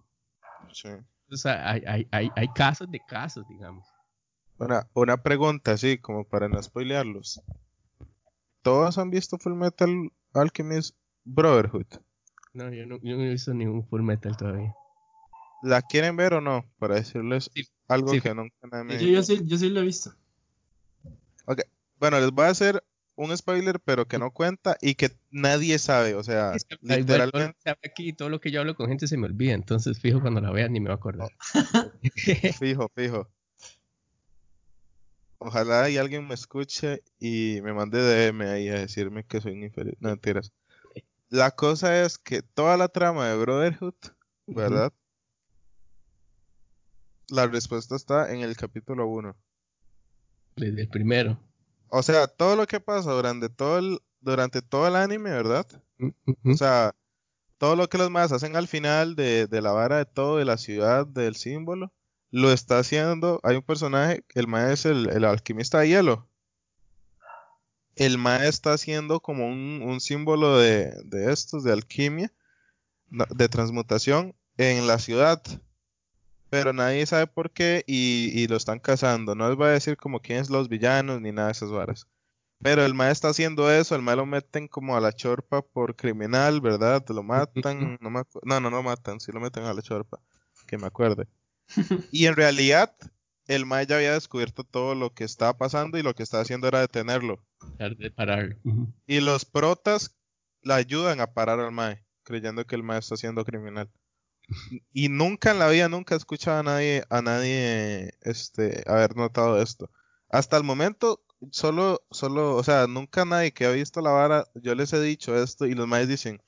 [0.72, 0.90] Sí.
[1.32, 3.86] O sea, hay, hay, hay, hay casos de casos, digamos.
[4.60, 7.42] Una, una pregunta así, como para no spoilearlos.
[8.62, 10.96] ¿Todos han visto Full Metal Alchemist
[11.26, 11.88] Brotherhood?
[12.54, 14.74] No, yo no, yo no he visto ningún Full Metal todavía.
[15.62, 16.66] ¿La quieren ver o no?
[16.80, 18.22] Para decirles Sí, algo sí.
[18.22, 20.14] que nunca me Yo, yo sí, yo sí lo he visto.
[22.00, 22.82] Bueno, les voy a hacer
[23.16, 26.16] un spoiler, pero que no cuenta y que nadie sabe.
[26.16, 27.58] O sea, Es que, literalmente.
[27.84, 30.52] aquí, todo lo que yo hablo con gente se me olvida, entonces fijo cuando la
[30.52, 31.28] vean ni me va a acordar.
[32.60, 33.30] Fijo, fijo.
[35.40, 39.64] Ojalá y alguien me escuche y me mande DM ahí a decirme que soy un
[39.64, 39.96] infeliz.
[40.00, 40.52] No, mentiras.
[41.30, 43.96] La cosa es que toda la trama de Brotherhood,
[44.48, 44.92] ¿verdad?
[47.30, 49.36] La respuesta está en el capítulo 1.
[50.58, 51.40] Desde el primero.
[51.88, 55.66] O sea, todo lo que pasa durante todo el, durante todo el anime, ¿verdad?
[56.44, 56.94] O sea,
[57.58, 60.46] todo lo que los más hacen al final de, de la vara de todo, de
[60.46, 61.94] la ciudad, del símbolo,
[62.32, 63.40] lo está haciendo.
[63.44, 66.28] Hay un personaje, el mae es el, el alquimista de hielo.
[67.96, 72.32] El mae está haciendo como un, un símbolo de, de estos, de alquimia,
[73.10, 75.42] de transmutación en la ciudad.
[76.50, 79.36] Pero nadie sabe por qué y, y lo están cazando.
[79.36, 82.08] No les voy a decir como quiénes los villanos ni nada de esas varas.
[82.62, 85.96] Pero el mae está haciendo eso, el mae lo meten como a la chorpa por
[85.96, 87.06] criminal, ¿verdad?
[87.10, 90.20] Lo matan, no, me no, no lo matan, sí lo meten a la chorpa,
[90.68, 91.28] que me acuerde.
[92.12, 92.96] Y en realidad,
[93.48, 96.68] el mae ya había descubierto todo lo que estaba pasando y lo que estaba haciendo
[96.68, 97.44] era detenerlo.
[97.78, 98.58] De parar.
[99.08, 100.16] Y los protas
[100.62, 103.90] la ayudan a parar al mae, creyendo que el mae está siendo criminal.
[104.92, 109.62] Y nunca en la vida, nunca he escuchado a nadie, a nadie, este, haber notado
[109.62, 109.92] esto.
[110.30, 114.76] Hasta el momento, solo, solo, o sea, nunca nadie que ha visto la vara, yo
[114.76, 116.42] les he dicho esto y los maes dicen,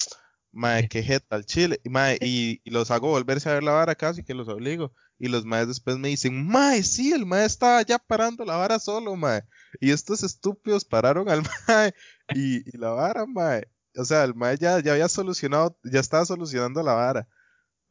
[0.52, 3.96] mae, qué jeta al chile, mae, y, y los hago volverse a ver la vara
[3.96, 4.94] casi que los obligo.
[5.24, 8.80] Y los maes después me dicen, mae, sí, el mae estaba ya parando la vara
[8.80, 9.44] solo, mae.
[9.80, 11.94] Y estos estúpidos pararon al mae
[12.34, 13.68] y, y la vara, mae.
[13.96, 17.28] O sea, el mae ya, ya había solucionado, ya estaba solucionando la vara.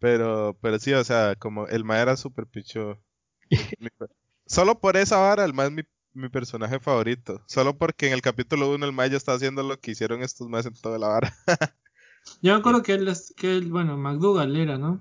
[0.00, 3.00] Pero, pero sí, o sea, como el mae era súper picho.
[4.44, 5.82] Solo por esa vara, el mae es mi,
[6.12, 7.44] mi personaje favorito.
[7.46, 10.48] Solo porque en el capítulo 1 el mae ya está haciendo lo que hicieron estos
[10.48, 11.32] maes en toda la vara.
[12.42, 15.00] Yo me acuerdo que él, que él, bueno, McDougall era, ¿no?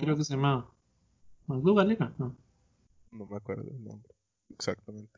[0.00, 0.70] Creo que se llamaba.
[1.46, 2.36] McDougal era, no.
[3.12, 4.12] No me acuerdo el nombre.
[4.50, 5.12] Exactamente.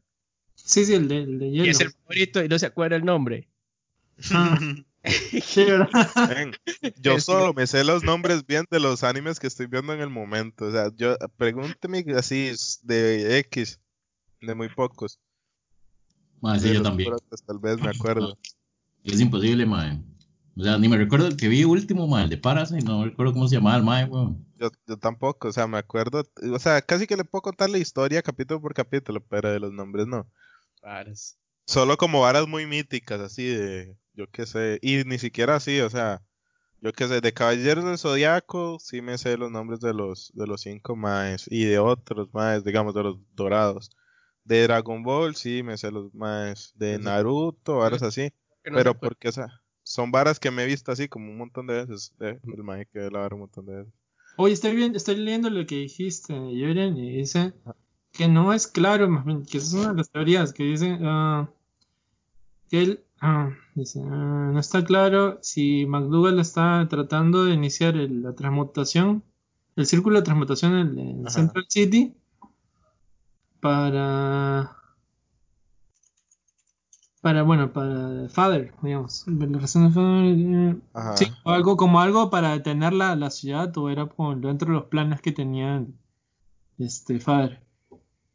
[0.54, 3.04] Sí, sí, el de, el de Y es el favorito y no se acuerda el
[3.04, 3.48] nombre.
[4.30, 4.58] Ah,
[5.42, 5.88] sí, ¿verdad?
[6.28, 6.52] Ven,
[7.00, 10.10] yo solo me sé los nombres bien de los animes que estoy viendo en el
[10.10, 10.66] momento.
[10.66, 12.52] O sea, yo pregúnteme así
[12.82, 13.80] de X,
[14.40, 15.18] de muy pocos.
[16.40, 17.12] Mae, sí, yo también.
[17.46, 18.38] tal vez me acuerdo.
[19.04, 20.00] Es imposible, mae.
[20.56, 23.06] O sea, ni me recuerdo el que vi último, mae, el de Parasite, no me
[23.06, 24.46] recuerdo cómo se llamaba el mae, weón.
[24.56, 27.78] Yo, yo tampoco, o sea, me acuerdo, o sea, casi que le puedo contar la
[27.78, 30.30] historia capítulo por capítulo, pero de los nombres no.
[30.82, 31.38] Varas.
[31.66, 35.88] Solo como varas muy míticas, así de, yo qué sé, y ni siquiera así, o
[35.88, 36.22] sea,
[36.82, 40.46] yo qué sé, de Caballeros del Zodiaco, sí me sé los nombres de los, de
[40.46, 43.90] los cinco maes, y de otros maes, digamos, de los dorados.
[44.44, 47.04] De Dragon Ball, sí me sé los maes, de Ujú.
[47.04, 48.94] Naruto, varas así, pero acuerda.
[48.94, 52.14] porque, o sea, son varas que me he visto así como un montón de veces,
[52.18, 53.92] de, el mae que la un montón de veces.
[54.36, 57.52] Oye, estoy, bien, estoy leyendo lo que dijiste, Yoren, y dice
[58.12, 61.48] que no es claro, más bien, que es una de las teorías que dice ah,
[62.70, 68.22] que él, ah, dice, ah, no está claro si McDougall está tratando de iniciar el-
[68.22, 69.22] la transmutación,
[69.76, 71.30] el círculo de transmutación en, en.
[71.30, 72.14] Central City
[73.60, 74.76] para
[77.22, 81.16] para bueno para Father digamos la razón de Father, eh, Ajá.
[81.16, 84.74] Sí, o algo como algo para detener la, la ciudad o era como dentro de
[84.74, 85.82] los planes que tenía
[86.78, 87.62] este Father.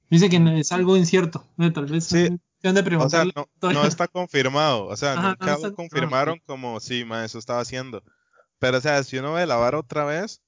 [0.09, 1.71] Dice que no- es algo incierto, ¿no?
[1.73, 2.29] tal vez Sí,
[2.61, 4.85] de O sea, no, no está confirmado.
[4.87, 8.03] O sea, Ajá, no nunca está lo confirmaron como sí, ma, eso estaba haciendo.
[8.59, 10.41] Pero, o sea, si uno ve la vara otra vez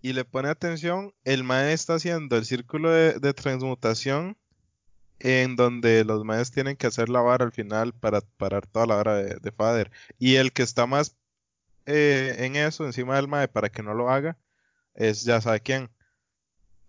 [0.00, 4.36] y le pone atención, el mae está haciendo el círculo de, de transmutación
[5.22, 8.96] en donde los maes tienen que hacer la vara al final para parar toda la
[8.96, 9.90] vara de, de Fader.
[10.18, 11.16] Y el que está más
[11.86, 14.36] eh, en eso, encima del mae, para que no lo haga,
[14.94, 15.90] es ya sabe quién.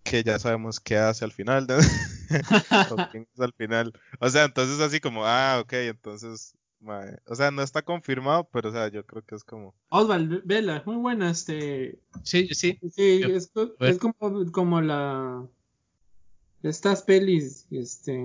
[0.02, 1.66] Que ya sabemos qué hace al final.
[1.66, 1.76] ¿no?
[2.90, 3.92] o quién es al final.
[4.20, 8.68] O sea, entonces así como, ah, ok, entonces, mae, o sea, no está confirmado, pero
[8.68, 12.78] o sea, yo creo que es como, Oswald, ve- vela, muy buena este Sí, sí.
[12.92, 13.50] sí, Yo- es,
[13.80, 15.46] es como, como la
[16.68, 18.16] estas pelis, este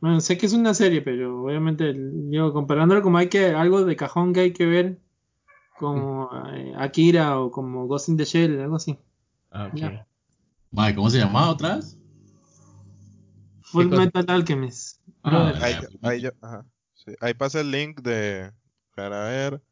[0.00, 3.96] bueno, sé que es una serie, pero obviamente digo, comparándolo como hay que algo de
[3.96, 4.98] cajón que hay que ver
[5.78, 8.98] como eh, Akira o como Ghost in the Shell, algo así.
[9.50, 9.76] Ah, ok.
[9.76, 10.06] Ya.
[10.70, 11.98] Mae, ¿cómo se llamaba otra vez?
[13.62, 13.88] Full?
[13.88, 15.00] Metal Alchemist.
[15.22, 16.64] Ah, ahí, ya, ahí yo- ajá,
[16.94, 18.50] sí, ahí pasa el link de,
[18.94, 19.62] para ver,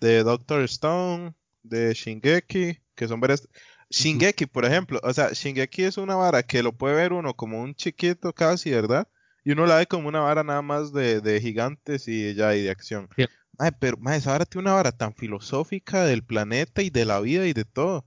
[0.00, 3.48] de Doctor Stone, de Shingeki, que son varias,
[3.90, 7.60] Shingeki, por ejemplo, o sea, Shingeki es una vara que lo puede ver uno como
[7.60, 9.08] un chiquito casi, ¿verdad?
[9.44, 12.62] Y uno la ve como una vara nada más de, de gigantes y ya, y
[12.62, 13.08] de acción.
[13.16, 13.26] Sí.
[13.58, 17.20] Mae, pero, mae, esa vara tiene una vara tan filosófica del planeta y de la
[17.20, 18.06] vida y de todo.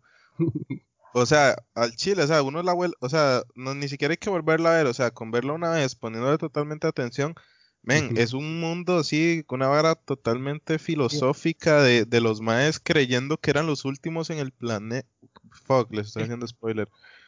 [1.13, 4.17] O sea, al chile, o sea, uno la vuelve, o sea, no, ni siquiera hay
[4.17, 7.33] que volverla a ver, o sea, con verla una vez, poniéndole totalmente atención,
[7.81, 13.37] men, es un mundo así, con una vara totalmente filosófica de, de los maes creyendo
[13.37, 15.07] que eran los últimos en el planeta.
[15.51, 16.87] Fuck, les estoy haciendo spoiler.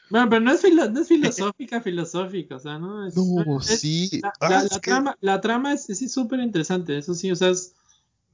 [0.09, 1.07] Bueno, pero no es, filo- no es
[1.55, 3.07] filosófica, filosófica, o sea, ¿no?
[3.07, 4.19] Es, No, es- sí.
[4.21, 7.31] La, Ah, la- es la que- trama, la trama es sí, súper interesante, eso sí,
[7.31, 7.73] o sea, es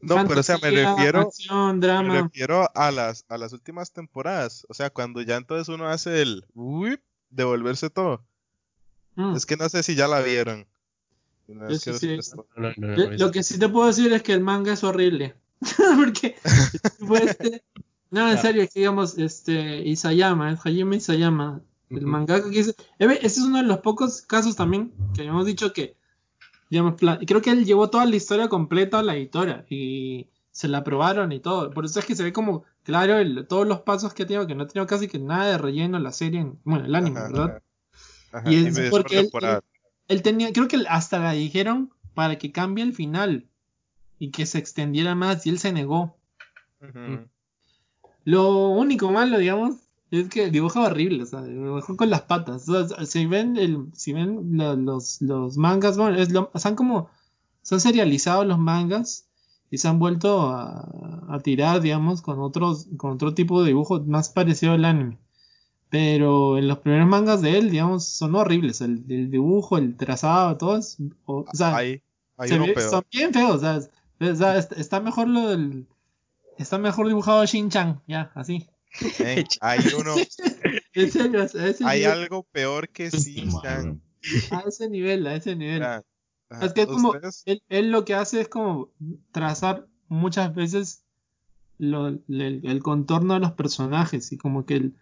[0.02, 2.22] No, pero o sea, me refiero, acción, me drama.
[2.24, 4.66] refiero a las, a las últimas temporadas.
[4.70, 6.46] O sea, cuando ya entonces uno hace el
[7.30, 8.26] devolverse todo.
[9.16, 9.36] Mm.
[9.36, 10.68] Es que no sé si ya la vieron.
[11.48, 12.18] Y no sí, sí.
[12.56, 15.36] No, no, Lo- que sí te puedo decir es que el manga es horrible.
[15.98, 16.36] Porque
[17.22, 17.64] este-
[18.10, 22.08] No, en serio, es que digamos, este Isayama, es Hajime Isayama, el Ujú.
[22.08, 22.76] mangaka que dice.
[23.00, 25.96] Ese es uno de los pocos casos también que hemos dicho que,
[26.70, 26.96] digamos,
[27.26, 31.32] creo que él llevó toda la historia completa a la editora y se la aprobaron
[31.32, 31.70] y todo.
[31.72, 34.48] Por eso es que se ve como claro el- todos los pasos que ha tenido,
[34.48, 37.20] que no ha tenido casi que nada de relleno la serie, en- bueno, el anime,
[37.20, 37.62] Ajá, ¿verdad?
[38.32, 39.30] ajá, Y y es es porque él-.
[40.08, 43.46] Él tenía, creo que hasta la dijeron para que cambie el final
[44.20, 46.16] y que se extendiera más y él se negó.
[48.24, 49.76] Lo único malo, digamos,
[50.12, 52.68] es que dibuja horrible, o sea, dibujó con las patas.
[52.70, 56.68] O sea, si ven el, si ven lo- los, los mangas, bueno, es lo, se
[56.68, 57.10] han como,
[57.62, 59.28] se han serializado los mangas
[59.70, 60.88] y se han vuelto a,
[61.30, 65.18] a tirar, digamos, con otros, con otro tipo de dibujo más parecido al anime.
[65.90, 68.82] Pero en los primeros mangas de él, digamos, son horribles.
[68.82, 71.76] El, el dibujo, el trazado, todo es, o, o sea,
[72.50, 73.90] se ve- son bien feos, o sea, es-
[74.20, 75.86] o sea, est- está mejor lo del,
[76.58, 78.68] está mejor dibujado Shin-Chan, ya, así.
[79.62, 80.16] hay uno,
[80.94, 84.02] En serio, ese, hay nivel, algo peor que Shin-Chan.
[84.52, 85.80] a ese nivel, a ese nivel.
[85.80, 86.04] Vean,
[86.50, 87.14] ajá, Es que es como,
[87.46, 88.90] él, él lo que hace es como
[89.32, 91.04] trazar muchas veces
[91.78, 94.96] lo- el, el contorno de los personajes y como que el-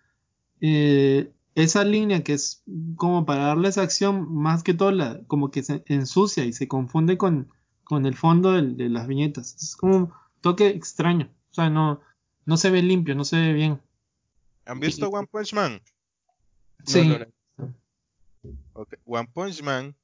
[0.68, 2.64] eh, esa línea que es
[2.96, 6.68] como para darle esa acción, más que todo, la, como que se ensucia y se
[6.68, 7.52] confunde con,
[7.84, 9.56] con el fondo de, las viñetas.
[9.62, 11.30] Es como un toque extraño.
[11.52, 12.02] O sea, no,
[12.46, 13.80] no se ve limpio, no se ve bien.
[14.66, 15.82] ¿Han visto One Punch Man?
[16.86, 17.08] Sí.
[17.08, 17.74] No, no,
[18.74, 19.96] Ok, One Punch Man.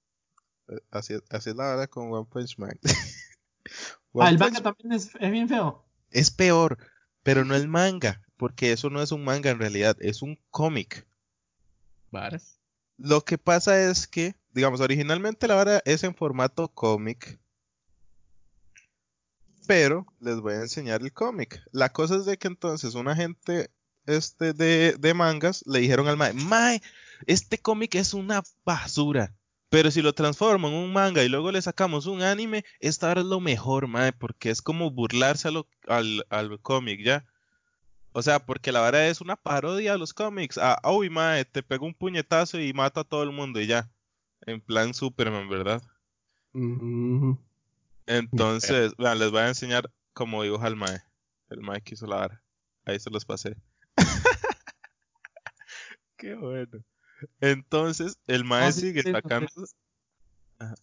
[0.70, 2.80] eh, Así, así es la verdad con One Punch Man.
[4.14, 5.84] One Ah, el Punch manga también es, es bien feo.
[6.12, 6.78] es peor,
[7.24, 11.06] pero no el manga, porque eso no es un manga en realidad, es un cómic.
[12.10, 12.58] varas.
[12.98, 17.40] Lo que pasa es que, digamos, originalmente la vara es en formato cómic,
[19.68, 21.62] pero les voy a enseñar el cómic.
[21.72, 23.70] La cosa es de que entonces un agente
[24.08, 26.82] este de, de mangas le dijeron al mae, mae,
[27.28, 29.36] este cómic es una basura.
[29.70, 33.22] Pero si lo transformo en un manga y luego le sacamos un anime, esta ahora
[33.22, 37.24] es lo mejor, mae, porque es como burlarse a lo- al, al cómic, ¿ya?
[38.14, 40.58] O sea, porque la vara es una parodia a los cómics.
[40.58, 43.90] Ah, uy, mae, te pega un puñetazo y mata a todo el mundo y ya.
[44.46, 45.82] En plan Superman, ¿verdad?
[46.54, 47.34] Mm,
[48.08, 51.00] Entonces, vean, les voy a enseñar cómo dibuja el mae.
[51.50, 52.44] El mae que hizo la vara.
[52.86, 53.56] Ahí se los pasé.
[56.18, 56.84] Qué bueno.
[57.40, 59.48] Entonces, el mae Ah, sigue sí, sacando.
[59.48, 59.74] sí.
[60.60, 60.76] Ajá.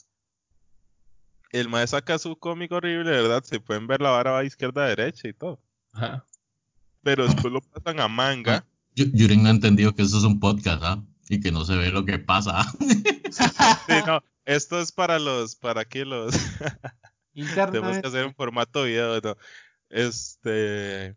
[1.51, 3.43] El mae saca su cómic horrible, ¿verdad?
[3.45, 5.61] Se pueden ver la vara va izquierda a derecha y todo.
[5.93, 6.25] ajá.
[7.09, 8.66] Pero después lo pasan a manga.
[8.94, 11.02] Yu- Yuren no ha entendido que esto es un podcast, ¿ah?
[11.30, 12.60] Y que no se ve lo que pasa.
[12.60, 12.72] ¿ah?
[13.30, 16.35] Sí, no, esto es para los, para que los
[17.35, 19.36] tenemos que hacer en formato video, ¿no?
[19.89, 21.16] Este,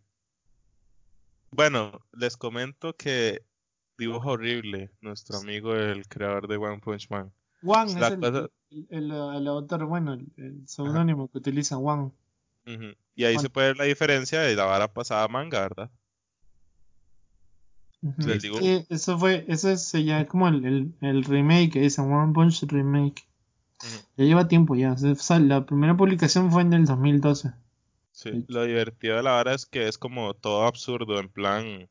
[1.51, 3.43] bueno, les comento que
[3.97, 7.31] dibuja horrible nuestro amigo el creador de One Punch Man.
[7.63, 11.77] Wang La es el, cosa- el, el- el autor, bueno, el, el seudónimo que utiliza
[13.15, 15.91] Y ahí se puede ver la diferencia de la vara pasada a manga, ¿verdad?
[18.17, 22.33] Les digo- Sí, eso fue, eso es ya como el, el, el remake dicen, One
[22.33, 23.23] Punch Remake.
[24.17, 24.93] Ya lleva tiempo ya.
[24.93, 27.51] o sea, la primera publicación fue en el 2012.
[28.11, 31.89] Sí, lo divertido de la vara es que es como todo absurdo, en plan,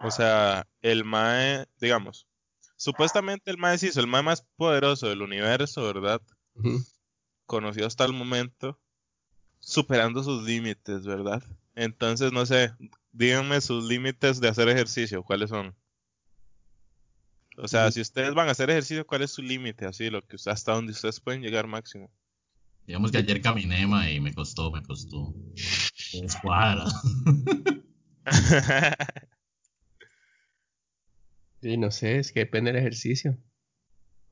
[0.00, 2.28] o sea, el mae, digamos,
[2.76, 6.20] supuestamente el mae se hizo el mae más poderoso del universo, ¿verdad?
[7.46, 8.78] Conocido hasta el momento,
[9.62, 11.42] superando sus límites, ¿verdad?
[11.74, 12.72] Entonces, no sé,
[13.12, 15.74] díganme sus límites de hacer ejercicio, ¿cuáles son?
[17.56, 19.86] O sea, si ustedes van a hacer ejercicio, ¿cuál es su límite?
[19.86, 22.10] Así, lo que hasta donde ustedes pueden llegar máximo.
[22.86, 25.34] Digamos que ayer caminé, ma, y me costó, me costó.
[26.10, 26.92] Tres cuadras.
[31.60, 33.38] Sí, no sé, es que depende del ejercicio.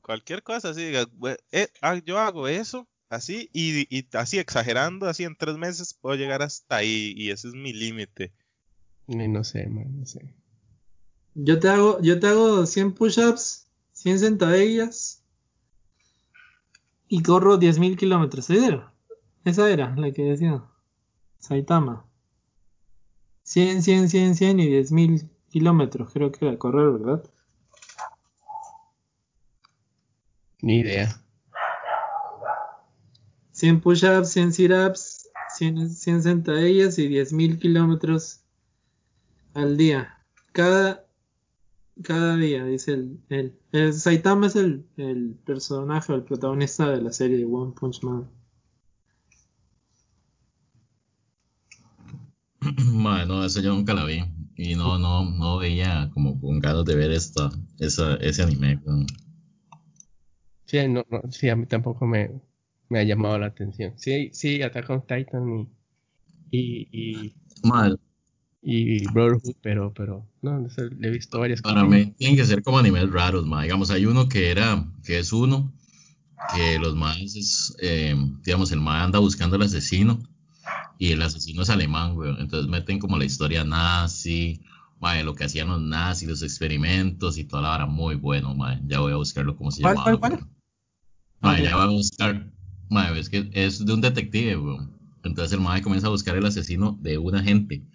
[0.01, 5.07] Cualquier cosa, así, diga, "Bue- eh, ah, yo hago eso, así, y, y así exagerando,
[5.07, 8.31] así en tres meses puedo llegar hasta ahí, y ese es mi límite.
[9.07, 10.33] Ni no sé, man, no sé.
[11.35, 15.23] Yo te hago, yo te hago 100 push-ups, 100 sentadillas
[17.07, 18.49] y corro 10.000 kilómetros.
[18.49, 18.93] ¿Esa era?
[19.45, 20.63] Esa era la que decía.
[21.39, 22.05] Saitama.
[23.43, 26.11] 100, 100, 100, 100 y 10.000 kilómetros.
[26.13, 27.23] Creo que era correr, ¿verdad?
[30.61, 31.20] Ni idea.
[33.61, 38.41] 100 push-ups, 100 sit-ups, 100, 100 sentadillas y 10.000 kilómetros
[39.53, 40.17] al día.
[40.51, 41.05] Cada,
[42.01, 47.11] cada día, dice el, el, el Saitama es el, el personaje, el protagonista de la
[47.11, 48.31] serie de One Punch Man.
[52.93, 54.23] Ma, no, eso yo nunca la vi.
[54.55, 58.81] Y no, no, no veía como con ganas de ver esta, esa, ese anime.
[60.65, 62.41] Sí, no, no, sí, a mí tampoco me,
[62.91, 63.93] me ha llamado la atención.
[63.95, 65.69] Sí, sí, Attack on Titan
[66.51, 67.33] y, y,
[68.61, 71.89] y, Brotherhood, pero, pero, no, le he visto varias para cosas.
[71.89, 73.63] mí tienen que ser como animes raros, ma.
[73.63, 75.71] Digamos, hay uno que era, que es uno,
[76.53, 78.13] que los más eh,
[78.43, 80.19] digamos, el ma anda buscando al asesino
[80.99, 82.41] y el asesino es alemán, weón.
[82.41, 84.61] Entonces meten como la historia nazi,
[84.99, 88.53] ma, de lo que hacían los nazis, los experimentos y toda la vara muy bueno,
[88.53, 88.77] ma.
[88.85, 90.17] Ya voy a buscarlo como se ¿Cuál, llamaba.
[90.17, 90.31] cuál, cuál?
[90.33, 90.49] weón.
[91.39, 91.63] Ma, Ok.
[91.63, 92.51] ya voy a buscar.
[92.91, 94.91] Ma, es que es de un detective, weón.
[95.23, 97.85] Entonces el mae comienza a buscar el asesino de un agente.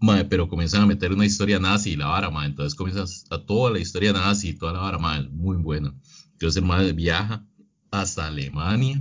[0.00, 2.48] Mae, pero comienzan a meter una historia nazi y la vara, mae.
[2.48, 5.20] Entonces comienza a toda la historia nazi y toda la vara, mae.
[5.20, 5.94] Es muy buena.
[6.32, 7.46] Entonces el mae viaja
[7.92, 9.00] hasta Alemania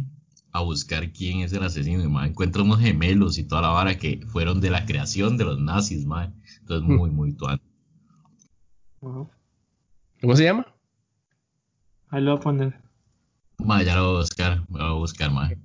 [0.51, 2.03] a buscar quién es el asesino.
[2.03, 5.45] Y mae encuentra unos gemelos y toda la vara que fueron de la creación de
[5.45, 6.31] los nazis, mae.
[6.59, 7.59] Entonces muy, muy tuan.
[8.99, 9.27] Ujú.
[10.21, 10.67] ¿Cómo se llama?
[12.09, 12.71] Ahí lo voy
[13.85, 15.57] ya lo voy a buscar, lo voy a buscar, mae.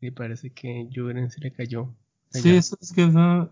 [0.00, 1.94] Sí, parece que Juren se le cayó.
[2.30, 2.58] Sí, Allá.
[2.58, 3.50] eso es que no-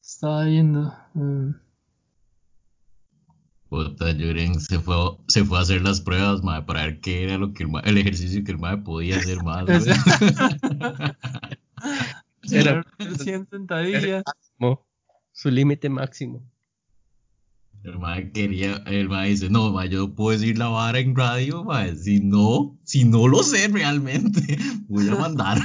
[0.00, 0.92] estaba viendo.
[1.14, 1.50] mm.
[3.68, 4.96] Puta, Yuren se fue,
[5.28, 7.80] se fue a hacer las pruebas, mae, para ver qué era lo que el, ma-
[7.80, 9.64] el ejercicio que el mae podía hacer más.
[12.52, 14.24] Era- Hacer 100 sentadillas.
[14.26, 14.84] Máximo,
[15.32, 16.42] su límite máximo.
[17.82, 21.64] El mae quería, el mae dice, no, mae, yo puedo decir la vara en radio,
[21.64, 24.58] mae, si no, si no lo sé realmente,
[24.88, 25.58] voy a mandar.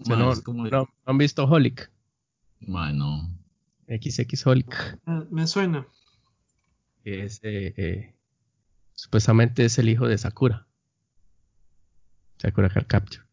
[0.00, 0.64] O sea, no, como,
[1.04, 1.90] han visto Holic.
[2.60, 3.36] mae, no.
[3.88, 4.98] XX Holic.
[5.06, 5.86] Eh, Me suena.
[7.02, 8.14] que es, eh, eh,
[8.94, 10.68] supuestamente es el hijo de Sakura.
[12.38, 13.27] Sakura Card Capture.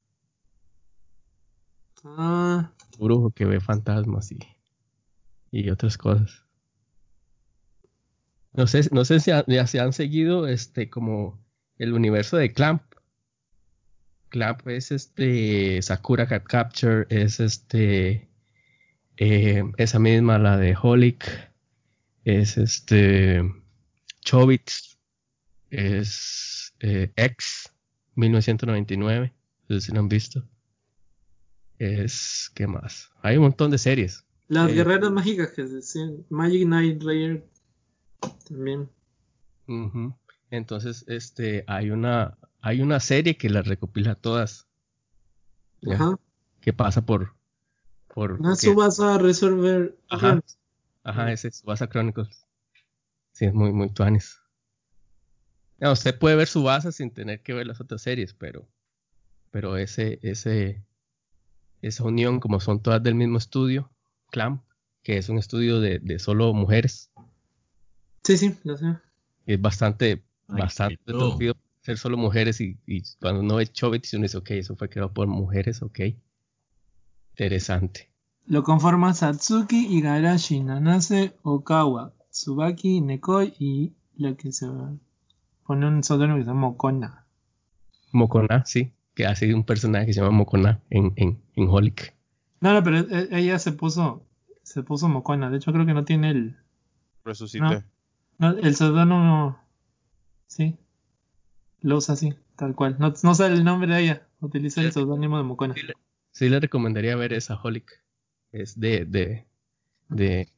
[2.06, 4.38] Ah, brujo que ve fantasmas y,
[5.52, 6.44] y otras cosas.
[8.54, 11.44] No sé, no sé si ya se han seguido este como
[11.78, 12.84] el universo de Clamp.
[14.30, 18.30] Clamp es este Sakura Card Capture, es este
[19.18, 21.52] eh, esa misma la de Holic,
[22.24, 23.42] es este
[24.22, 25.00] Chobits,
[25.72, 27.74] es eh, X
[28.16, 29.34] 1999,
[29.68, 30.48] no sé si lo han visto.
[31.80, 33.12] Es, ¿qué más?
[33.22, 34.24] Hay un montón de series.
[34.48, 36.26] las Eh, guerreras mágicas que se decían.
[36.30, 37.46] Magic Knight Rayer
[38.48, 38.90] también.
[40.52, 44.68] Entonces, este, hay una, hay una serie que las recopila todas.
[45.82, 45.96] ¿ya?
[45.96, 46.20] Ajá.
[46.62, 47.34] Que pasa por,
[48.14, 49.98] por, Una que- Subasa Resolver.
[50.10, 50.42] Ajá.
[51.04, 52.46] Ajá, ese es Subasa Chronicles.
[53.34, 54.40] Sí, es muy, muy tuanis.
[55.80, 58.66] Ya, usted puede ver Subasa sin tener que ver las otras series, pero,
[59.52, 60.82] pero ese, ese,
[61.88, 63.92] esa unión, como son todas del mismo estudio,
[64.32, 64.64] Clamp,
[65.04, 67.12] que es un estudio de, de solo mujeres,
[68.24, 68.98] Sí, sí, lo sé.
[69.46, 74.24] es bastante, Ay, bastante torcido ser solo mujeres y, y cuando uno ve Chobits uno
[74.24, 76.00] dice, ok, eso fue creado por mujeres, ok.
[77.38, 78.10] Interesante.
[78.48, 84.68] Lo conforman Satsuki, Igarashi, Nanase, Okawa, Tsubaki, Nekoi y lo que se
[85.66, 87.26] pone un seudónimo que se llama Mokona.
[88.12, 92.14] Mokona, sí, que hace un personaje que se llama Mokona en, en, en Holic.
[92.62, 94.26] No, no, pero e- ella se puso
[94.64, 95.50] se puso Mokona.
[95.50, 96.58] De hecho, creo que no tiene el
[97.24, 97.84] Resucité.
[98.40, 99.58] no, el seudónimo.
[100.48, 100.76] Sí.
[101.82, 102.96] Lo usa así, tal cual.
[103.00, 104.28] No, no sabe el nombre de ella.
[104.42, 105.74] Utiliza el seudónimo de Mokona.
[105.76, 105.94] Sí, le-
[106.32, 108.02] sí le recomendaría ver esa Holic.
[108.52, 109.46] Es de, de,
[110.10, 110.50] de...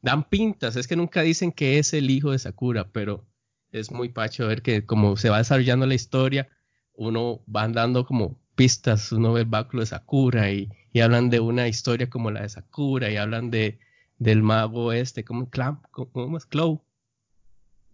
[0.00, 3.24] Dan pintas, es que nunca dicen que es el hijo de Sakura, pero
[3.70, 6.48] es muy pacho ver que como se va desarrollando la historia,
[6.94, 11.40] uno va dando como pistas, uno ve el báculo de Sakura y, y hablan de
[11.40, 13.78] una historia como la de Sakura y hablan de
[14.18, 16.84] del mago este, como Clamp, ¿cómo es Clow?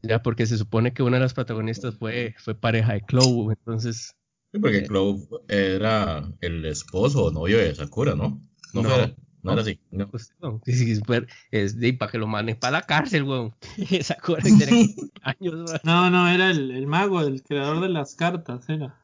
[0.03, 4.15] Ya, porque se supone que una de las protagonistas fue, fue pareja de Clow, entonces
[4.53, 8.41] Sí, porque Clove era el esposo o novio de Sakura, ¿no?
[8.73, 9.17] No, No, fue-
[9.49, 9.61] no no.
[9.61, 9.81] era así.
[9.91, 10.09] No.
[10.09, 11.03] Pues, no, sí, sí,
[11.51, 13.55] es, de para que lo manden para la cárcel, weón.
[14.03, 15.81] Sakura tiene años, weón.
[15.85, 18.99] No, no, era el, el mago, el creador de las cartas, era.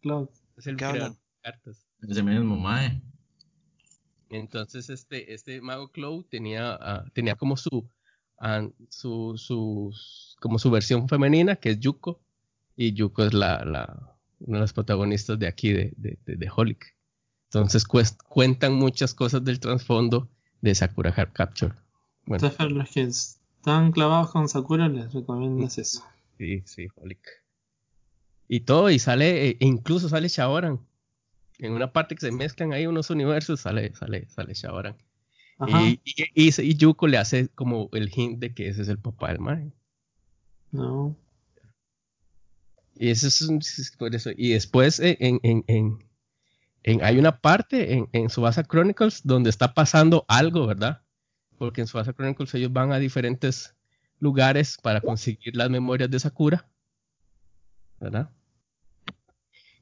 [0.00, 0.28] Cloud.
[0.56, 1.86] Es el ¿Qué creador de cartas.
[2.08, 3.02] Ese mismo, mae.
[4.30, 7.88] Entonces, este, este mago Clow tenía, ah, tenía como su,
[8.38, 9.94] ah, su, su,
[10.40, 12.20] como su versión femenina, que es Yuko.
[12.76, 16.50] Y Yuko es la, la, una de las protagonistas de aquí, de, de, de, de
[16.54, 16.94] Holic.
[17.50, 20.28] Entonces, cuest- cuentan muchas cosas del trasfondo
[20.60, 21.72] de Sakura Card Capture.
[22.26, 26.04] Bueno, Entonces, para los que están clavados con Sakura, les recomiendo es eso.
[26.36, 27.20] Sí, sí, Holic.
[28.48, 30.80] Y todo, y sale, e incluso sale Shaoran.
[31.58, 34.96] En una parte que se mezclan ahí unos universos, sale, sale, sale Shaoran.
[35.58, 35.82] Ajá.
[35.82, 38.98] Y, y, y, y Yuko le hace como el hint de que ese es el
[38.98, 39.74] papá del man.
[40.70, 41.16] No.
[42.94, 44.30] Y eso es, un- es por eso.
[44.36, 46.04] Y después eh, en, en, en,
[46.82, 51.02] en- hay una parte en, en Subasa Chronicles donde está pasando algo, ¿verdad?
[51.58, 53.74] Porque en Subasa Chronicles ellos van a diferentes
[54.20, 56.68] lugares para conseguir las memorias de Sakura,
[58.00, 58.30] ¿verdad?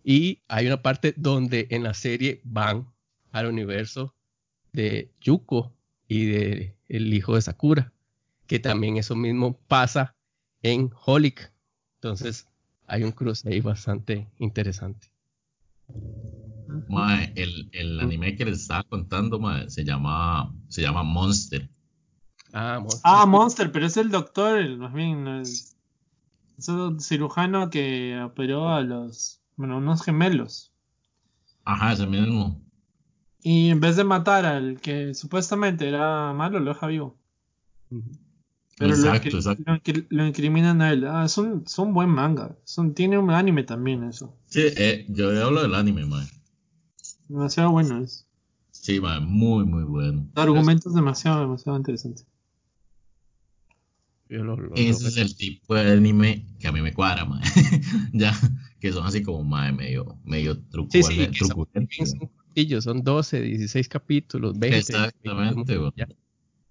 [0.05, 2.93] Y hay una parte donde en la serie van
[3.33, 4.15] al universo
[4.73, 5.75] de Yuko
[6.09, 7.93] y de el hijo de Sakura,
[8.47, 10.15] que también eso mismo pasa
[10.63, 11.53] en Holic.
[11.97, 12.47] Entonces,
[12.87, 15.09] hay un cruce ahí bastante interesante.
[16.89, 21.69] Mae, el, el anime que les estaba contando, mae, se llama, se llama Monster.
[22.53, 23.01] Ah, Monster.
[23.05, 28.69] Ah, Monster, pero es el doctor, el- más bien, el, es el cirujano que operó
[28.75, 30.73] a los, bueno, unos gemelos.
[31.65, 32.63] Ajá, ese mismo.
[33.43, 37.19] Y en vez de matar al que supuestamente era malo, lo deja vivo.
[38.79, 39.63] Pero Exacto, lo, exacto.
[39.67, 41.07] Lo, incri- lo incriminan a él.
[41.07, 42.57] Ah, son, son buen manga.
[42.65, 44.37] Son, tiene un anime también eso.
[44.47, 46.27] Sí, eh, yo hablo del anime, man.
[47.29, 48.27] Demasiado bueno es.
[48.71, 50.29] Sí, man, muy, muy bueno.
[50.35, 52.27] Argumentos demasiado, demasiado interesantes.
[54.29, 57.25] Yo lo- lo- Ese lo- es el tipo de anime que a mí me cuadra,
[57.25, 57.41] man.
[58.13, 58.33] ya,
[58.81, 63.03] que son así como, man, medio, medio truco, Sí, sí, que son, son cortillos, son
[63.03, 64.79] 12, 16 capítulos, 20.
[64.79, 65.93] Exactamente, güey.
[65.97, 66.09] ya,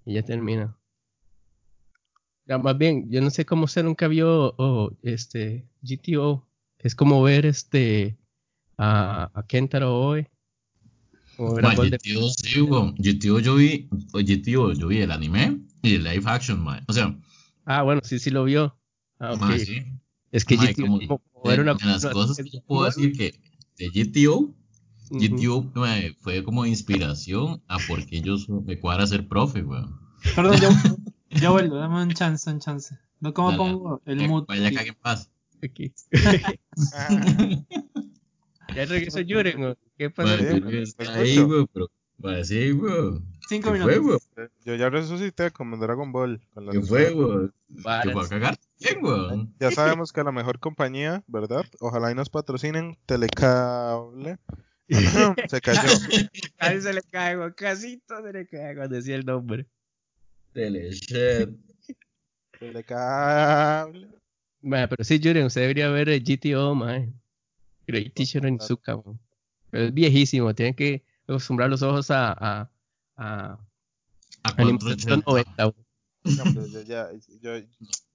[0.06, 0.78] y ya termina.
[2.48, 6.46] Ya, más bien, yo no sé cómo usted nunca vio oh, este GTO.
[6.78, 8.18] Es como ver este
[8.78, 10.30] a, a Kentaro Oe.
[11.38, 12.96] Man, Golden- GTO sí, weón.
[12.98, 16.84] GTO yo vi, o GTO yo vi el anime y el live action, man.
[16.88, 17.16] O sea,
[17.66, 18.78] Ah, bueno, sí, sí lo vio.
[19.20, 19.42] Ah, ok.
[19.42, 19.84] man, sí.
[20.32, 22.86] Es que Man, GTO como como de, ver una de las cosas que yo puedo
[22.86, 23.40] decir que
[23.78, 24.54] de GTO,
[25.12, 25.20] Ujú.
[25.20, 28.36] GTO man, fue como inspiración a por qué yo
[28.66, 30.00] me cuadra ser profe, weón.
[30.36, 30.70] Perdón, ya,
[31.30, 32.96] ya vuelvo, dame un chance, un chance.
[33.20, 34.46] No, ¿cómo Dale, pongo el Que mood?
[34.48, 35.32] Vaya, cague en paz.
[35.64, 35.94] Aquí.
[36.94, 37.10] Ah,
[38.76, 39.76] Ya regresó Yuren.
[39.98, 40.38] ¿Qué pasa?
[40.42, 43.26] Man, man, ahí, weón, pero, man, sí, weón.
[43.48, 44.30] Cinco ¿Qué fue, minutos.
[44.36, 44.52] weón?
[44.66, 46.42] Yo ya resucité como en Dragon Ball.
[46.54, 48.60] con las ¿Qué fue, fue a cagar?
[48.80, 49.54] ¿Quién, weón?
[49.60, 51.66] Ya sabemos que la mejor compañía, ¿verdad?
[51.80, 54.38] Ojalá y nos patrocinen Telecable.
[55.50, 55.82] Se cayó.
[56.58, 59.66] Casi se le cae, güey, casito se le cae cuando decía el nombre.
[60.54, 61.50] Teleshed.
[62.60, 64.10] Telecable.
[64.62, 67.12] Mae, pero sí, Juren, usted debería ver el GTO, mae.
[67.88, 69.20] Great Teacher in Zuka, weón.
[69.76, 72.72] Pero es viejísimo, tiene que acostumbrar los ojos a, a,
[73.18, 73.60] a
[74.44, 75.24] A animación 480.
[75.26, 75.86] 90, weón.
[76.24, 77.10] No, pero yo, ya,
[77.42, 77.60] yo,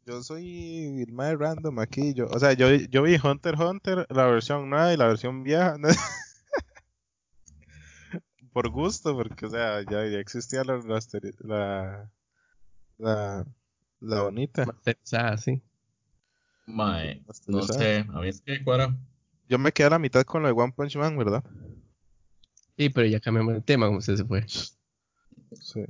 [0.06, 2.14] yo soy el más random aquí.
[2.14, 5.42] Yo, o sea, yo, yo vi Hunter x Hunter, la versión nueva y la versión
[5.42, 5.76] vieja.
[8.54, 10.98] Por gusto, porque, o sea, ya, ya existía la, la,
[11.40, 12.10] la,
[12.96, 13.44] la,
[14.00, 14.64] la bonita.
[14.64, 15.60] Masterizada, sí.
[16.64, 18.96] Mae, no sé, a mí es que cuadra.
[19.50, 21.42] Yo me quedé a la mitad con lo de One Punch Man, ¿verdad?
[22.78, 24.46] Sí, pero ya cambiamos de tema, como usted se fue.
[24.48, 25.80] Sí.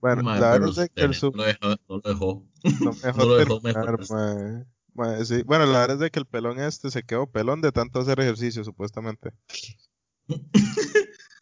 [0.00, 2.46] Bueno, la verdad es de que el sub no lo dejó, no lo dejó.
[2.80, 4.66] no me dejó no lo dejó terminar.
[4.94, 5.42] Mae, sí.
[5.42, 8.18] Bueno, la verdad es de que el pelón este se quedó pelón de tanto hacer
[8.18, 9.34] ejercicio, supuestamente.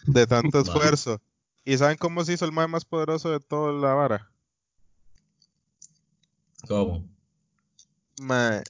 [0.06, 1.22] De tanto esfuerzo.
[1.64, 4.32] ¿Y saben cómo se hizo el mae más poderoso de toda la vara?
[6.66, 7.08] ¿Cómo?
[8.20, 8.64] Mae,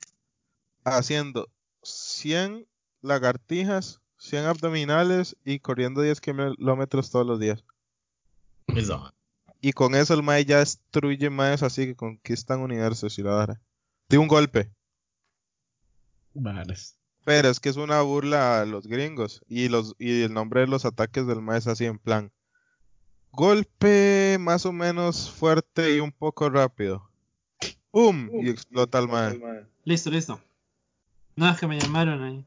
[0.85, 1.49] haciendo
[1.83, 2.67] 100
[3.03, 7.65] lagartijas, 100 abdominales y corriendo 10 kilómetros todos los días.
[8.69, 9.13] Eso.
[9.61, 13.61] Y con eso el mae ya destruye maes así que conquistan universos y la vara.
[14.09, 14.71] De un golpe.
[16.35, 16.97] Varas.
[17.25, 19.43] Pero es que es una burla a los gringos.
[19.49, 22.33] Y los y el nombre de los ataques del mae es así en plan.
[23.33, 27.11] Golpe más o menos fuerte y un poco rápido.
[27.91, 28.31] ¡Pum!
[28.43, 29.67] Y explota el mae.
[29.85, 30.41] Listo, listo.
[31.37, 32.47] No, es que me llamaron ahí.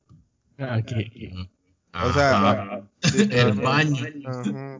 [0.63, 0.91] Ah, ok.
[2.05, 2.87] O sea, Ajá.
[3.13, 4.05] el baño.
[4.25, 4.77] Ajá.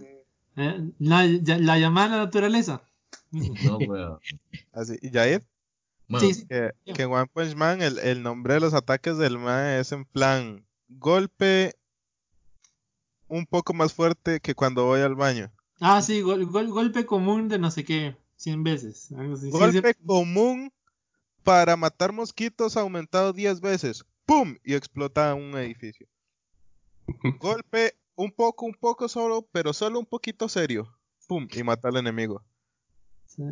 [0.55, 2.83] Eh, La, la llamada a la naturaleza.
[3.31, 4.19] No, weón.
[4.71, 4.97] Así.
[5.01, 5.43] ¿Y Jair?
[6.07, 6.45] Bueno, Sí, sí.
[6.47, 9.91] Que, que en One Punch Man el, el nombre de los ataques del mae es
[9.91, 11.75] en plan golpe
[13.27, 15.51] un poco más fuerte que cuando voy al baño.
[15.79, 18.15] Ah, sí, gol- gol- golpe común de no sé qué.
[18.35, 19.11] 100 veces.
[19.17, 19.45] algo así.
[19.45, 20.03] Sí, Golpe sí.
[20.05, 20.71] común
[21.43, 24.03] para matar mosquitos aumentado 10 veces.
[24.25, 24.55] ¡Pum!
[24.63, 26.07] Y explota un edificio.
[27.39, 30.87] Golpe un poco, un poco solo, pero solo un poquito serio.
[31.27, 31.47] ¡Pum!
[31.51, 32.43] Y mata al enemigo.
[33.25, 33.43] Sí.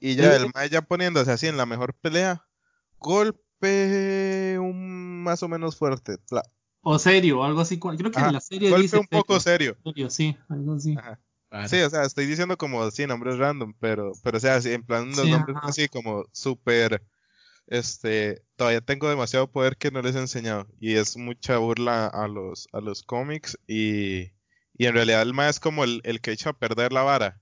[0.00, 2.46] Y ya el mae ya poniéndose así en la mejor pelea.
[2.98, 6.18] Golpe un más o menos fuerte.
[6.28, 6.42] Pla.
[6.82, 7.78] O serio, algo así.
[7.78, 9.76] Creo que Ajá, en la serie Golpe dice un poco serio.
[9.82, 10.10] serio.
[10.10, 10.94] Sí, algo así.
[10.96, 11.18] Ajá.
[11.68, 14.82] Sí, o sea, estoy diciendo como sí, nombres random, pero, pero o sea, sí, en
[14.82, 15.68] plan los Sí, nombres ajá.
[15.68, 17.00] así como súper,
[17.66, 22.28] este, todavía tengo demasiado poder que no les he enseñado y es mucha burla a
[22.28, 24.32] los, a los cómics y,
[24.76, 27.40] y en realidad el más es como el, el que echa a perder la vara.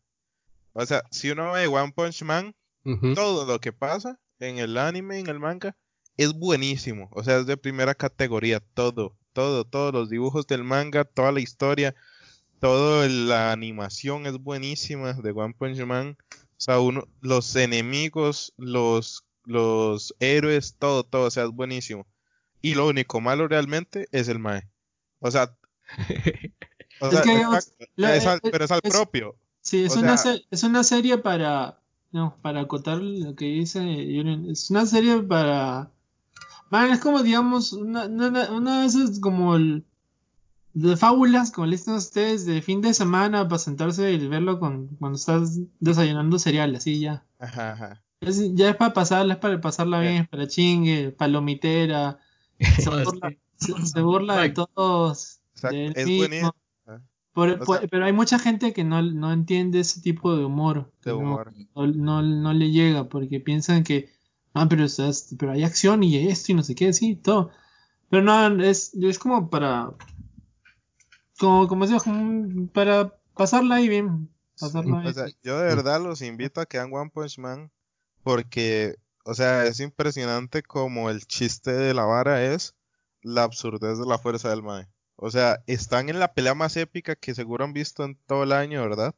[0.72, 2.54] O sea, si uno ve One Punch Man,
[3.14, 5.76] todo lo que pasa en el anime, en el manga,
[6.16, 7.08] es buenísimo.
[7.12, 11.40] O sea, es de primera categoría, todo, todo, todos los dibujos del manga, toda la
[11.40, 11.94] historia,
[12.58, 16.16] toda la animación es buenísima de One Punch Man.
[16.32, 22.06] O sea, uno, los enemigos, los, los héroes, todo, todo, o sea, es buenísimo.
[22.60, 24.68] Y lo único malo realmente es el Mae.
[25.20, 25.56] O sea,
[27.00, 29.36] o Es que, digamos, la- es al- es- pero es al propio.
[29.60, 31.78] Sí, es O una, sea- se- es una serie para.
[32.12, 33.80] No, para acotar lo que dice
[34.12, 35.90] Yuren, Es una serie para.
[36.70, 39.84] Man, es como, digamos, una, una, una de esas como el.
[40.74, 44.88] De fábulas, como le dicen ustedes, de fin de semana para sentarse y verlo con,
[44.98, 47.24] cuando estás desayunando cereal, así ya.
[47.38, 48.02] Ajá, ajá.
[48.22, 52.18] Es- ya es para pasarla, es para pasarla bien, es para chingue, palomitera.
[52.78, 55.40] Se burla, se- se burla de todos.
[55.62, 56.16] Es mismo.
[56.18, 56.54] buenísimo.
[56.86, 56.98] Ah,
[57.32, 60.44] Por- O por- sea- pero hay mucha gente que no, no entiende ese tipo de
[60.44, 60.92] humor.
[61.04, 61.52] De no- humor.
[61.74, 64.08] No, no, no le llega porque piensan que,
[64.54, 67.50] ah, pero, estás- pero hay acción y esto y no sé qué, sí, todo.
[68.10, 69.90] Pero no, es, es como para,
[71.38, 74.28] como, como decía, como para pasarla ahí bien.
[74.60, 75.06] Pasarla ahí.
[75.08, 77.70] O sea, yo de verdad los invito a que vean One Punch Man
[78.22, 82.74] porque, o sea, es impresionante como el chiste de la vara es
[83.22, 84.88] la absurdez de la fuerza del Mae.
[85.16, 88.52] O sea, están en la pelea más épica que seguro han visto en todo el
[88.52, 89.14] año, ¿verdad?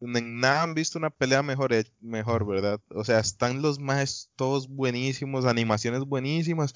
[0.00, 2.80] En nada han visto una pelea mejor, mejor, ¿verdad?
[2.90, 6.74] O sea, están los más todos buenísimos, animaciones buenísimas.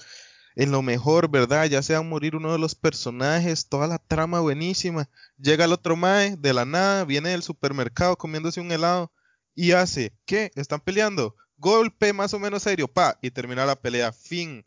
[0.55, 1.65] En lo mejor, ¿verdad?
[1.65, 5.09] Ya sea morir uno de los personajes, toda la trama buenísima.
[5.37, 9.11] Llega el otro Mae de la nada, viene del supermercado comiéndose un helado
[9.59, 10.51] y hace, ¿qué?
[10.55, 11.35] ¿Están peleando?
[11.57, 14.65] Golpe más o menos serio, pa, y termina la pelea, fin.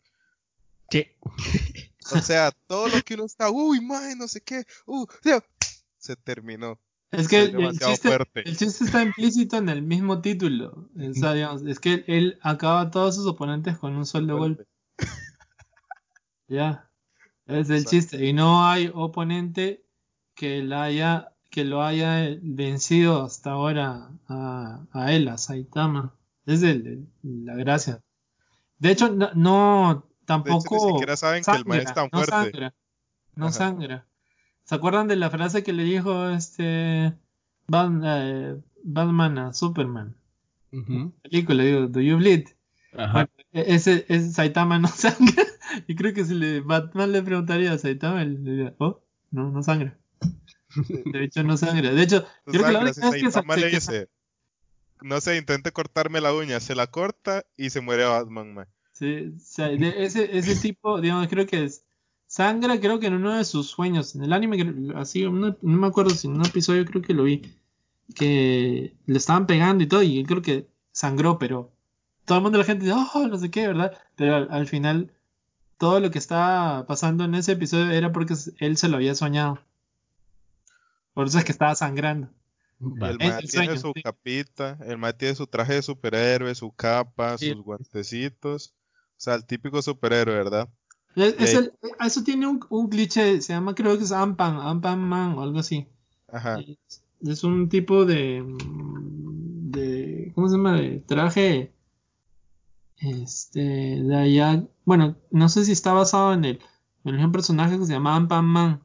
[0.87, 1.17] ¿Qué?
[2.11, 5.07] O sea, todo lo que uno está, uy, mae, no sé qué, uh,
[5.97, 6.79] se terminó.
[7.09, 8.09] Es que el, chiste,
[8.45, 10.89] el chiste está implícito en el mismo título.
[10.95, 14.65] O sea, digamos, es que él acaba a todos sus oponentes con un solo golpe.
[16.47, 16.91] Ya.
[17.47, 17.89] Es el Exacto.
[17.89, 18.25] chiste.
[18.25, 19.87] Y no hay oponente
[20.35, 26.15] que la haya, que lo haya vencido hasta ahora a, a él, a Saitama.
[26.47, 28.01] Es el- el- la gracia.
[28.79, 30.75] De hecho, no, no tampoco.
[30.87, 32.31] ni siquiera saben que el mae es tan no fuerte.
[32.31, 32.73] sangra.
[33.35, 33.53] No Ajá.
[33.53, 34.07] sangra.
[34.63, 40.15] ¿Se acuerdan de la frase que le dijo este eh, Batman a Superman?
[40.71, 41.13] Ujú.
[41.21, 42.47] Película, digo, ¿Do you bleed?
[42.97, 43.13] Ajá.
[43.13, 45.43] Bueno, e- ese, ese Saitama no sangra.
[45.87, 49.01] Y creo que si le, Batman le preguntaría a Saitama, él le diría, oh,
[49.31, 49.97] no, no sangra.
[51.05, 51.91] De hecho, no sangra.
[51.91, 54.09] De hecho, creo que la única vez que le dice,
[55.01, 58.65] no sé, intente cortarme la uña, se la corta y se muere Batman, mae.
[58.93, 61.83] Sí, o sea, de ese, ese tipo, digamos, creo que es,
[62.27, 65.87] sangra, creo que en uno de sus sueños, en el anime, así, no, no me
[65.87, 67.41] acuerdo si en un episodio creo que lo vi,
[68.15, 71.71] que le estaban pegando y todo, y él creo que sangró, pero
[72.25, 73.97] todo el mundo, la gente dice, oh, no sé qué, ¿verdad?
[74.15, 75.11] Pero al, al final,
[75.77, 79.59] todo lo que estaba pasando en ese episodio era porque él se lo había soñado.
[81.13, 82.29] Por eso es que estaba sangrando.
[82.79, 84.01] El el tiene sueño, su sí.
[84.03, 87.51] capita, el mae tiene su traje de superhéroe, su capa, Sí.
[87.51, 88.73] sus guantecitos.
[89.11, 90.67] O sea, el típico superhéroe, ¿verdad?
[91.15, 91.73] Es- es Y ahí- el-
[92.05, 95.59] eso tiene un, un cliché, se llama, creo que es Ampan, Ampan Man o algo
[95.59, 95.87] así.
[96.27, 96.59] Ajá.
[96.59, 98.43] Es, es un tipo de,
[99.69, 100.73] de, ¿cómo se llama?
[100.75, 101.71] De traje,
[102.97, 106.59] este, de allá, bueno, no sé si está basado en el,
[107.05, 108.81] en un personaje que se llama Ampan Man,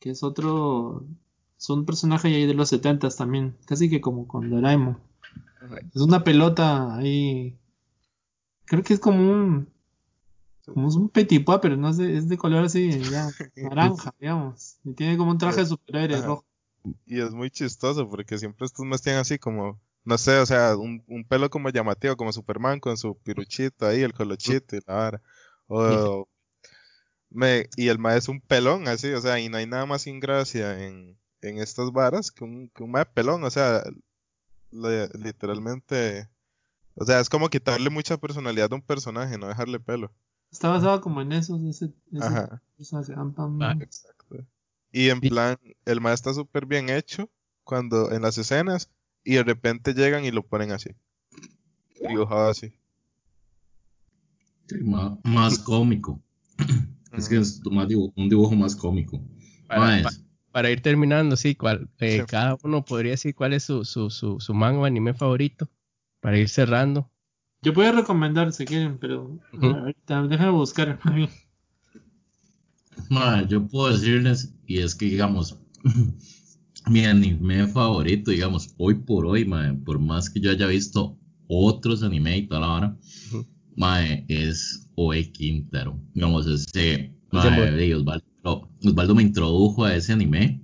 [0.00, 1.04] que es otro,
[1.58, 4.96] es un personaje ahí de los setentas también, casi que como con Doraemon.
[5.92, 7.58] Es una pelota ahí,
[8.64, 9.68] creo que es como un,
[10.64, 14.14] como es un petit pois, pero no es de, es de color así, ya, naranja,
[14.20, 16.44] digamos, y tiene como un traje de superhéroe rojo.
[17.04, 20.76] Y es muy chistoso porque siempre estos más tienen así como, no sé, o sea,
[20.76, 24.94] un, un pelo como llamativo, como Superman con su piruchito ahí, el colochito y la
[24.94, 25.22] vara.
[25.66, 26.28] O,
[27.30, 30.02] me, y el mae es un pelón así, o sea, y no hay nada más
[30.02, 33.82] sin gracia en, en estas varas que un, que un mae pelón, o sea,
[34.70, 36.28] le- literalmente,
[36.94, 40.12] o sea, es como quitarle mucha personalidad a un personaje, no dejarle pelo.
[40.50, 42.62] Está basado como en eso, ese, ese, Ajá.
[43.34, 43.76] Pam Ah.
[43.80, 44.46] Exacto.
[44.90, 47.28] Y en plan, el mae está súper bien hecho
[47.64, 48.88] cuando en las escenas
[49.24, 50.90] y de repente llegan y lo ponen así.
[52.00, 52.72] Dibujado así.
[54.66, 54.76] Sí,
[55.24, 56.20] más cómico.
[57.12, 59.18] Es que es un dibujo más cómico.
[59.66, 60.10] Para, Mae, pa-
[60.58, 62.26] para ir terminando, sí, cuál, eh, Sí.
[62.26, 65.70] cada uno podría decir cuál es su, su, su, su manga o anime favorito.
[66.18, 67.08] Para ir cerrando.
[67.62, 70.98] Yo puedo recomendar si quieren, pero ahorita déjame buscar.
[73.08, 75.56] Ma, yo puedo decirles, y es que digamos,
[76.90, 81.16] mi anime favorito, digamos, hoy por hoy, ma, por más que yo haya visto
[81.46, 82.96] otros anime y toda la hora,
[83.76, 85.96] ma, es Oe Quintero.
[86.14, 88.02] Digamos, ese, ma, Ese es
[88.80, 90.60] de Osvaldo, me introdujo a ese anime,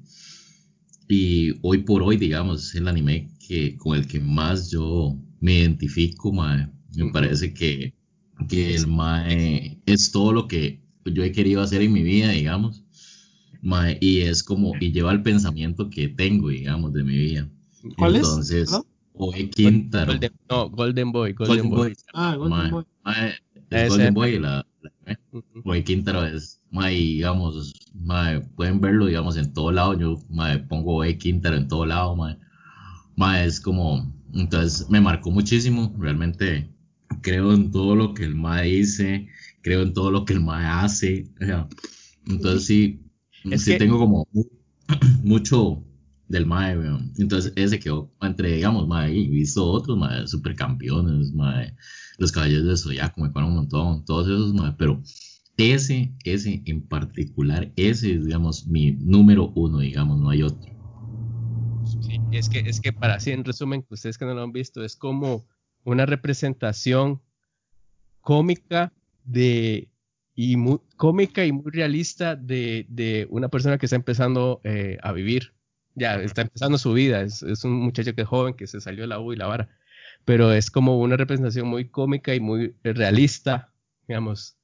[1.08, 5.58] y hoy por hoy, digamos, es el anime que, con el que más yo me
[5.58, 6.70] identifico, ma.
[6.96, 7.92] Me parece que,
[8.48, 12.84] que el mae es todo lo que yo he querido hacer en mi vida, digamos.
[13.60, 17.50] Mae, y es como, y lleva el pensamiento que tengo, digamos, de mi vida.
[17.96, 18.22] ¿Cuál es?
[18.22, 18.86] Entonces, ¿Perdón?
[19.14, 20.12] Oe Quintaro.
[20.12, 21.88] Golden, no, Golden Boy, Golden, Golden Boy.
[21.88, 21.96] Boy.
[22.14, 22.84] Ah, Golden mae, Boy.
[23.04, 23.34] mae,
[23.70, 23.88] es.
[23.88, 25.62] Golden Boy, la, la- Ujú.
[25.64, 29.98] Oe Quintaro es, mae, digamos, mae, pueden verlo, digamos, en todo lado.
[29.98, 32.36] Yo, mae, pongo Oe Quintaro en todo lado, mae.
[33.16, 36.70] Mae, es como, Entonces me marcó muchísimo, realmente
[37.22, 39.28] creo en todo lo que el MAE dice,
[39.62, 41.30] creo en todo lo que el MAE hace.
[42.26, 43.00] entonces sí,
[43.56, 44.28] sí tengo como
[45.22, 45.84] mucho
[46.28, 46.76] del MAE,
[47.18, 51.74] Entonces ese quedó entre, digamos, MAE, y visto otros MAE, supercampeones, MAE,
[52.18, 55.02] los caballeros de Zodiaco, me acuerdo un montón, todos esos pero
[55.56, 60.72] ese, ese en particular, ese es, digamos, mi número uno, digamos, no hay otro.
[62.00, 64.84] Sí, es que, es que para así, en resumen, ustedes que no lo han visto,
[64.84, 65.44] es como
[65.84, 67.20] una representación
[68.20, 68.92] cómica
[69.24, 69.88] de
[70.34, 75.12] y muy cómica y muy realista de, de una persona que está empezando eh, a
[75.12, 75.54] vivir.
[75.94, 77.20] Ya, está empezando su vida.
[77.20, 79.46] Es, es, un muchacho que es joven, que se salió de la U y la
[79.46, 79.68] vara.
[80.24, 83.72] Pero es como una representación muy cómica y muy realista,
[84.08, 84.56] digamos,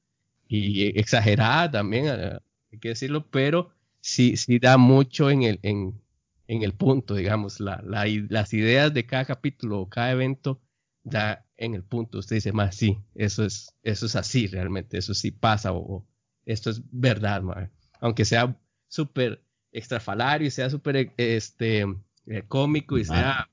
[0.48, 2.38] y exagerada también, eh,
[2.72, 3.70] hay que decirlo, pero
[4.00, 6.00] sí, sí da mucho en el, en,
[6.48, 10.60] en el punto, digamos, la, la, las ideas de cada capítulo o cada evento
[11.04, 12.18] da en el punto.
[12.18, 16.06] Usted dice, más sí, eso es, eso es así realmente, eso sí pasa o,
[16.44, 17.42] esto es verdad,
[18.00, 18.58] aunque sea
[18.88, 21.86] súper extrafalario y sea súper este,
[22.26, 23.48] eh, cómico y sea,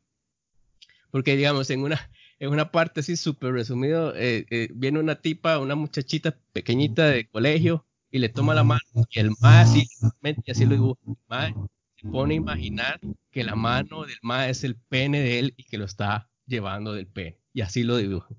[1.11, 2.09] porque digamos, en una,
[2.39, 7.27] en una parte así súper resumido, eh, eh, viene una tipa, una muchachita pequeñita de
[7.27, 9.87] colegio y le toma la mano y el más así,
[10.49, 11.01] así lo dibuja,
[11.95, 12.99] se pone a imaginar
[13.31, 16.93] que la mano del ma es el pene de él y que lo está llevando
[16.93, 17.39] del pene.
[17.53, 18.29] Y así lo dibuja.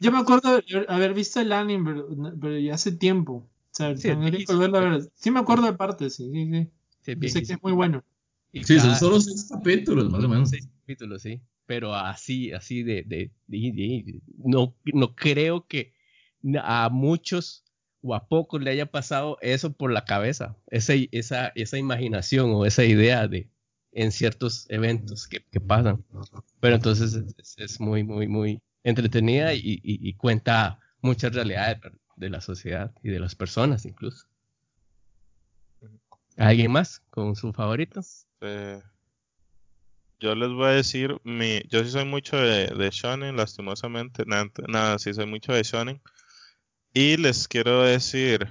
[0.00, 2.02] yo, me acuerdo, de haber visto el anime,
[2.40, 3.48] pero, ya hace tiempo.
[3.70, 4.10] O sea, sí,
[5.14, 6.70] sí me acuerdo de partes, sí, sí,
[7.02, 7.28] sí.
[7.28, 8.04] sé que es muy bueno.
[8.52, 10.50] Sí, son solo seis capítulos, más o menos.
[10.50, 11.40] Seis capítulos, sí.
[11.66, 13.30] Pero así, así de, de,
[14.38, 15.92] no, no creo que
[16.62, 17.64] a muchos
[18.00, 22.64] o a pocos le haya pasado eso por la cabeza, esa, esa, esa imaginación o
[22.64, 23.50] esa idea de
[23.92, 26.04] en ciertos eventos que, pasan.
[26.60, 27.24] Pero entonces
[27.56, 31.80] es, muy, muy, muy entretenida y, cuenta muchas realidades
[32.16, 34.26] de la sociedad y de las personas incluso.
[36.36, 38.00] ¿Alguien más con su favorito?
[38.40, 38.80] Eh,
[40.20, 44.50] yo les voy a decir, mi, yo sí soy mucho de, de shonen, lastimosamente, nada,
[44.66, 46.02] nada, sí soy mucho de shonen.
[46.92, 48.48] Y les quiero decir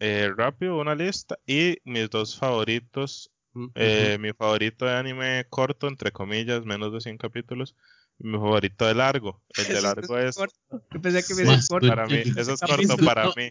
[0.00, 3.30] eh, rápido una lista y mis dos favoritos.
[3.54, 7.74] Mm, eh, mi favorito de anime corto, entre comillas, menos de 100 capítulos.
[8.18, 9.42] Mi favorito de largo.
[9.56, 10.36] El de largo es.
[10.36, 11.88] Yo pensé que me corto.
[11.88, 13.48] Para mí, eso es corto para mí.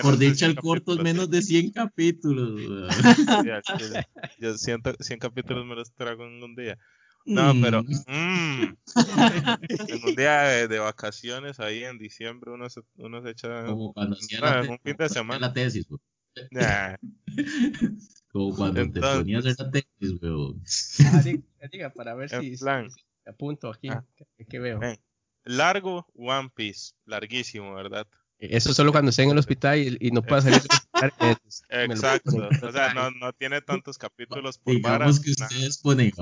[0.00, 2.60] Por, dicho, el corto es menos de 100 capítulos.
[4.38, 6.78] yo siento 100 capítulos me los trago en un día.
[7.24, 7.92] No, pero mm.
[8.08, 8.76] Mm,
[9.88, 14.16] en un día de, vacaciones ahí en diciembre uno se, uno se echa Como cuando
[14.16, 15.46] hacía un fin de semana.
[15.46, 15.86] La tesis,
[18.32, 20.62] Como cuando te ponías esa tesis, weón.
[21.04, 21.22] Ah,
[21.70, 22.88] diga, para ver si, plan,
[23.26, 23.88] apunto aquí.
[23.88, 24.04] Ah,
[24.48, 24.80] ¿Qué veo?
[25.44, 28.06] largo One Piece, larguísimo, ¿verdad?
[28.38, 30.62] Eso solo cuando esté en el hospital y, no pueda salir.
[31.68, 32.48] Exacto.
[32.62, 36.12] O sea, no, no tiene tantos capítulos por Digamos que ustedes ponen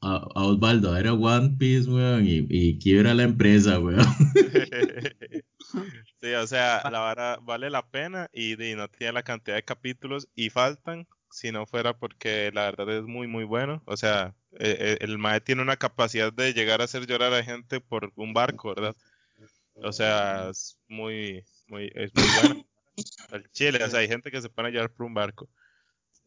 [0.00, 4.00] a, Osvaldo era One Piece, weón, y, quiebra la empresa, weón.
[6.20, 10.28] sí, o sea, la vara vale la pena y, no tiene la cantidad de capítulos
[10.34, 13.82] y faltan si no fuera porque la verdad es muy, muy bueno.
[13.84, 17.80] O sea, eh, el MAE tiene una capacidad de llegar a hacer llorar a gente
[17.80, 18.96] por un barco, ¿verdad?
[19.76, 22.66] O sea, es muy, muy, es muy bueno.
[23.30, 25.48] El chile, o sea, hay gente que se pone a llorar por un barco.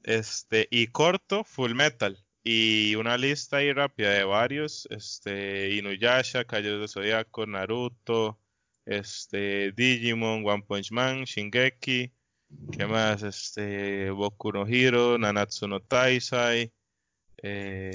[0.03, 2.17] Este, y corto, Full Metal.
[2.43, 8.39] Y una lista ahí rápida de varios, este, Inuyasha, Caballeros de Zodiaco, Naruto,
[8.85, 12.11] este, Digimon, One Punch Man, Shingeki,
[12.71, 13.21] ¿qué más?
[13.21, 16.71] Este, Boku no Hero, Nanatsu no Taisai,
[17.43, 17.91] eh,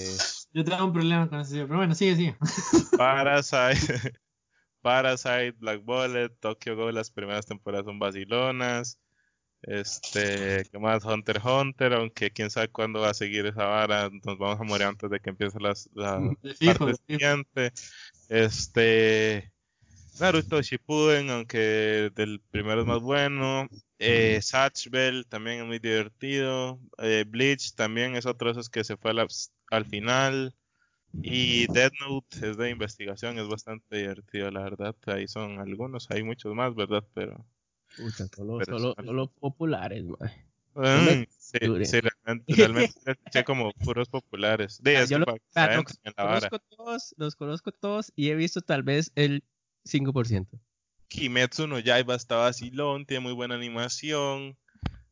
[0.52, 2.36] Yo tengo un problema con ese, pero bueno, sigue, sigue.
[2.98, 4.12] Parasite,
[4.82, 8.98] Parasite, Black Bullet, Tokyo Go, las primeras temporadas son vacilonas,
[9.62, 11.04] este, ¿qué más?
[11.04, 14.86] Hunter Hunter, aunque quién sabe cuándo va a seguir esa vara, nos vamos a morir
[14.86, 16.20] antes de que empiece las, la
[16.64, 17.72] parte siguiente.
[18.28, 19.52] Este,
[20.20, 23.68] Naruto Shippuden, aunque del primero es más bueno.
[23.98, 26.80] Eh, Satch Bell también es muy divertido.
[26.98, 29.12] Eh, Bleach también es otro de esos que se fue
[29.70, 30.54] al final.
[31.22, 34.94] Y Death Note es de investigación, es bastante divertido, la verdad.
[35.06, 37.04] Ahí son algunos, hay muchos más, ¿verdad?
[37.14, 37.44] Pero
[38.64, 40.04] solo, los populares,
[41.38, 42.46] sí, sí, realmente,
[43.06, 44.80] escuché como puros populares.
[44.84, 45.26] Ah, yo los,
[46.14, 49.42] conozco todos, los conozco todos y he visto tal vez el
[49.86, 50.58] 5%.
[51.08, 54.56] Kimetsu no Yaiba está vacilón, tiene muy buena animación.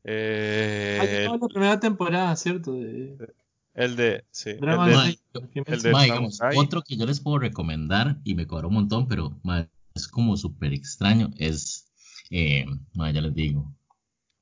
[0.05, 2.75] Eh, la primera temporada, ¿cierto?
[2.75, 6.59] El de, sí, el Drama de- de- el de Ma, digamos, Samurai.
[6.59, 10.37] otro que yo les puedo recomendar y me cobró un montón, pero ma, es como
[10.37, 11.89] súper extraño, es,
[12.31, 13.73] eh, ma, ya les digo,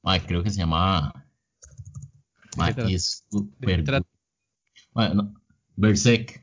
[0.02, 1.26] ma, creo que se llamaba,
[2.88, 3.84] y es ¿De súper,
[5.14, 5.34] no,
[5.76, 6.41] Berserk,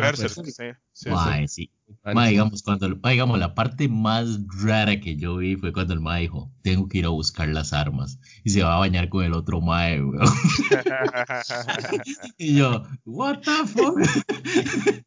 [0.00, 0.62] Berserk, pues, sí,
[0.92, 1.48] sí, ma, sí.
[1.48, 1.70] sí.
[2.04, 2.30] Ah, Ma, sí.
[2.30, 6.00] digamos, cuando, el- ma, digamos, la parte más rara que yo vi fue cuando el
[6.00, 9.24] ma dijo, tengo que ir a buscar las armas, y se va a bañar con
[9.24, 10.20] el otro mae, weón.
[12.38, 13.98] Y yo, what the fuck?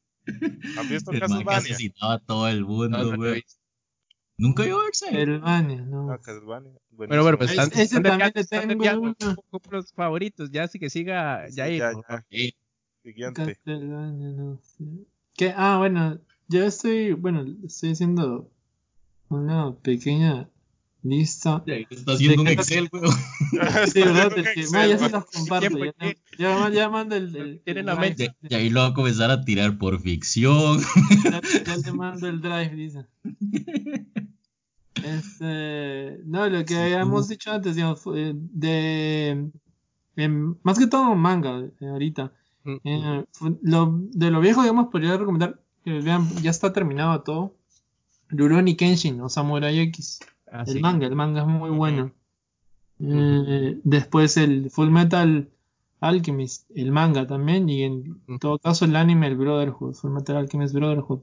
[0.78, 1.58] ¿Has visto El mae que Castlevania?
[1.58, 3.36] asesinaba a todo el mundo, No, weón.
[3.36, 3.60] visto.
[4.38, 5.06] Nunca iba a verse.
[5.06, 6.06] Castlevania, no.
[6.08, 6.72] No, Castlevania.
[6.92, 9.30] Bueno, bueno, pues Ese- están, ese están también le están tengo desviando una.
[9.30, 11.80] un poco los favoritos, ya así que siga Sí, Jair.
[11.80, 11.92] ya,
[12.30, 12.50] ya.
[13.06, 13.58] Eh,
[14.62, 14.86] sé.
[15.36, 15.54] ¿Qué?
[15.56, 18.50] Ah, bueno, yo estoy, bueno, estoy haciendo
[19.30, 20.50] una pequeña
[21.02, 21.64] lista.
[21.66, 23.14] Está haciendo un ¿De Excel, weón.
[23.94, 24.34] Sí, ¿verdad?
[24.34, 25.68] Que, Excel, ma, ya se los comparto.
[25.78, 27.36] ¿Quién fue Ya, ya, ya mando el.
[27.36, 28.08] el- Tiene el la drive.
[28.08, 28.36] mente.
[28.50, 30.80] Y ahí lo va a comenzar a tirar por ficción.
[31.26, 33.06] Ya, ya te mando el drive, dice.
[35.04, 39.50] Este, no, lo que habíamos dicho antes, digamos, fue de,
[40.16, 42.32] em, más que todo manga, eh, ahorita.
[42.64, 43.26] Mm, Eh,
[43.62, 47.56] lo, de lo viejo, digamos, podría recomendar que vean, ya está terminado todo.
[48.30, 50.20] Rurouni Kenshin o Samurai X.
[50.52, 50.80] ah, el sí.
[50.80, 52.12] manga, el manga es muy bueno.
[53.00, 55.50] Eh, después el Full Metal
[56.00, 58.40] Alchemist, el manga también, y en Ujú.
[58.40, 61.20] todo caso el anime, el Brotherhood, Full Metal Alchemist Brotherhood.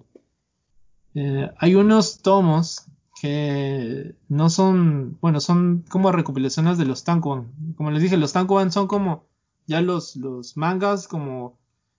[1.14, 2.86] Eh, hay unos tomos
[3.20, 7.52] que no son, bueno, son como recopilaciones de los Tankoban.
[7.76, 9.24] Como les dije, los Tankoban son como
[9.70, 11.56] ya los, los mangas como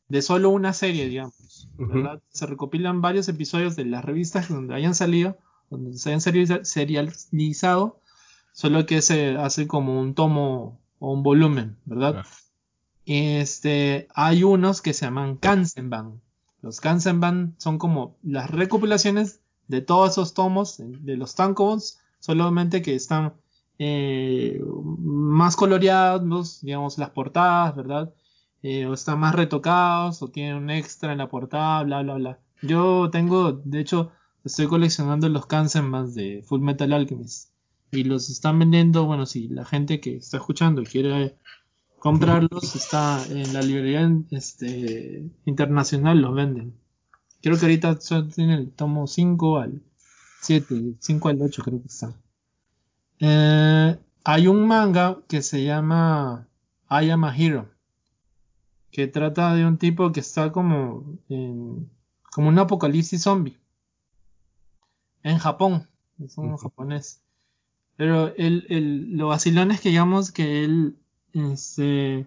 [0.09, 1.69] de solo una serie, digamos.
[2.29, 5.37] Se recopilan varios episodios de las revistas donde hayan salido,
[5.69, 8.01] donde se hayan serializa- serializado,
[8.51, 12.25] solo que se hace como un tomo o un volumen, ¿verdad?
[13.05, 16.21] Este, hay unos que se llaman Kansenban.
[16.61, 19.39] Los Kansenban son como las recopilaciones
[19.69, 23.33] de todos esos tomos de de los tankobons, solamente que están
[23.79, 24.61] eh,
[24.99, 28.13] más coloreados, digamos, las portadas, ¿verdad?
[28.63, 32.39] Eh, o están más retocados, o tienen un extra en la portada, bla, bla, bla.
[32.61, 34.11] Yo tengo, de hecho,
[34.43, 37.51] estoy coleccionando los Kansenbans de Full Metal Alchemist.
[37.91, 41.35] Y los están vendiendo, bueno, si la gente que está escuchando quiere
[41.99, 46.73] comprarlos, está en la librería este, internacional, los venden.
[47.41, 47.97] Creo que ahorita
[48.33, 49.81] tiene el tomo 5 al
[50.41, 52.13] 7, 5 al 8 creo que está.
[53.21, 56.47] Eh, hay un manga que se llama
[56.89, 57.69] I Am a Hero,
[58.91, 61.89] que trata de un tipo que está como en,
[62.33, 63.57] como un apocalipsis zombie
[65.23, 65.87] en Japón,
[66.19, 67.21] es un japonés.
[67.97, 70.97] Pero el, el, lo vacilón es que digamos que él
[71.33, 72.25] este,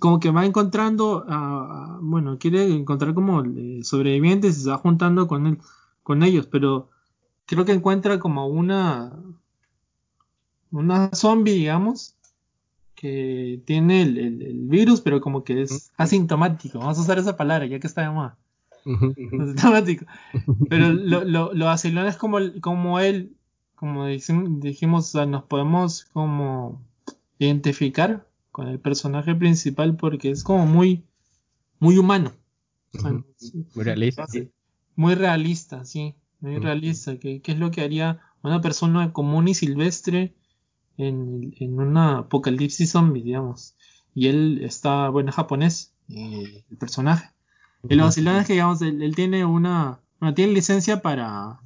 [0.00, 4.76] como que va encontrando a, a- bueno, quiere encontrar como eh, sobrevivientes y se va
[4.78, 5.58] juntando con él,
[6.02, 6.90] con ellos, pero
[7.46, 9.12] creo que encuentra como una
[10.72, 12.16] una zombie, digamos,
[12.94, 16.78] que tiene el, el- el virus, pero como que es asintomático.
[16.78, 18.36] Vamos a usar esa palabra, ya que está de moda.
[19.40, 20.06] Asintomático.
[20.68, 23.36] Pero lo, lo, lo vacilón es como, el- como él,
[23.76, 26.80] como dijim- dijimos, o sea, nos podemos como
[27.38, 31.04] identificar con el personaje principal porque es como muy,
[31.80, 32.32] muy humano.
[32.94, 33.24] O sea, Ujú.
[33.74, 34.26] Muy realista.
[34.28, 34.50] Sí.
[34.94, 37.16] Muy realista, sí, muy realista.
[37.18, 40.34] ¿Qué, qué es lo que haría una persona común y silvestre
[40.96, 43.74] en, en una apocalipsis zombie, digamos?
[44.14, 47.30] Y él está, bueno, es japonés, eh, el personaje.
[47.88, 51.60] Y lo vacilón es que, digamos, él, él tiene una, bueno, tiene licencia para,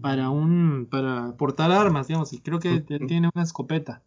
[0.00, 4.02] para un, para portar armas, digamos, y creo que él tiene una escopeta.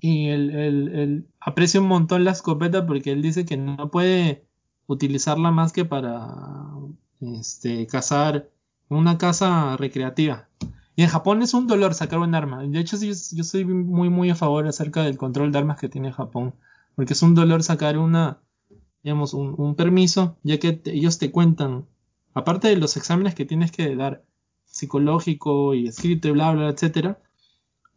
[0.00, 4.46] Y él, él- él aprecia un montón la escopeta porque él dice que no puede
[4.86, 6.26] utilizarla más que para
[7.20, 8.48] este, cazar
[8.88, 10.48] una caza recreativa.
[10.96, 12.62] Y en Japón es un dolor sacar un arma.
[12.62, 15.88] De hecho, sí, yo soy muy, muy a favor acerca del control de armas que
[15.88, 16.54] tiene Japón.
[16.94, 18.40] Porque es un dolor sacar una,
[19.02, 21.86] digamos, un, permiso, ya que ellos te cuentan,
[22.34, 24.24] aparte de los exámenes que tienes que dar,
[24.66, 27.18] psicológico y escrito y bla, bla, etcétera,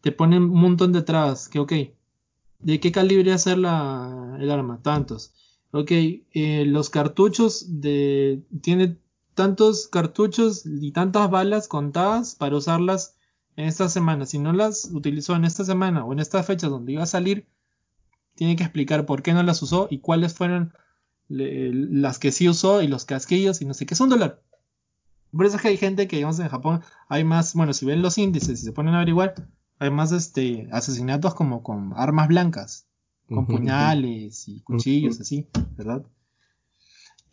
[0.01, 1.73] te ponen un montón de trabas, que ok,
[2.59, 4.81] ¿de qué calibre hacer la, el arma?
[4.81, 5.33] Tantos.
[5.71, 8.43] Ok, eh, los cartuchos de...
[8.61, 8.97] Tiene
[9.33, 13.15] tantos cartuchos y tantas balas contadas para usarlas
[13.55, 14.25] en esta semana.
[14.25, 17.47] Si no las utilizó en esta semana o en esta fecha donde iba a salir,
[18.35, 20.73] tiene que explicar por qué no las usó y cuáles fueron
[21.29, 23.93] le- las que sí usó y los casquillos y no sé qué.
[23.93, 24.41] Es un dólar.
[25.31, 28.01] Por eso es que hay gente que, digamos, en Japón hay más, bueno, si ven
[28.01, 29.33] los índices y se ponen a averiguar,
[29.79, 32.87] hay más este, asesinatos como con armas blancas.
[33.27, 36.03] con puñales y cuchillos, así, ¿verdad?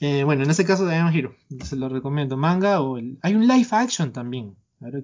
[0.00, 2.36] Eh, bueno, en ese caso de Iron Hero, se lo recomiendo.
[2.36, 3.18] Manga o el...
[3.22, 4.56] Hay un live action también.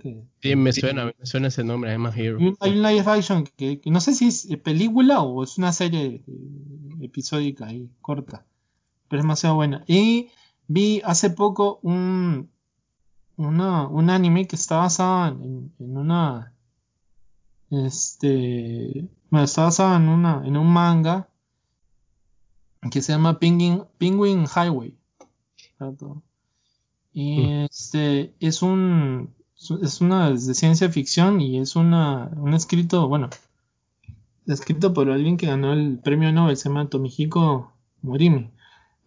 [0.03, 0.25] Que...
[0.41, 2.39] Sí, me suena, me suena ese nombre, a Hero.
[2.61, 5.71] Hay un, live action que, que no sé si es eh, película o es una
[5.75, 8.47] serie eh, episódica ahí, corta.
[9.09, 9.85] Pero es demasiado buena.
[9.87, 10.31] Y
[10.67, 12.49] vi hace poco un,
[13.37, 16.55] una, un anime que está basado en, en una.
[17.71, 19.07] Este.
[19.29, 21.29] Bueno, está basado en, una, en un manga
[22.91, 24.95] que se llama Penguin, Penguin Highway.
[25.79, 26.23] ¿cierto?
[27.13, 27.65] Y Mm.
[27.71, 29.35] este es un
[29.83, 33.31] es una de ciencia ficción y es una un escrito, bueno,
[34.47, 37.73] escrito por alguien que ganó el premio Nobel, se llama Tomihiko
[38.03, 38.51] Morimi.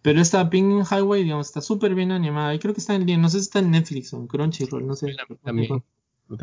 [0.02, 2.54] Pero esta Penguin Highway, digamos, está súper bien animada.
[2.54, 4.96] Y creo que está en no sé si está en Netflix o en Crunchyroll, no
[4.96, 5.14] sé.
[5.44, 5.84] También.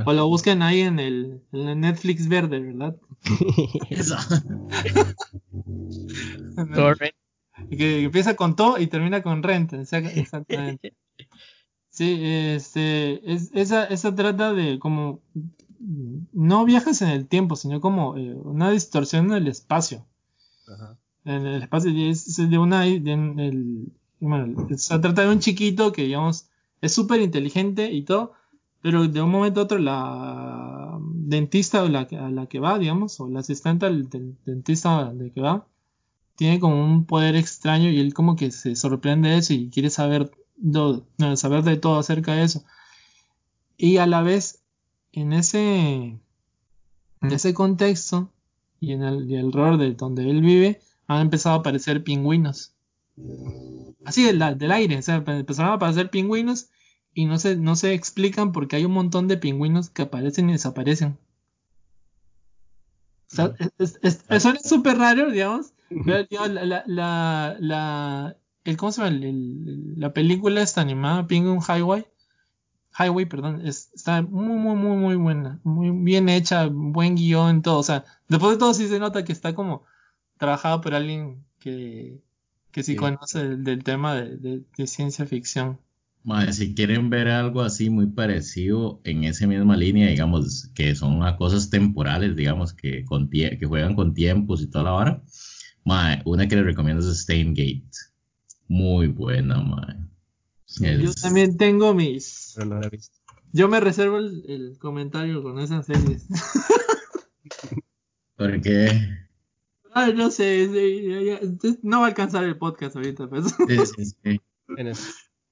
[0.06, 2.96] O lo buscan ahí en el, en el Netflix verde, ¿verdad?
[6.76, 7.17] Torrent.
[7.70, 9.74] Que, empieza con To y termina con Rent.
[9.74, 10.94] exac- Exactamente.
[11.90, 15.20] Sí, este, es, esa, esa trata de como,
[15.80, 20.06] no viajes en el tiempo, sino como eh, una distorsión del espacio.
[20.68, 20.98] Ajá.
[21.26, 25.40] En el espacio es, es de una, de en el, bueno, se trata de un
[25.40, 26.50] chiquito que, digamos,
[26.82, 28.34] es súper inteligente y todo,
[28.82, 33.20] pero de un momento a otro la dentista o la, a la que va, digamos,
[33.20, 35.66] o la asistente del, del dentista de que va,
[36.38, 39.90] tiene como un poder extraño y él como que se sorprende de eso y quiere
[39.90, 42.64] saber, do- no, saber de todo acerca de eso.
[43.76, 44.64] Y a la vez,
[45.12, 45.60] en ese,
[47.22, 48.32] en ese contexto
[48.80, 52.74] y en el, y el error de donde él vive, han empezado a aparecer pingüinos.
[54.06, 56.70] Así del, del aire, o sea, empezaron a aparecer pingüinos
[57.14, 60.54] y no se, no se explican porque hay un montón de pingüinos que aparecen y
[60.54, 61.18] desaparecen.
[63.32, 65.74] O sea, es, es- es- suena súper raro, digamos,
[66.06, 69.16] pero, la, la, la, el, ¿cómo se llama?
[69.16, 72.06] El- el- la película esta animada, Penguin Highway,
[73.00, 77.80] Highway, perdón, es- está muy, muy, muy, muy buena, muy bien hecha, buen guion, todo,
[77.80, 79.84] o sea, después de todo sí se nota que está como
[80.38, 82.22] trabajado por alguien que,
[82.72, 82.98] que sí, Sí.
[82.98, 85.80] conoce del, del tema de, de- de ciencia ficción.
[86.24, 91.24] Mae, si quieren ver algo así muy parecido en esa misma línea, digamos, que son
[91.24, 95.24] a cosas temporales, digamos, que, con que juegan con tiempos y toda la vara,
[95.88, 97.84] mae, una que les recomiendo es Steingate.
[98.68, 99.96] Muy buena, mae.
[100.80, 102.52] Yo Es- también tengo mis...
[102.56, 103.18] Pero no la he visto.
[103.54, 106.28] Yo me reservo el, el comentario con esas series.
[108.36, 108.90] Porque
[109.94, 113.46] Ay, no sé, sí, ya- ya- entonces no va a alcanzar el podcast ahorita, pues.
[113.68, 114.42] sí, sí, sí.
[114.78, 114.96] En el-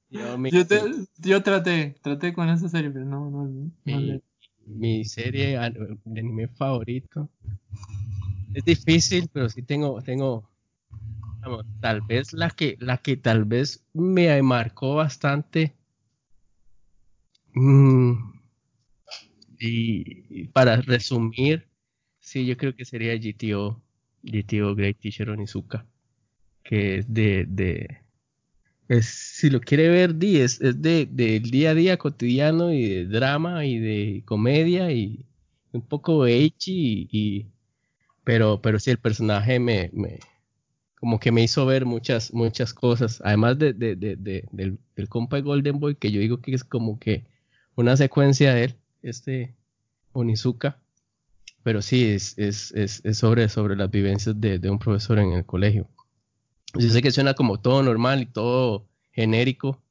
[0.09, 0.81] Yo, mi, Yo, te-
[1.17, 4.21] yo traté, traté con esa serie, pero no, no, no mi, le-
[4.67, 7.29] mi serie de anime favorito.
[8.56, 10.49] Es difícil, pero sí tengo, tengo,
[11.80, 15.76] tal vez la que, la que tal vez me marcó bastante.
[17.56, 18.14] Mm,
[19.60, 21.68] y, para resumir,
[22.19, 23.82] sí, yo creo que sería GTO,
[24.23, 25.86] GTO Great Teacher Onizuka,
[26.64, 27.99] que es de, de
[28.88, 32.88] es, si lo quiere ver, di, es, es de, del día a día cotidiano y
[32.90, 35.26] de drama y de comedia y
[35.72, 37.48] un poco de ecchi y, y-
[38.26, 40.19] pero, pero sí el personaje me, me
[40.99, 44.80] como que me hizo ver muchas, muchas cosas, además de, de, de, de- del,
[45.10, 47.26] compa de Golden Boy, que yo digo que es como que
[47.76, 49.56] una secuencia de él, este
[50.14, 50.80] Onizuka,
[51.64, 55.45] pero sí es, es, es, sobre, sobre las vivencias de, de un profesor en el
[55.45, 55.88] colegio.
[56.76, 59.81] Yo sé que suena como todo normal y todo genérico,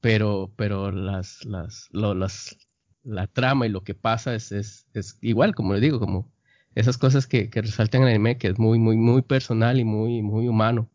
[0.00, 2.56] pero, pero las, las, lo- las,
[3.04, 6.32] la trama y lo que pasa es, es, es igual, como les digo, como
[6.74, 9.84] esas cosas que, que resaltan en el anime, que es muy, muy, muy personal y
[9.84, 10.90] muy, muy humano.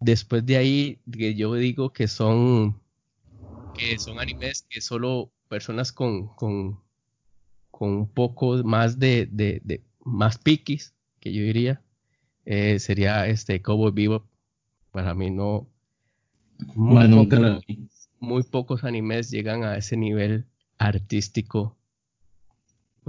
[0.00, 2.80] Después de ahí, que yo digo que son,
[3.74, 6.80] que son animes que solo personas con, con,
[7.70, 11.82] con un poco más de, de, de más piquis, que yo diría,
[12.46, 14.26] eh, sería este Cowboy Bebop.
[14.90, 15.68] Para mí no.
[18.18, 20.46] Muy pocos animes llegan a ese nivel
[20.78, 21.76] artístico.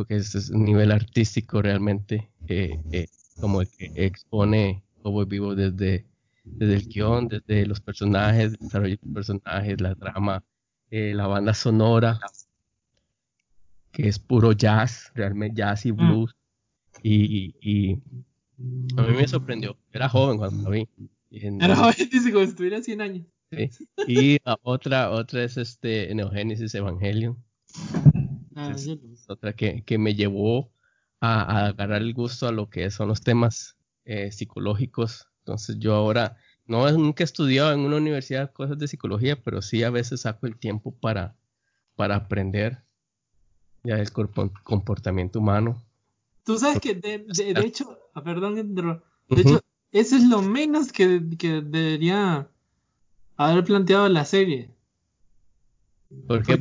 [0.01, 3.07] Porque es, es un nivel artístico realmente eh, eh,
[3.39, 6.05] como el que expone Cowboy Bebop desde,
[6.43, 10.43] desde el guion, desde los personajes, el desarrollo de los personajes, la trama,
[10.89, 12.19] eh, la banda sonora,
[13.91, 16.35] que es puro jazz, realmente jazz y blues.
[17.03, 17.93] Y, y
[18.97, 19.77] a mí me sorprendió.
[19.91, 20.87] Era joven cuando lo vi.
[21.31, 23.25] En- Era joven, dice como si tuviera 100 años.
[23.51, 23.69] sí.
[24.07, 27.37] Y la otra, otra es este Neogénesis Evangelion.
[28.55, 28.97] Ah, no.
[29.27, 30.71] otra que, que me llevó
[31.19, 35.27] a, a agarrar el gusto a lo que son los temas eh, psicológicos.
[35.39, 39.83] Entonces yo ahora, no nunca he estudiado en una universidad cosas de psicología, pero sí
[39.83, 41.35] a veces saco el tiempo para,
[41.95, 42.83] para aprender
[43.83, 45.81] ya el comportamiento humano.
[46.43, 49.61] Tú sabes que de, de, hecho, ah, perdón, de hecho,
[49.91, 52.49] eso es lo menos que, que debería
[53.37, 54.69] haber planteado la serie.
[56.27, 56.57] Porque,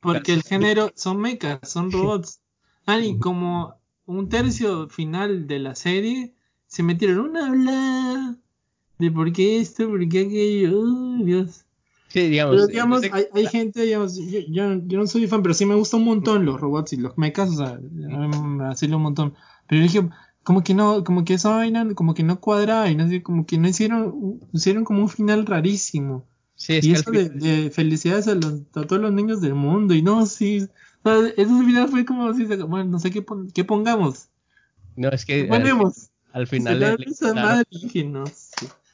[0.00, 2.40] porque, el, género son mechas, son robots.
[2.86, 3.74] Ah, y como
[4.06, 6.34] un tercio final de la serie
[6.66, 8.36] se metieron una habla
[8.98, 10.84] de por qué esto, por qué aquello,
[11.24, 11.64] Dios.
[12.08, 15.64] Sí, digamos, pero digamos, hay, hay gente, digamos, yo, yo, no soy fan, pero sí
[15.64, 19.34] me gusta un montón los robots y los mechas, o sea, me hacerlo un montón.
[19.66, 20.08] Pero dije,
[20.42, 23.46] como que no, como que esa vaina, como que no cuadraba y no sé, como
[23.46, 26.26] que no hicieron, hicieron como un final rarísimo.
[26.54, 29.94] Sí, y eso de, felicidades a, los, a todos los niños del mundo.
[29.94, 30.68] Y no, sí.
[31.02, 34.28] O sea, ese final fue como así, bueno, no sé qué, qué pongamos.
[34.96, 35.44] No, es que.
[35.44, 36.10] ponemos?
[36.32, 36.80] Al, final.
[37.34, 37.66] madre,
[38.04, 38.24] no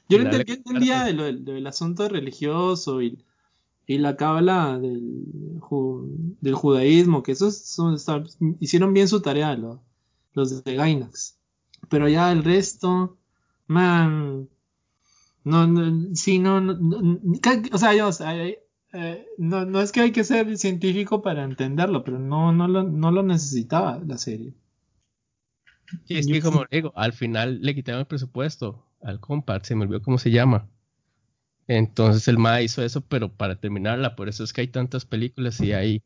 [0.09, 3.25] Yo no entendía de lo, del asunto religioso y,
[3.87, 5.25] y la cábala del,
[6.41, 7.97] del judaísmo, que esos son,
[8.61, 9.79] hicieron bien su tarea los,
[10.33, 11.39] los de Gainax.
[11.89, 13.17] Pero ya el resto,
[13.67, 14.49] man,
[15.45, 16.77] no, no sí, no, no,
[17.73, 18.11] o sea, yo,
[18.93, 22.85] eh, no, no es que hay que ser científico para entenderlo, pero no, no, lo,
[22.85, 24.55] no lo necesitaba la serie.
[26.05, 29.85] Sí, es que como digo, al final le quitaron el presupuesto al compact, se me
[29.85, 30.69] olvidó cómo se llama.
[31.67, 35.61] Entonces el MA hizo eso, pero para terminarla, por eso es que hay tantas películas
[35.61, 36.03] y hay,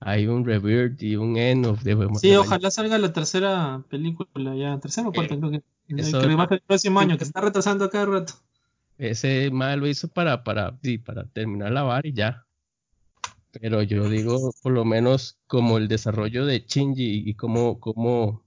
[0.00, 4.78] hay un Revert y un End of the Sí, ojalá salga la tercera película ya,
[4.80, 7.90] tercera o cuarta, eh, creo que, que va a el próximo año, que está retrasando
[7.90, 8.34] cada rato.
[8.98, 12.46] Ese mal lo hizo para, para, sí, para terminar la bar y ya.
[13.52, 18.44] Pero yo digo, por lo menos como el desarrollo de Shinji y cómo, cómo,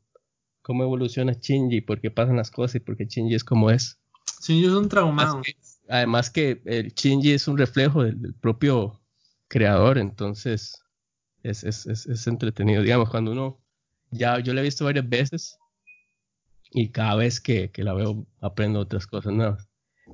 [0.62, 4.00] cómo evoluciona Shinji, por qué pasan las cosas y por qué Shinji es como es.
[4.42, 5.42] Shinji es un traumado.
[5.88, 9.02] Además que, el Shinji es un reflejo del, propio
[9.48, 10.84] creador, entonces
[11.44, 12.84] es, es, es, es, entretenido.
[12.84, 13.60] Digamos, cuando uno,
[14.12, 15.58] ya yo la he visto varias veces
[16.72, 19.69] y cada vez que, que la veo aprendo otras cosas nuevas.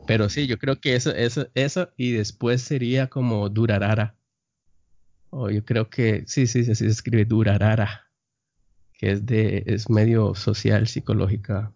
[0.06, 4.16] Pero sí, yo creo que eso, eso, eso y después sería como Durarara.
[5.30, 8.10] O yo creo que, sí, sí, así se escribe Durarara,
[8.94, 11.74] que es de, es medio social, psicológica.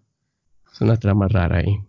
[0.72, 1.84] Es una trama rara ahí.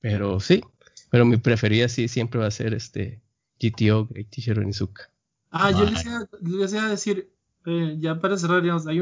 [0.00, 0.62] Pero sí,
[1.10, 3.20] pero mi preferida sí siempre va a ser este
[3.60, 5.10] GTO, Great Teacher Onizuka.
[5.50, 7.30] Ah, yo les iba, a decir,
[7.66, 9.00] eh, ya para cerrar, digamos, hay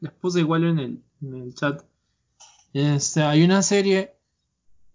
[0.00, 1.82] les puse igual en el, en el chat.
[2.72, 4.17] Este, hay una serie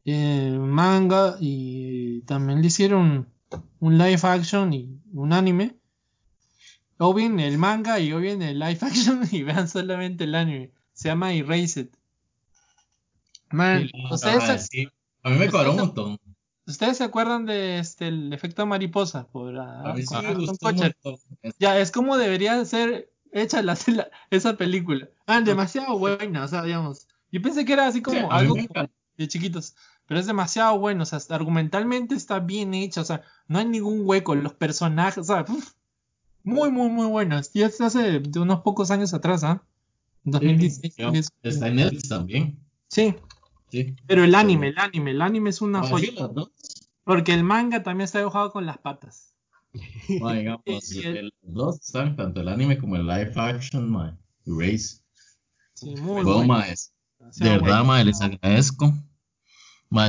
[0.05, 3.30] eh, manga y también le hicieron
[3.80, 5.77] un live action y un anime.
[6.97, 10.71] O bien el manga y o bien el live action y vean solamente el anime.
[10.93, 11.89] Se llama Erased.
[13.49, 14.88] Man, ustedes se...
[15.23, 16.19] A mí me cuadró un montón.
[16.65, 19.27] ¿Ustedes se acuerdan de este el efecto mariposa?
[19.27, 20.15] Por, a, mí sí
[21.59, 23.77] Ya, es como debería ser hecha la,
[24.30, 25.09] esa película.
[25.27, 27.07] Ah, demasiado buena, o sea, digamos.
[27.31, 28.55] Yo pensé que era así como algo
[29.17, 29.75] de chiquitos
[30.14, 34.02] pero es demasiado bueno, o sea, argumentalmente está bien hecho, o sea, no hay ningún
[34.06, 35.44] hueco, los personajes, o sea,
[36.44, 37.49] muy, muy, muy buenos.
[37.56, 39.65] Y es hace de unos pocos años atrás, ¿ah?
[40.23, 42.60] está en Netflix también.
[42.90, 43.15] Sí.
[43.72, 43.95] sí.
[44.06, 46.11] Pero el anime, el anime, el anime es una joya.
[47.03, 49.34] Porque el manga también está dibujado con las patas.
[50.19, 50.64] Bueno, digamos,
[51.41, 54.19] los dos están, tanto el anime como el live action, man.
[54.45, 54.99] Erase.
[55.73, 56.64] Sí, muy bueno.
[57.35, 58.03] De verdad, bueno.
[58.03, 58.94] les agradezco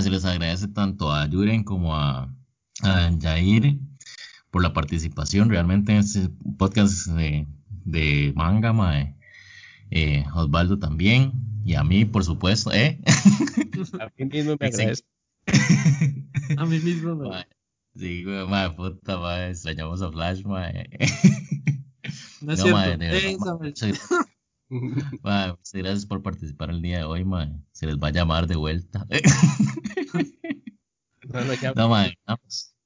[0.03, 2.35] se les agradece tanto a Yuren como a,
[2.83, 3.79] a Jair
[4.51, 9.15] por la participación realmente en este podcast de, manga,
[9.91, 11.33] eh, Osvaldo también,
[11.65, 13.01] y a mí, por supuesto, ¿eh?
[14.01, 15.09] A mí mismo me agradezco.
[16.57, 17.47] a mí mismo me
[17.97, 20.89] Sí, güey, madre, puta, madre, extrañamos a Flash, madre.
[22.41, 24.29] No es cierto.
[25.23, 27.65] muchas gracias por participar el día de hoy, man.
[27.73, 29.07] Se les va a llamar de vuelta.
[31.77, 31.97] no, no,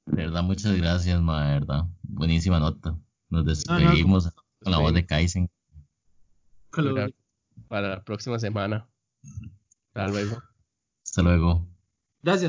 [0.07, 1.85] de verdad, muchas gracias, ma, de verdad.
[2.03, 2.99] Buenísima nota.
[3.29, 5.51] Nos despedimos con la voz de Kaizen.
[7.69, 8.89] Para la próxima semana.
[9.89, 10.43] Hasta luego.
[11.05, 11.69] Hasta luego.
[12.23, 12.47] Gracias.